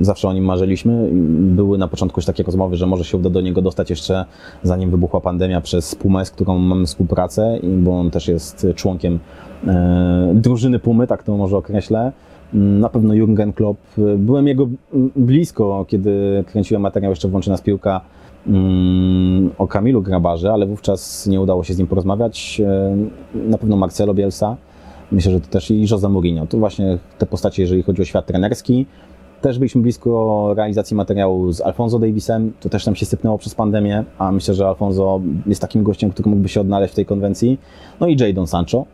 [0.00, 1.08] e, zawsze o nim marzyliśmy.
[1.40, 4.24] Były na początku już takie rozmowy, że może się uda do niego dostać jeszcze
[4.62, 9.18] zanim wybuchła pandemia przez Pumę, z którą mamy współpracę, bo on też jest członkiem
[9.66, 12.12] e, drużyny Pumy, tak to może określę.
[12.54, 13.80] Mm, Na pewno Jurgen Klopp.
[14.18, 14.68] Byłem jego
[15.16, 18.00] blisko, kiedy kręciłem materiał jeszcze włączy nas piłka
[18.46, 22.60] mm, o Kamilu Grabarze, ale wówczas nie udało się z nim porozmawiać.
[22.64, 22.96] E,
[23.48, 24.56] Na pewno Marcelo Bielsa.
[25.12, 26.46] Myślę, że to też i Jose Mourinho.
[26.46, 28.86] To właśnie te postacie, jeżeli chodzi o świat trenerski.
[29.40, 32.52] Też byliśmy blisko realizacji materiału z Alfonso Davisem.
[32.60, 36.30] To też nam się sypnęło przez pandemię, a myślę, że Alfonso jest takim gościem, który
[36.30, 37.58] mógłby się odnaleźć w tej konwencji.
[38.00, 38.84] No i Jadon Sancho.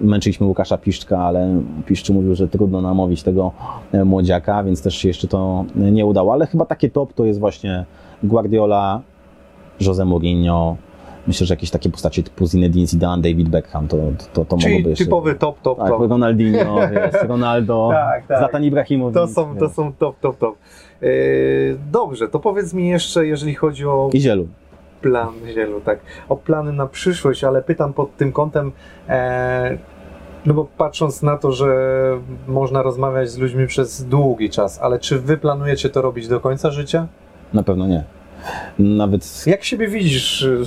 [0.00, 3.52] Męczyliśmy Łukasza Piszczka, ale Piszczy mówił, że trudno namówić tego
[3.92, 6.32] e, młodziaka, więc też się jeszcze to nie udało.
[6.32, 7.84] Ale chyba takie top to jest właśnie
[8.22, 9.00] Guardiola,
[9.80, 10.76] Jose Mourinho.
[11.26, 13.96] Myślę, że jakieś takie postacie typu Zinedine Zidane, David Beckham, to,
[14.32, 15.04] to, to Czyli mogłoby jeszcze...
[15.04, 16.10] typowy top, top, Tak, top.
[16.10, 18.38] Ronaldinho, wiesz, Ronaldo, Tak, tak.
[18.38, 19.14] Zlatan Ibrahimovic.
[19.14, 20.56] To są, to są top, top, top.
[21.02, 21.08] Yy,
[21.92, 24.48] dobrze, to powiedz mi jeszcze, jeżeli chodzi o I Zielu.
[25.00, 25.98] plan Zielu, tak,
[26.28, 28.72] o plany na przyszłość, ale pytam pod tym kątem,
[29.08, 29.78] e,
[30.46, 31.76] no bo patrząc na to, że
[32.48, 36.70] można rozmawiać z ludźmi przez długi czas, ale czy wy planujecie to robić do końca
[36.70, 37.06] życia?
[37.54, 38.04] Na pewno nie.
[38.78, 40.58] Nawet Jak siebie widzisz, y,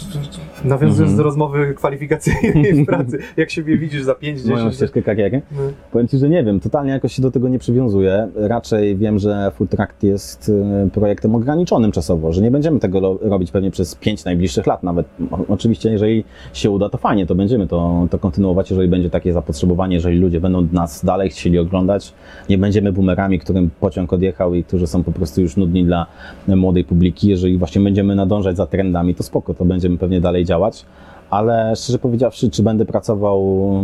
[0.64, 1.18] nawiązując Mhm.
[1.18, 5.58] do rozmowy kwalifikacyjnej w pracy, jak siebie widzisz za 5, 10 moją ścieżkę kariery, No.
[5.92, 8.28] powiem Ci, że nie wiem, totalnie jakoś się do tego nie przywiązuję.
[8.36, 13.52] Raczej wiem, że Full Tract jest y, projektem ograniczonym czasowo, że nie będziemy tego robić
[13.52, 15.06] pewnie przez pięć najbliższych lat nawet.
[15.48, 16.24] Oczywiście, jeżeli
[16.54, 20.40] się uda, to fajnie, to będziemy to, to kontynuować, jeżeli będzie takie zapotrzebowanie, jeżeli ludzie
[20.42, 22.14] będą nas dalej chcieli oglądać.
[22.50, 26.06] Nie będziemy boomerami, którym pociąg odjechał i którzy są po prostu już nudni dla
[26.48, 27.28] młodej publiki.
[27.30, 30.86] Jeżeli właśnie będziemy nadążać za trendami, to spoko, to będziemy pewnie dalej działać.
[31.30, 33.41] Ale szczerze powiedziawszy, czy będę pracował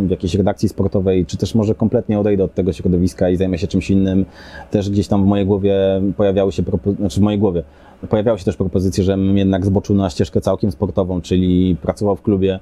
[0.08, 3.68] w jakiejś redakcji sportowej, czy też może kompletnie odejdę od tego środowiska i zajmę się
[3.68, 4.26] czymś innym,
[4.72, 5.76] też gdzieś tam w mojej głowie
[6.18, 6.64] pojawiały się,
[7.00, 7.64] znaczy w mojej głowie,
[8.10, 12.60] pojawiały się też propozycje, żebym jednak zboczył na ścieżkę całkiem sportową, czyli pracował w klubie,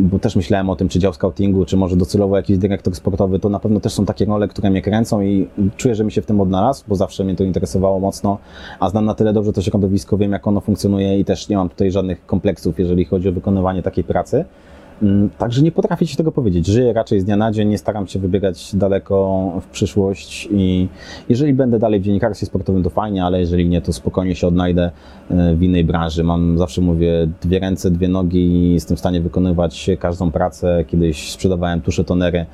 [0.00, 3.48] bo też myślałem o tym, czy dział scoutingu, czy może docelowo jakiś dyrektor sportowy, to
[3.48, 6.26] na pewno też są takie role, które mnie kręcą i czuję, że mi się w
[6.26, 8.38] tym odnalazł, bo zawsze mnie to interesowało mocno,
[8.80, 11.68] a znam na tyle dobrze to środowisko, wiem jak ono funkcjonuje i też nie mam
[11.68, 14.44] tutaj żadnych kompleksów, jeżeli chodzi o wykonywanie takiej pracy.
[15.02, 16.66] Mm, Także nie potrafię Ci tego powiedzieć.
[16.66, 20.88] Żyję raczej z dnia na dzień, nie staram się wybiegać daleko w przyszłość i
[21.28, 24.90] jeżeli będę dalej w dziennikarstwie sportowym, to fajnie, ale jeżeli nie, to spokojnie się odnajdę
[25.30, 26.24] e, w innej branży.
[26.24, 30.84] Mam, zawsze mówię, dwie ręce, dwie nogi i jestem w stanie wykonywać każdą pracę.
[30.86, 32.46] Kiedyś sprzedawałem tusze tonery e,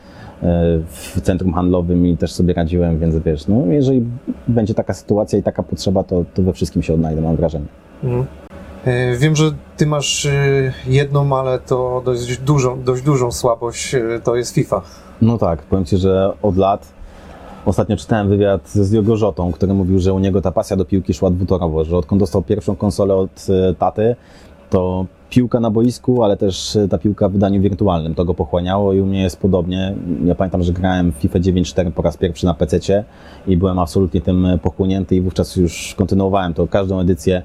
[0.88, 4.04] w centrum handlowym i też sobie radziłem, więc wiesz, no jeżeli
[4.48, 7.66] będzie taka sytuacja i taka potrzeba, to, to we wszystkim się odnajdę, mam wrażenie.
[8.04, 8.45] Mhm.
[8.86, 14.20] E, Wiem, że ty masz e, jedną, ale to dość dużą, dość dużą słabość, e,
[14.24, 14.82] to jest FIFA.
[15.22, 16.92] No tak, powiem Ci, że od lat
[17.64, 21.14] ostatnio czytałem wywiad z Diogo Rzotą, który mówił, że u niego ta pasja do piłki
[21.14, 23.46] szła dwutorowo, że odkąd dostał pierwszą konsolę od
[23.78, 24.16] taty,
[24.70, 29.00] to piłka na boisku, ale też ta piłka w wydaniu wirtualnym, to go pochłaniało i
[29.00, 29.94] u mnie jest podobnie.
[30.24, 33.04] Ja pamiętam, że grałem w FIFA 9.4 po raz pierwszy na PC
[33.46, 37.42] i byłem absolutnie tym pochłonięty i wówczas już kontynuowałem to każdą edycję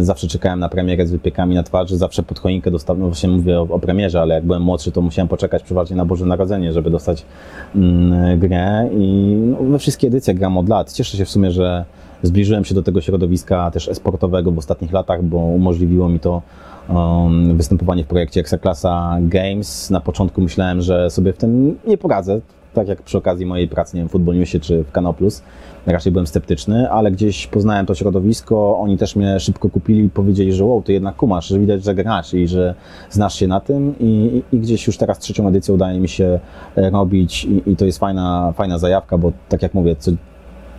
[0.00, 3.60] Zawsze czekałem na premierę z wypiekami na twarzy, zawsze pod choinkę dostałem, no właśnie mówię
[3.60, 6.90] o, o premierze, ale jak byłem młodszy, to musiałem poczekać przeważnie na Boże Narodzenie, żeby
[6.90, 7.26] dostać
[7.74, 10.92] mm, grę i no, we wszystkie edycje gram od lat.
[10.92, 11.84] Cieszę się w sumie, że
[12.22, 16.42] zbliżyłem się do tego środowiska też esportowego w ostatnich latach, bo umożliwiło mi to
[16.88, 19.90] um, występowanie w projekcie Ekstraklasa Games.
[19.90, 22.40] Na początku myślałem, że sobie w tym nie poradzę,
[22.74, 25.42] tak jak przy okazji mojej pracy, nie wiem, w Football Newsie czy w Kanał Plus.
[25.86, 30.52] Raczej byłem sceptyczny, ale gdzieś poznałem to środowisko, oni też mnie szybko kupili i powiedzieli,
[30.52, 32.74] że wow, ty jednak kumasz, że widać, że grasz i że
[33.10, 34.04] znasz się na tym i,
[34.52, 36.40] i, i gdzieś już teraz trzecią edycję udaje mi się
[36.76, 40.10] e, robić i, i to jest fajna, fajna zajawka, bo tak jak mówię, co,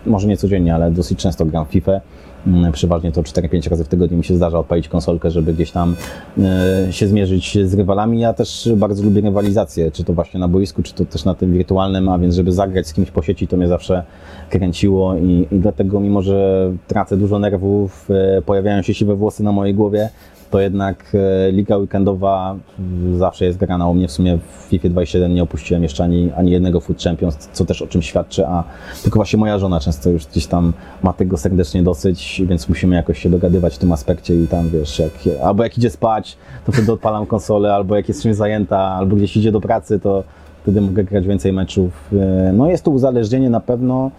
[0.05, 2.01] może nie codziennie, ale dosyć często gram w FIFA.
[2.47, 5.95] Mm, Przeważnie to 4-5 razy w tygodniu mi się zdarza odpalić konsolkę, żeby gdzieś tam
[6.37, 8.19] e, się zmierzyć z rywalami.
[8.19, 11.53] Ja też bardzo lubię rywalizację, czy to właśnie na boisku, czy to też na tym
[11.53, 14.03] wirtualnym, a więc żeby zagrać z kimś po sieci, to mnie zawsze
[14.49, 19.51] kręciło i, i dlatego mimo, że tracę dużo nerwów, e, pojawiają się siwe włosy na
[19.51, 20.09] mojej głowie,
[20.49, 22.55] to jednak e, liga weekendowa
[23.17, 24.07] zawsze jest grana u mnie.
[24.07, 27.81] W sumie w FIFA 27 nie opuściłem jeszcze ani, ani jednego Food Champions, co też
[27.81, 28.63] o czym świadczy, a
[29.03, 30.73] tylko właśnie moja żona często już gdzieś tam
[31.03, 34.99] ma tego serdecznie dosyć, więc musimy jakoś się dogadywać w tym aspekcie i tam wiesz,
[34.99, 35.11] jak,
[35.43, 39.37] albo jak idzie spać, to wtedy odpalam konsolę, albo jak jest czymś zajęta, albo gdzieś
[39.37, 40.23] idzie do pracy, to
[40.63, 42.09] wtedy mogę grać więcej meczów.
[42.13, 44.11] E, No jest to uzależnienie na pewno,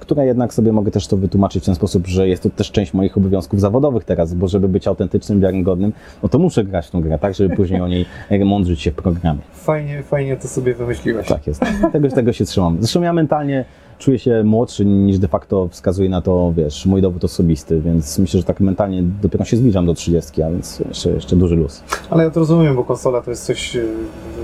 [0.00, 2.94] które jednak sobie mogę też to wytłumaczyć w ten sposób, że jest to też część
[2.94, 7.00] moich obowiązków zawodowych teraz, bo żeby być autentycznym, wiarygodnym, no to muszę grać w tą
[7.00, 9.40] grę, tak, żeby później o niej e, mądrzyć się w programie.
[9.52, 11.26] Fajnie, fajnie to sobie wymyśliłeś.
[11.26, 11.62] Tak jest.
[11.92, 12.76] Tego, tego się trzymam.
[12.80, 13.64] Zresztą ja mentalnie
[13.98, 18.40] czuję się młodszy niż de facto wskazuje na to, wiesz, mój dowód osobisty, więc myślę,
[18.40, 21.82] że tak mentalnie dopiero się zbliżam do 30, a więc jeszcze, jeszcze duży luz.
[22.10, 23.76] Ale ja to rozumiem, bo konsola to jest coś,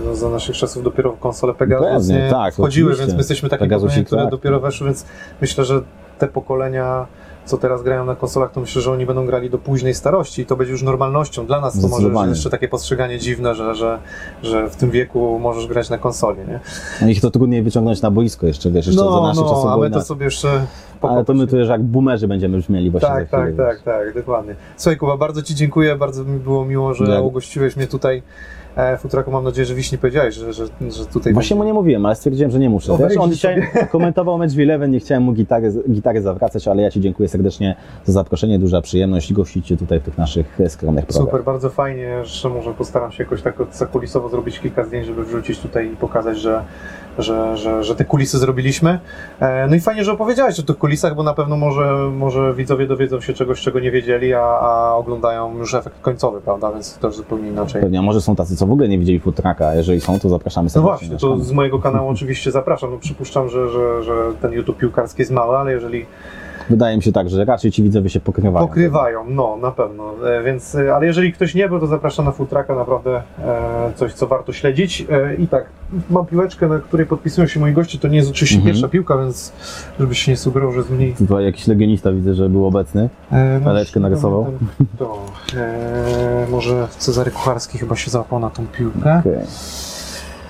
[0.05, 3.07] no, za naszych czasów dopiero konsole Pegasus Pewnie, nie tak, wchodziły, oczywiście.
[3.07, 4.30] więc my jesteśmy takim pokoleniem, które tak.
[4.30, 5.07] dopiero weszły, więc
[5.40, 5.82] myślę, że
[6.18, 7.07] te pokolenia,
[7.51, 10.46] co teraz grają na konsolach, to myślę, że oni będą grali do późnej starości i
[10.46, 11.47] to będzie już normalnością.
[11.47, 13.98] Dla nas to może jeszcze takie postrzeganie dziwne, że, że,
[14.43, 16.60] że w tym wieku możesz grać na konsoli, nie?
[17.02, 19.78] No ich to trudniej wyciągnąć na boisko jeszcze, wiesz, jeszcze za naszych czasów a było
[19.78, 20.66] my to sobie jeszcze
[21.02, 24.55] Ale to my tu już jak boomerzy będziemy brzmieli właśnie Tak, tak, tak, tak, dokładnie.
[24.77, 28.22] Słuchaj Kuba, bardzo Ci dziękuję, bardzo mi było miło, że ugościłeś mnie tutaj
[28.98, 29.30] Futraku.
[29.30, 32.14] Mam nadzieję, że Wiś nie powiedziałeś, że, że, że tutaj Właśnie mu nie mówiłem, ale
[32.14, 32.97] stwierdziłem, że nie muszę.
[32.98, 36.90] Wiesz, on dzisiaj komentował mecz w Eleven, nie chciałem mu gitary, gitary zawracać, ale ja
[36.90, 41.06] Ci dziękuję serdecznie za zaproszenie, duża przyjemność gościć Cię tutaj w tych naszych e, skromnych
[41.06, 41.30] programach.
[41.30, 45.59] Super, bardzo fajnie, że może postaram się jakoś tak zakulisowo zrobić kilka zdjęć, żeby wrzucić
[45.59, 46.64] tutaj i pokazać, że,
[47.18, 48.98] że, że, że te kulisy zrobiliśmy.
[49.40, 52.86] E, No i fajnie, że opowiedziałeś o tych kulisach, bo na pewno może, może widzowie
[52.86, 56.72] dowiedzą się czegoś, czego nie wiedzieli, a, a oglądają już efekt końcowy, prawda?
[56.72, 57.82] Więc to już zupełnie inaczej.
[57.82, 60.28] Pewnie, a może są tacy, co w ogóle nie widzieli futraka, a jeżeli są, to
[60.28, 60.91] zapraszamy No serdecznie.
[60.93, 61.45] właśnie, na to kanał.
[61.45, 62.91] z mojego kanału oczywiście zapraszam.
[62.91, 64.12] No przypuszczam, że, że, że
[64.43, 66.07] ten YouTube piłkarski jest mały, ale jeżeli
[66.70, 68.66] Wydaje mi się tak, że raczej ci widzowie się pokrywają.
[68.66, 70.14] pokrywają, no na pewno.
[70.26, 74.12] E, Więc, e, ale jeżeli ktoś nie był, to zapraszam na Fulltracka, naprawdę e, coś,
[74.12, 75.06] co warto śledzić.
[75.38, 75.66] I tak,
[76.10, 77.98] mam piłeczkę, na której podpisują się moi goście.
[77.98, 78.72] To nie jest oczywiście Mhm.
[78.74, 79.52] pierwsza piłka, więc
[80.01, 81.14] żebyś się nie sugerował, że jest mniej.
[81.14, 83.09] Tutaj jakiś legionista widzę, że był obecny.
[83.32, 84.47] E, Paleczkę narysował?
[84.98, 85.18] To,
[85.56, 89.18] e, może Cezary Kucharski chyba się załapał na tą piłkę.
[89.20, 89.32] Okej.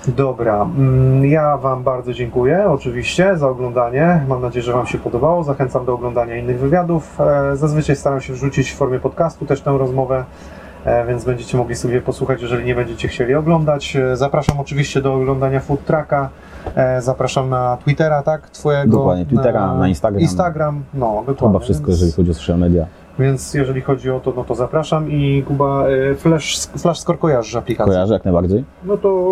[0.07, 4.21] Dobra, mm, ja Wam bardzo dziękuję oczywiście za oglądanie.
[4.27, 5.43] Mam nadzieję, że Wam się podobało.
[5.43, 7.17] Zachęcam do oglądania innych wywiadów.
[7.21, 10.23] E, Zazwyczaj staram się wrzucić w formie podcastu też tę rozmowę,
[10.85, 13.95] e, więc będziecie mogli sobie posłuchać, jeżeli nie będziecie chcieli oglądać.
[13.95, 16.29] E, Zapraszam oczywiście do oglądania Food Trucka.
[16.99, 18.49] Zapraszam na Twittera, tak?
[18.49, 18.97] Twojego.
[18.97, 20.21] Dokładnie, Twittera, na Instagram.
[20.21, 21.47] Instagram, no dokładnie.
[21.47, 22.85] Chyba wszystko, więc- jeżeli chodzi o social media.
[23.19, 27.55] Więc jeżeli chodzi o to, no to zapraszam i Kuba, e, Flash, Flash Score kojarzysz
[27.55, 27.93] aplikację?
[27.93, 28.63] Kojarzę jak najbardziej.
[28.83, 29.31] No to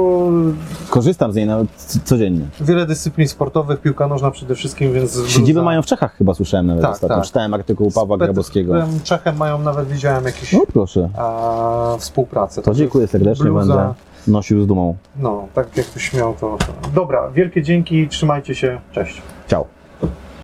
[0.90, 1.70] Korzystam z niej nawet
[2.04, 2.46] codziennie.
[2.62, 5.20] Wiele dyscyplin sportowych, piłka nożna przede wszystkim, więc...
[5.28, 7.16] Siedzibę bluza- mają w Czechach chyba słyszałem nawet Tak, ostatnio.
[7.16, 7.26] tak.
[7.26, 8.74] Czytałem artykuł Pawła z Grabowskiego.
[9.04, 11.10] Czechem mają nawet, widziałem jakieś No proszę.
[11.18, 12.62] a, współpracę.
[12.62, 13.94] To dziękuję serdecznie, bluza- będę
[14.28, 14.96] nosił z dumą.
[15.20, 16.58] No, tak jakbyś miał to...
[16.96, 19.22] Dobra, wielkie dzięki, trzymajcie się, cześć.
[19.48, 19.66] Ciao.